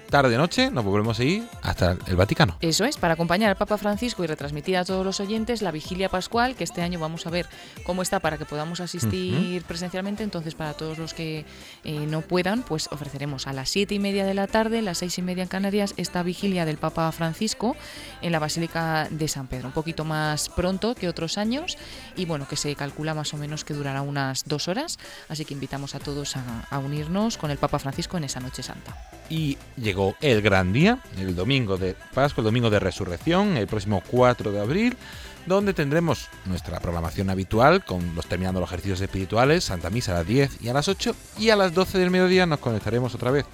tarde-noche 0.10 0.72
nos 0.72 0.84
volvemos 0.84 1.20
a 1.20 1.24
ir 1.24 1.48
hasta 1.62 1.98
el 2.08 2.16
Vaticano. 2.16 2.58
Eso 2.62 2.86
es, 2.86 2.98
para 2.98 3.14
acompañar 3.14 3.50
al 3.50 3.56
Papa 3.58 3.78
Francisco 3.78 4.24
y 4.24 4.28
retransmitir 4.28 4.78
a 4.78 4.86
todos 4.86 5.06
los 5.06 5.20
oyentes 5.20 5.62
la 5.62 5.72
vigilia 5.72 6.10
pascual, 6.10 6.56
que 6.56 6.64
este 6.64 6.82
año 6.82 7.00
vamos 7.00 7.28
a 7.28 7.30
ver 7.30 7.48
cómo 7.84 8.02
está 8.02 8.20
para 8.20 8.38
que 8.38 8.46
podamos 8.46 8.80
asistir 8.80 9.64
presencialmente. 9.64 10.24
Entonces, 10.24 10.56
para 10.56 10.74
todos 10.74 10.98
los 10.98 11.14
que 11.14 11.46
eh, 11.84 12.06
no 12.08 12.22
puedan, 12.22 12.64
pues 12.64 12.90
ofreceremos 12.92 13.48
a 13.48 13.54
las 13.54 13.70
siete 13.70 13.96
y 13.96 14.00
media 14.00 14.26
de 14.26 14.34
la 14.34 14.48
tarde, 14.48 14.82
las 14.82 15.00
seis 15.00 15.18
y 15.18 15.22
media 15.22 15.44
en 15.44 15.50
Canarias, 15.50 15.94
esta 15.98 16.24
vigilia 16.24 16.66
del 16.66 16.78
Papa 16.78 17.12
Francisco 17.12 17.76
en 18.22 18.32
la 18.32 18.40
Basílica 18.40 19.08
de 19.10 19.28
San 19.28 19.48
Pedro. 19.48 19.68
Un 19.68 19.74
poquito 19.74 20.06
más 20.06 20.50
pronto 20.50 20.96
que 20.96 21.10
otros 21.10 21.38
años 21.38 21.78
y 22.16 22.26
bueno, 22.26 22.48
que 22.48 22.56
se 22.56 22.76
calcula 22.76 23.14
más 23.14 23.34
o 23.34 23.38
menos 23.38 23.64
que 23.64 23.74
durará 23.74 24.02
unas 24.02 24.46
dos 24.46 24.68
horas. 24.68 24.98
Así 25.30 25.46
que 25.46 25.54
invitamos 25.54 25.96
a 25.96 26.00
todos 26.00 26.36
a, 26.38 26.66
a 26.70 26.80
unirnos 26.80 27.38
con 27.38 27.52
el 27.52 27.58
Papa 27.58 27.80
Francisco 27.80 28.18
en 28.18 28.24
esa 28.24 28.40
Noche 28.40 28.64
Santa. 28.64 28.96
Y 29.30 29.58
llegó 29.76 29.97
el 30.22 30.42
gran 30.42 30.74
día, 30.74 31.00
el 31.18 31.36
domingo 31.36 31.78
de 31.78 31.96
Pascua, 32.14 32.42
el 32.42 32.46
domingo 32.46 32.70
de 32.70 32.80
Resurrección, 32.80 33.58
el 33.58 33.68
próximo 33.68 34.04
4 34.12 34.52
de 34.52 34.60
abril, 34.60 34.98
donde 35.46 35.74
tendremos 35.74 36.28
nuestra 36.46 36.80
programación 36.80 37.30
habitual 37.30 37.84
con 37.84 38.14
los 38.16 38.28
terminando 38.28 38.60
los 38.60 38.70
ejercicios 38.70 39.02
espirituales, 39.02 39.64
Santa 39.64 39.90
Misa 39.90 40.12
a 40.12 40.20
las 40.20 40.28
10 40.28 40.62
y 40.62 40.70
a 40.70 40.74
las 40.74 40.88
8, 40.88 41.16
y 41.40 41.50
a 41.50 41.56
las 41.56 41.74
12 41.74 41.98
del 41.98 42.12
mediodía 42.12 42.46
nos 42.46 42.60
conectaremos 42.60 43.16
otra 43.16 43.32
vez 43.32 43.46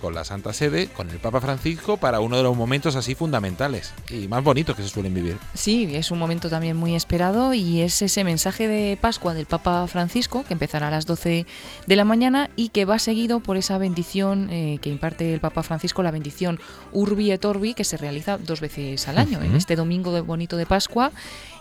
con 0.00 0.14
la 0.14 0.24
Santa 0.24 0.52
Sede, 0.52 0.88
con 0.88 1.10
el 1.10 1.18
Papa 1.18 1.40
Francisco, 1.40 1.96
para 1.96 2.20
uno 2.20 2.36
de 2.36 2.42
los 2.42 2.56
momentos 2.56 2.96
así 2.96 3.14
fundamentales 3.14 3.92
y 4.10 4.28
más 4.28 4.42
bonitos 4.42 4.76
que 4.76 4.82
se 4.82 4.88
suelen 4.88 5.14
vivir. 5.14 5.36
Sí, 5.54 5.94
es 5.94 6.10
un 6.10 6.18
momento 6.18 6.48
también 6.48 6.76
muy 6.76 6.94
esperado 6.94 7.54
y 7.54 7.80
es 7.80 8.02
ese 8.02 8.24
mensaje 8.24 8.68
de 8.68 8.96
Pascua 9.00 9.34
del 9.34 9.46
Papa 9.46 9.86
Francisco, 9.86 10.44
que 10.44 10.54
empezará 10.54 10.88
a 10.88 10.90
las 10.90 11.06
12 11.06 11.46
de 11.86 11.96
la 11.96 12.04
mañana 12.04 12.50
y 12.56 12.68
que 12.68 12.84
va 12.84 12.98
seguido 12.98 13.40
por 13.40 13.56
esa 13.56 13.78
bendición 13.78 14.48
eh, 14.50 14.78
que 14.80 14.90
imparte 14.90 15.32
el 15.32 15.40
Papa 15.40 15.62
Francisco, 15.62 16.02
la 16.02 16.10
bendición 16.10 16.60
Urbi 16.92 17.30
et 17.32 17.44
Orbi, 17.44 17.74
que 17.74 17.84
se 17.84 17.96
realiza 17.96 18.38
dos 18.38 18.60
veces 18.60 19.08
al 19.08 19.18
año, 19.18 19.42
en 19.42 19.54
este 19.56 19.76
domingo 19.76 20.12
de 20.12 20.20
bonito 20.20 20.56
de 20.56 20.66
Pascua 20.66 21.12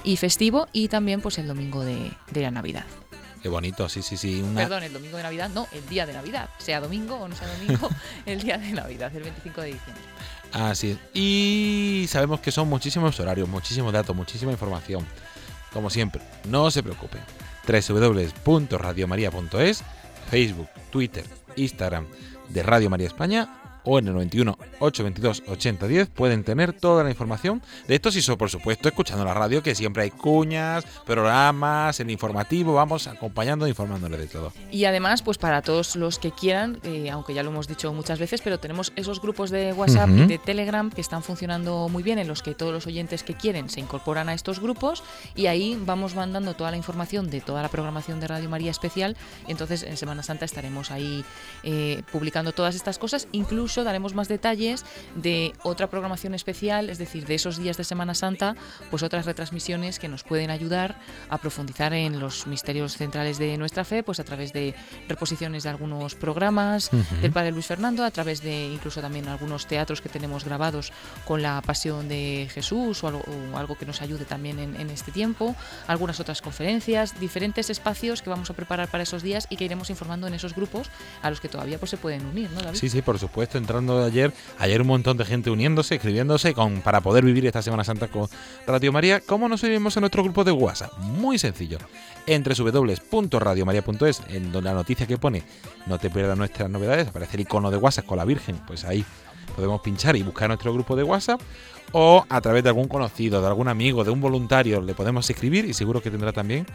y 0.04 0.18
festivo 0.18 0.68
y 0.72 0.88
también 0.88 1.22
pues 1.22 1.38
el 1.38 1.48
domingo 1.48 1.84
de, 1.84 2.12
de 2.32 2.42
la 2.42 2.52
Navidad. 2.52 2.86
Qué 3.46 3.50
bonito, 3.50 3.88
sí, 3.88 4.02
sí, 4.02 4.18
sí. 4.18 4.42
Una... 4.42 4.62
Perdón, 4.62 4.82
el 4.82 4.92
domingo 4.92 5.18
de 5.18 5.22
Navidad, 5.22 5.52
no, 5.54 5.68
el 5.72 5.88
día 5.88 6.08
de 6.08 6.14
Navidad. 6.14 6.50
Sea 6.58 6.82
domingo 6.82 7.18
o 7.18 7.28
no 7.28 7.36
sea 7.36 7.48
domingo, 7.48 7.92
el 8.26 8.42
día 8.42 8.58
de 8.58 8.72
Navidad, 8.72 9.16
el 9.16 9.22
25 9.22 9.62
de 9.62 9.68
diciembre. 9.68 10.04
Así 10.52 10.90
es. 10.90 10.98
Y 11.14 12.08
sabemos 12.10 12.40
que 12.40 12.52
son 12.52 12.68
muchísimos 12.68 13.20
horarios, 13.20 13.48
muchísimos 13.48 13.94
datos, 13.94 14.16
muchísima 14.16 14.52
información. 14.52 15.06
Como 15.72 15.92
siempre, 15.92 16.24
no 16.46 16.72
se 16.72 16.82
preocupen. 16.82 17.22
www.radiomaria.es, 17.68 19.84
Facebook, 20.32 20.70
Twitter, 20.90 21.26
Instagram 21.56 22.08
de 22.50 22.64
Radio 22.64 22.90
María 22.90 23.06
España 23.06 23.62
o 23.86 24.00
en 24.00 24.08
el 24.08 24.14
91 24.14 24.58
822 24.80 25.44
8010 25.48 26.10
pueden 26.10 26.44
tener 26.44 26.74
toda 26.74 27.04
la 27.04 27.10
información 27.10 27.62
de 27.88 27.96
esto, 27.96 28.10
y 28.10 28.36
por 28.36 28.50
supuesto 28.50 28.90
escuchando 28.90 29.24
la 29.24 29.34
radio, 29.34 29.62
que 29.64 29.76
siempre 29.76 30.04
hay 30.04 30.12
cuñas, 30.12 30.86
programas, 31.06 32.00
el 32.00 32.10
informativo, 32.10 32.74
vamos 32.74 33.08
acompañando 33.08 33.66
e 33.66 33.70
informándole 33.70 34.18
de 34.18 34.28
todo. 34.28 34.52
Y 34.72 34.86
además, 34.86 35.22
pues 35.22 35.38
para 35.38 35.62
todos 35.62 35.96
los 35.96 36.20
que 36.20 36.32
quieran, 36.32 36.80
eh, 36.84 37.10
aunque 37.10 37.34
ya 37.34 37.44
lo 37.44 37.50
hemos 37.50 37.68
dicho 37.68 37.94
muchas 37.94 38.20
veces, 38.20 38.42
pero 38.42 38.60
tenemos 38.60 38.94
esos 38.96 39.22
grupos 39.22 39.50
de 39.50 39.74
WhatsApp 39.74 40.10
y 40.10 40.26
de 40.26 40.38
Telegram 40.38 40.90
que 40.90 41.02
están 41.02 41.24
funcionando 41.24 41.90
muy 41.90 42.04
bien, 42.04 42.20
en 42.20 42.28
los 42.28 42.42
que 42.42 42.56
todos 42.56 42.74
los 42.74 42.88
oyentes 42.88 43.24
que 43.24 43.34
quieren 43.34 43.70
se 43.70 43.80
incorporan 43.80 44.30
a 44.30 44.34
estos 44.34 44.60
grupos 44.60 45.04
y 45.36 45.48
ahí 45.48 45.80
vamos 45.86 46.16
mandando 46.16 46.54
toda 46.54 46.72
la 46.72 46.78
información 46.78 47.30
de 47.30 47.42
toda 47.42 47.62
la 47.62 47.70
programación 47.70 48.20
de 48.20 48.28
Radio 48.28 48.50
María 48.50 48.72
especial. 48.72 49.16
Entonces 49.48 49.84
en 49.84 49.98
Semana 49.98 50.24
Santa 50.24 50.46
estaremos 50.46 50.92
ahí 50.92 51.24
eh, 51.64 52.04
publicando 52.12 52.52
todas 52.52 52.76
estas 52.76 52.98
cosas, 52.98 53.28
incluso 53.32 53.75
daremos 53.84 54.14
más 54.14 54.28
detalles 54.28 54.86
de 55.16 55.54
otra 55.64 55.90
programación 55.90 56.34
especial, 56.34 56.90
es 56.90 56.98
decir, 56.98 57.26
de 57.26 57.36
esos 57.36 57.58
días 57.58 57.78
de 57.78 57.84
Semana 57.84 58.14
Santa, 58.14 58.56
pues 58.90 59.04
otras 59.04 59.26
retransmisiones 59.26 60.00
que 60.00 60.08
nos 60.08 60.24
pueden 60.24 60.50
ayudar 60.50 60.98
a 61.30 61.38
profundizar 61.38 61.94
en 61.94 62.20
los 62.20 62.48
misterios 62.48 62.98
centrales 62.98 63.38
de 63.38 63.58
nuestra 63.58 63.84
fe, 63.86 64.04
pues 64.04 64.20
a 64.20 64.24
través 64.24 64.54
de 64.54 64.76
reposiciones 65.08 65.64
de 65.64 65.70
algunos 65.70 66.16
programas 66.16 66.90
del 67.22 67.32
Padre 67.32 67.52
Luis 67.52 67.66
Fernando, 67.66 68.04
a 68.04 68.12
través 68.12 68.42
de 68.42 68.68
incluso 68.68 69.02
también 69.02 69.28
algunos 69.28 69.68
teatros 69.68 70.02
que 70.02 70.10
tenemos 70.10 70.46
grabados 70.46 70.92
con 71.26 71.42
la 71.42 71.62
Pasión 71.62 72.08
de 72.08 72.48
Jesús 72.52 73.04
o 73.04 73.08
algo, 73.08 73.24
o 73.54 73.58
algo 73.58 73.78
que 73.78 73.86
nos 73.86 74.02
ayude 74.02 74.26
también 74.26 74.60
en, 74.60 74.76
en 74.80 74.90
este 74.90 75.12
tiempo, 75.12 75.56
algunas 75.88 76.20
otras 76.20 76.42
conferencias, 76.42 77.20
diferentes 77.20 77.70
espacios 77.70 78.22
que 78.22 78.30
vamos 78.30 78.50
a 78.50 78.54
preparar 78.54 78.88
para 78.90 79.04
esos 79.04 79.24
días 79.24 79.48
y 79.50 79.58
que 79.58 79.66
iremos 79.66 79.90
informando 79.90 80.28
en 80.28 80.34
esos 80.34 80.56
grupos 80.56 80.90
a 81.22 81.30
los 81.30 81.40
que 81.40 81.50
todavía 81.50 81.78
pues 81.80 81.90
se 81.90 81.98
pueden 81.98 82.26
unir, 82.26 82.50
¿no, 82.52 82.62
David? 82.62 82.78
Sí, 82.78 82.90
sí, 82.90 83.02
por 83.02 83.20
supuesto, 83.20 83.58
entrando 83.66 84.04
ayer, 84.04 84.32
ayer 84.60 84.80
un 84.82 84.88
montón 84.88 85.18
de 85.18 85.26
gente 85.26 85.50
uniéndose, 85.50 85.96
escribiéndose 85.96 86.54
con, 86.54 86.82
para 86.82 87.02
poder 87.02 87.26
vivir 87.26 87.48
esta 87.48 87.64
Semana 87.64 87.84
Santa 87.84 88.08
con 88.10 88.30
Radio 88.68 88.92
María. 88.92 89.22
¿Cómo 89.22 89.50
nos 89.50 89.64
unimos 89.64 89.98
en 89.98 90.02
nuestro 90.02 90.22
grupo 90.22 90.44
de 90.44 90.52
WhatsApp? 90.52 90.96
Muy 91.00 91.40
sencillo. 91.40 91.80
Entre 92.28 92.54
www.radiomaria.es, 92.54 94.22
en 94.30 94.52
donde 94.52 94.70
la 94.70 94.76
noticia 94.76 95.08
que 95.08 95.18
pone 95.18 95.44
no 95.88 95.98
te 95.98 96.12
pierdas 96.12 96.38
nuestras 96.38 96.70
novedades, 96.70 97.08
aparece 97.08 97.38
el 97.38 97.42
icono 97.42 97.72
de 97.72 97.78
WhatsApp 97.78 98.06
con 98.06 98.18
la 98.18 98.26
Virgen, 98.26 98.62
pues 98.68 98.86
ahí 98.86 99.04
podemos 99.56 99.82
pinchar 99.82 100.16
y 100.16 100.22
buscar 100.22 100.48
nuestro 100.48 100.72
grupo 100.72 100.96
de 100.96 101.04
WhatsApp 101.04 101.42
o 101.92 102.24
a 102.30 102.42
través 102.42 102.62
de 102.64 102.70
algún 102.70 102.88
conocido, 102.88 103.42
de 103.42 103.48
algún 103.48 103.68
amigo, 103.68 104.04
de 104.04 104.12
un 104.12 104.22
voluntario, 104.22 104.82
le 104.82 104.94
podemos 104.94 105.28
escribir 105.30 105.66
y 105.66 105.74
seguro 105.74 106.02
que 106.02 106.12
tendrá 106.12 106.32
también 106.34 106.68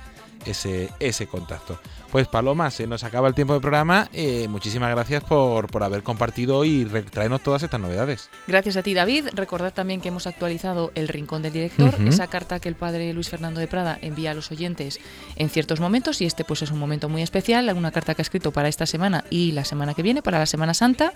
ese, 0.47 0.91
ese 1.01 1.26
contacto. 1.26 1.78
Pues 2.11 2.26
Paloma, 2.26 2.70
se 2.72 2.86
nos 2.88 3.05
acaba 3.05 3.28
el 3.28 3.34
tiempo 3.34 3.53
del 3.53 3.62
programa. 3.62 4.09
eh, 4.12 4.49
muchísimas 4.49 4.91
gracias 4.91 5.22
por, 5.22 5.68
por 5.68 5.84
haber 5.84 6.03
compartido 6.03 6.64
y 6.64 6.84
traernos 6.84 7.41
todas 7.43 7.62
estas 7.62 7.80
novedades. 7.80 8.28
Gracias 8.49 8.76
a 8.76 8.82
ti, 8.82 8.95
David. 8.95 9.28
Recordad 9.32 9.72
también 9.72 10.01
que 10.01 10.09
hemos 10.09 10.26
actualizado 10.26 10.91
el 10.97 11.07
Rincón 11.07 11.43
del 11.43 11.53
Director, 11.53 11.95
esa 12.07 12.26
carta 12.26 12.59
que 12.59 12.68
el 12.68 12.74
padre 12.74 13.12
Luis 13.12 13.28
Fernando 13.28 13.61
de 13.61 13.68
Prada 13.68 13.99
envía 14.03 14.32
a 14.32 14.34
los 14.34 14.51
oyentes 14.51 14.99
en 15.36 15.51
ciertos 15.51 15.78
momentos, 15.78 16.20
y 16.20 16.26
este 16.26 16.45
pues 16.45 16.62
es 16.62 16.70
un 16.70 16.78
momento 16.78 17.09
muy 17.09 17.22
especial, 17.22 17.68
alguna 17.68 17.93
carta 17.93 18.14
que 18.14 18.22
ha 18.22 18.24
escrito 18.24 18.51
para 18.51 18.68
esta 18.68 18.86
semana 18.86 19.24
y 19.30 19.53
la 19.53 19.64
semana 19.64 19.95
que 19.95 20.03
viene, 20.03 20.22
para 20.22 20.38
la 20.38 20.47
Semana 20.47 20.74
Santa, 20.74 21.12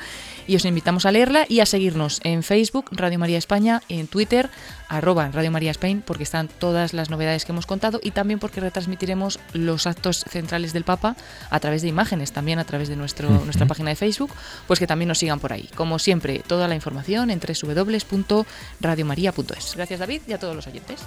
y 0.47 0.55
os 0.57 0.65
invitamos 0.65 1.07
a 1.07 1.13
leerla 1.13 1.45
y 1.49 1.61
a 1.61 1.67
seguirnos 1.67 2.21
en 2.23 2.43
Facebook, 2.43 2.87
Radio 2.93 3.19
María 3.19 3.39
España, 3.39 3.83
en 3.89 4.07
Twitter, 4.07 4.49
arroba 4.89 5.31
Radio 5.33 5.51
María 5.51 5.71
Spain, 5.71 6.03
porque 6.05 6.23
están 6.23 6.49
todas 6.49 6.93
las 6.93 7.09
novedades 7.11 7.45
que 7.45 7.53
hemos 7.53 7.67
contado 7.67 8.01
y 8.03 8.13
también 8.13 8.41
porque 8.41 8.61
retransmitiremos 8.61 9.39
los 9.53 9.87
actos 9.87 10.25
centrales 10.29 10.73
del 10.73 10.85
Papa 10.85 11.17
a 11.51 11.61
través 11.61 11.83
de 11.83 11.89
imágenes, 11.89 12.33
también 12.33 12.59
a 12.59 12.65
través 12.65 12.89
de 12.89 12.97
nuestro, 12.97 13.29
nuestra 13.31 13.67
página 13.67 13.91
de 13.91 13.97
Facebook, 13.97 14.31
pues 14.67 14.79
que 14.79 14.87
también 14.87 15.09
nos 15.09 15.19
sigan 15.19 15.41
por 15.41 15.53
ahí. 15.53 15.69
Como 15.75 15.99
siempre, 15.99 16.43
toda 16.47 16.69
la 16.69 16.75
información 16.75 17.31
en 17.31 17.41
www.radiomaria.es. 17.41 19.75
Gracias 19.77 20.01
David 20.01 20.23
y 20.27 20.33
a 20.33 20.39
todos 20.39 20.57
los 20.57 20.67
oyentes. 20.67 21.01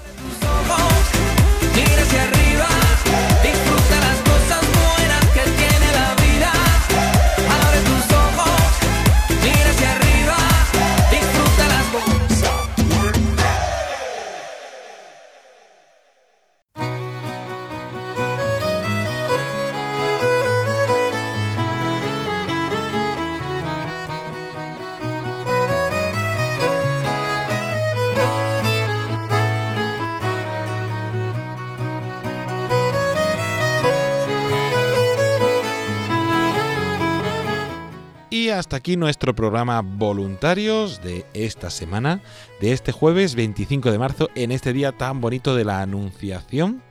Aquí 38.77 38.95
nuestro 38.95 39.35
programa 39.35 39.81
Voluntarios 39.81 41.01
de 41.01 41.25
esta 41.33 41.71
semana, 41.71 42.21
de 42.61 42.73
este 42.73 42.91
jueves 42.91 43.33
25 43.33 43.91
de 43.91 43.97
marzo, 43.97 44.29
en 44.35 44.51
este 44.51 44.71
día 44.71 44.91
tan 44.91 45.19
bonito 45.19 45.55
de 45.55 45.65
la 45.65 45.81
Anunciación, 45.81 46.83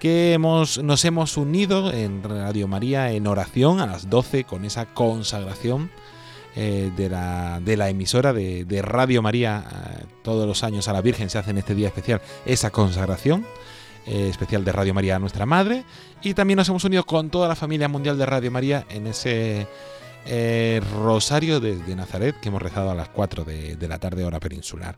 que 0.00 0.32
hemos, 0.32 0.82
nos 0.82 1.04
hemos 1.04 1.36
unido 1.36 1.92
en 1.92 2.22
Radio 2.22 2.66
María 2.66 3.12
en 3.12 3.26
oración 3.26 3.78
a 3.80 3.86
las 3.86 4.08
12 4.08 4.44
con 4.44 4.64
esa 4.64 4.86
consagración 4.86 5.90
eh, 6.56 6.90
de, 6.96 7.10
la, 7.10 7.60
de, 7.62 7.76
la, 7.76 7.90
emisora 7.90 8.32
de, 8.32 8.64
de 8.64 8.80
Radio 8.80 9.20
María. 9.20 9.64
Eh, 9.70 10.04
todos 10.22 10.46
los 10.46 10.64
años 10.64 10.88
a 10.88 10.94
la 10.94 11.02
Virgen 11.02 11.28
se 11.28 11.38
hace 11.38 11.50
en 11.50 11.58
este 11.58 11.74
día 11.74 11.88
especial 11.88 12.22
esa 12.46 12.70
consagración 12.70 13.46
eh, 14.06 14.28
especial 14.30 14.64
de 14.64 14.72
Radio 14.72 14.94
María 14.94 15.16
a 15.16 15.18
nuestra 15.18 15.44
Madre. 15.44 15.84
Y 16.22 16.32
también 16.32 16.56
nos 16.56 16.68
hemos 16.70 16.84
unido 16.84 17.04
con 17.04 17.28
toda 17.28 17.48
la 17.48 17.54
familia 17.54 17.88
mundial 17.88 18.16
de 18.16 18.24
Radio 18.24 18.50
María 18.50 18.86
en 18.88 19.06
ese 19.06 19.68
eh, 20.26 20.80
Rosario 21.00 21.60
de, 21.60 21.76
de, 21.76 21.96
Nazaret 21.96 22.38
que 22.40 22.48
hemos 22.48 22.62
rezado 22.62 22.90
a 22.90 22.94
las 22.94 23.08
4 23.08 23.44
de, 23.44 23.76
de 23.76 23.88
la 23.88 23.98
tarde 23.98 24.24
hora 24.24 24.40
peninsular. 24.40 24.96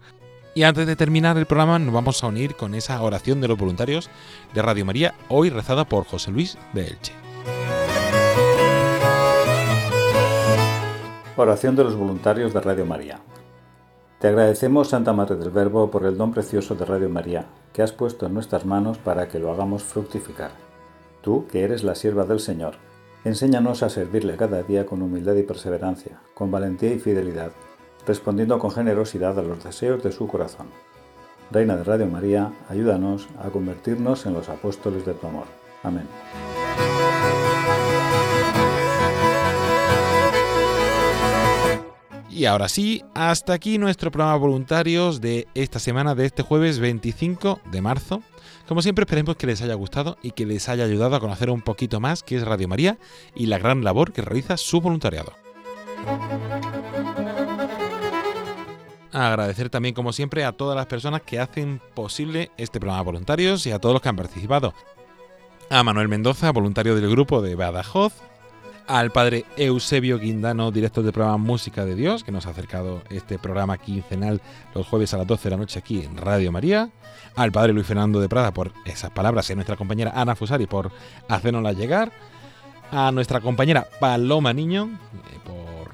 Y 0.55 0.65
antes 0.65 0.87
de 0.87 0.97
terminar 0.97 1.37
el 1.37 1.47
programa 1.47 1.79
nos 1.79 1.95
vamos 1.95 2.23
a 2.23 2.27
unir 2.27 2.57
con 2.57 2.75
esa 2.75 3.01
oración 3.03 3.41
de 3.41 3.49
los 3.49 3.59
voluntarios 3.59 4.11
de 4.53 4.63
Radio 4.63 4.85
María, 4.85 5.15
hoy 5.29 5.51
rezada 5.51 5.85
por 5.85 6.05
José 6.05 6.31
Luis 6.31 6.59
de 6.73 6.87
Elche. 6.89 7.13
Oración 11.37 11.77
de 11.77 11.85
los 11.85 11.97
voluntarios 11.97 12.53
de 12.53 12.61
Radio 12.61 12.85
María. 12.85 13.21
Te 14.19 14.29
agradecemos, 14.29 14.89
Santa 14.89 15.13
Madre 15.13 15.37
del 15.37 15.51
Verbo, 15.51 15.91
por 15.91 16.05
el 16.05 16.19
don 16.19 16.33
precioso 16.33 16.75
de 16.75 16.85
Radio 16.85 17.09
María 17.09 17.47
que 17.73 17.83
has 17.83 17.93
puesto 17.93 18.27
en 18.27 18.35
nuestras 18.35 18.67
manos 18.67 18.99
para 18.99 19.29
que 19.29 19.39
lo 19.39 19.51
hagamos 19.51 19.83
fructificar. 19.83 20.51
Tú, 21.23 21.47
que 21.51 21.63
eres 21.63 21.85
la 21.85 21.95
sierva 21.95 22.25
del 22.25 22.41
Señor, 22.41 22.75
enséñanos 23.25 23.83
a 23.83 23.91
servirle 23.91 24.37
cada 24.37 24.63
día 24.63 24.87
con 24.87 25.03
humildad 25.03 25.35
y 25.35 25.43
perseverancia, 25.43 26.21
con 26.35 26.51
valentía 26.51 26.93
y 26.93 26.99
fidelidad, 26.99 27.53
respondiendo 28.07 28.59
con 28.59 28.71
generosidad 28.71 29.39
a 29.39 29.43
los 29.43 29.63
deseos 29.63 30.03
de 30.03 30.13
su 30.13 30.27
corazón. 30.27 30.69
Reina 31.51 31.77
de 31.77 31.85
Radio 31.85 32.07
María, 32.07 32.53
ayúdanos 32.69 33.29
a 33.43 33.51
convertirnos 33.51 34.25
en 34.27 34.35
los 34.35 34.49
apóstoles 34.49 35.05
de 35.05 35.15
tu 35.15 35.27
amor. 35.27 35.47
Amén. 35.83 36.07
Y 42.31 42.47
ahora 42.47 42.69
sí, 42.69 43.03
hasta 43.15 43.53
aquí 43.53 43.77
nuestro 43.77 44.11
programa 44.11 44.37
voluntarios 44.37 45.21
de 45.21 45.47
esta 45.55 45.79
semana, 45.79 46.15
de 46.15 46.25
este 46.25 46.43
jueves 46.43 46.79
25 46.79 47.61
de 47.71 47.83
marzo. 47.83 48.23
Como 48.67 48.83
siempre, 48.83 49.05
esperemos 49.05 49.37
que 49.37 49.47
les 49.47 49.63
haya 49.63 49.75
gustado 49.75 50.19
y 50.23 50.33
que 50.33 50.47
les 50.47 50.69
haya 50.69 50.85
ayudado 50.85 51.17
a 51.17 51.21
conocer 51.21 51.51
un 51.51 51.63
poquito 51.63 52.01
más 52.01 52.23
qué 52.23 52.37
es 52.37 52.45
Radio 52.45 52.69
María 52.69 52.99
y 53.35 53.47
la 53.47 53.59
gran 53.59 53.85
labor 53.85 54.13
que 54.13 54.23
realiza 54.23 54.57
su 54.57 54.81
voluntariado. 54.81 55.33
Agradecer 59.13 59.71
también, 59.71 59.95
como 59.95 60.13
siempre, 60.13 60.45
a 60.45 60.53
todas 60.53 60.77
las 60.77 60.87
personas 60.87 61.23
que 61.23 61.41
hacen 61.41 61.81
posible 61.95 62.51
este 62.57 62.79
programa 62.79 63.03
voluntarios 63.03 63.67
y 63.67 63.73
a 63.73 63.79
todos 63.79 63.93
los 63.93 64.03
que 64.03 64.09
han 64.09 64.17
participado. 64.17 64.73
A 65.69 65.83
Manuel 65.83 66.09
Mendoza, 66.09 66.51
voluntario 66.53 66.95
del 66.95 67.11
grupo 67.11 67.43
de 67.43 67.55
Badajoz, 67.55 68.13
al 68.87 69.11
padre 69.11 69.45
Eusebio 69.57 70.19
Guindano, 70.19 70.71
director 70.71 71.05
del 71.05 71.13
programa 71.13 71.39
Música 71.39 71.85
de 71.85 71.95
Dios, 71.95 72.25
que 72.25 72.33
nos 72.33 72.47
ha 72.47 72.51
acercado 72.51 73.03
este 73.11 73.39
programa 73.39 73.79
quincenal 73.79 74.41
los 74.75 74.87
jueves 74.87 75.15
a 75.15 75.19
las 75.19 75.27
12 75.27 75.45
de 75.45 75.51
la 75.51 75.57
noche 75.57 75.79
aquí 75.79 76.03
en 76.03 76.17
Radio 76.17 76.53
María, 76.53 76.91
al 77.37 77.53
padre 77.53 77.73
Luis 77.73 77.87
Fernando 77.87 78.21
de 78.21 78.29
Prada 78.29 78.53
por 78.53 78.73
esas 78.85 79.11
palabras 79.11 79.49
y 79.49 79.53
a 79.53 79.57
nuestra 79.57 79.77
compañera 79.77 80.13
Ana 80.15 80.35
Fusari 80.35 80.67
por 80.67 80.91
hacernoslas 81.29 81.77
llegar, 81.77 82.13
a 82.91 83.13
nuestra 83.13 83.41
compañera 83.41 83.87
Paloma 84.01 84.53
Niño 84.53 84.87
eh, 84.87 85.39
por, 85.45 85.93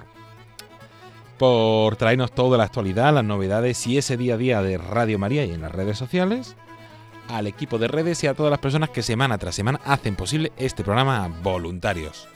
por 1.38 1.96
traernos 1.96 2.32
toda 2.32 2.56
la 2.56 2.64
actualidad, 2.64 3.12
las 3.12 3.24
novedades 3.24 3.86
y 3.86 3.98
ese 3.98 4.16
día 4.16 4.34
a 4.34 4.38
día 4.38 4.62
de 4.62 4.78
Radio 4.78 5.18
María 5.18 5.44
y 5.44 5.52
en 5.52 5.60
las 5.60 5.72
redes 5.72 5.98
sociales, 5.98 6.56
al 7.28 7.46
equipo 7.46 7.78
de 7.78 7.88
redes 7.88 8.22
y 8.24 8.26
a 8.26 8.34
todas 8.34 8.50
las 8.50 8.60
personas 8.60 8.90
que 8.90 9.02
semana 9.02 9.38
tras 9.38 9.54
semana 9.54 9.80
hacen 9.84 10.16
posible 10.16 10.52
este 10.56 10.84
programa 10.84 11.28
voluntarios. 11.42 12.28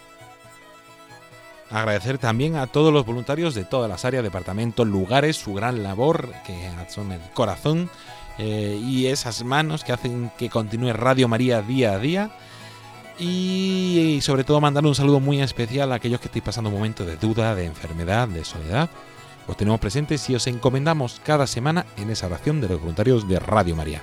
Agradecer 1.70 2.18
también 2.18 2.56
a 2.56 2.66
todos 2.66 2.92
los 2.92 3.06
voluntarios 3.06 3.54
de 3.54 3.64
todas 3.64 3.88
las 3.88 4.04
áreas, 4.04 4.24
departamentos, 4.24 4.86
lugares, 4.86 5.36
su 5.36 5.54
gran 5.54 5.84
labor, 5.84 6.32
que 6.44 6.68
son 6.88 7.12
el 7.12 7.20
corazón 7.32 7.88
eh, 8.38 8.80
y 8.82 9.06
esas 9.06 9.44
manos 9.44 9.84
que 9.84 9.92
hacen 9.92 10.32
que 10.36 10.50
continúe 10.50 10.92
Radio 10.92 11.28
María 11.28 11.62
día 11.62 11.92
a 11.92 11.98
día. 11.98 12.30
Y, 13.20 14.18
sobre 14.22 14.44
todo 14.44 14.60
mandar 14.60 14.84
un 14.86 14.94
saludo 14.94 15.20
muy 15.20 15.40
especial 15.42 15.92
a 15.92 15.96
aquellos 15.96 16.20
que 16.20 16.26
estéis 16.26 16.44
pasando 16.44 16.70
un 16.70 16.76
momento 16.76 17.04
de 17.04 17.16
duda, 17.16 17.54
de 17.54 17.66
enfermedad, 17.66 18.26
de 18.26 18.44
soledad. 18.44 18.88
Os 19.46 19.56
tenemos 19.56 19.78
presentes 19.78 20.28
y 20.30 20.34
os 20.34 20.46
encomendamos 20.46 21.20
cada 21.22 21.46
semana 21.46 21.84
en 21.96 22.10
esa 22.10 22.26
oración 22.26 22.60
de 22.60 22.68
los 22.68 22.80
voluntarios 22.80 23.28
de 23.28 23.38
Radio 23.38 23.76
María. 23.76 24.02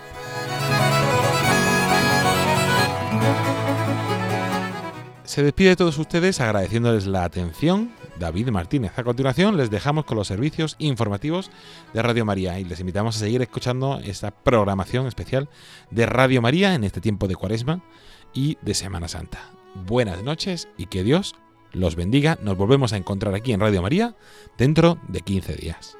Se 5.38 5.44
despide 5.44 5.70
de 5.70 5.76
todos 5.76 6.00
ustedes 6.00 6.42
agradeciéndoles 6.42 7.06
la 7.06 7.24
atención. 7.24 7.92
David 8.18 8.50
Martínez. 8.50 8.98
A 8.98 9.04
continuación 9.04 9.56
les 9.56 9.70
dejamos 9.70 10.06
con 10.06 10.18
los 10.18 10.26
servicios 10.28 10.76
informativos 10.80 11.52
de 11.94 12.02
Radio 12.02 12.26
María 12.26 12.60
y 12.60 12.64
les 12.64 12.80
invitamos 12.80 13.16
a 13.16 13.20
seguir 13.20 13.44
escuchando 13.44 14.00
esta 14.04 14.32
programación 14.32 15.06
especial 15.06 15.48
de 15.92 16.08
Radio 16.08 16.42
María 16.42 16.74
en 16.74 16.84
este 16.84 17.02
tiempo 17.02 17.28
de 17.28 17.36
Cuaresma 17.36 17.84
y 18.34 18.58
de 18.64 18.74
Semana 18.74 19.08
Santa. 19.08 19.52
Buenas 19.86 20.24
noches 20.24 20.70
y 20.76 20.88
que 20.88 21.04
Dios 21.04 21.36
los 21.72 21.96
bendiga. 21.96 22.40
Nos 22.42 22.58
volvemos 22.58 22.92
a 22.92 22.98
encontrar 22.98 23.36
aquí 23.36 23.54
en 23.54 23.60
Radio 23.60 23.84
María 23.84 24.16
dentro 24.58 24.98
de 25.08 25.22
15 25.22 25.54
días. 25.54 26.00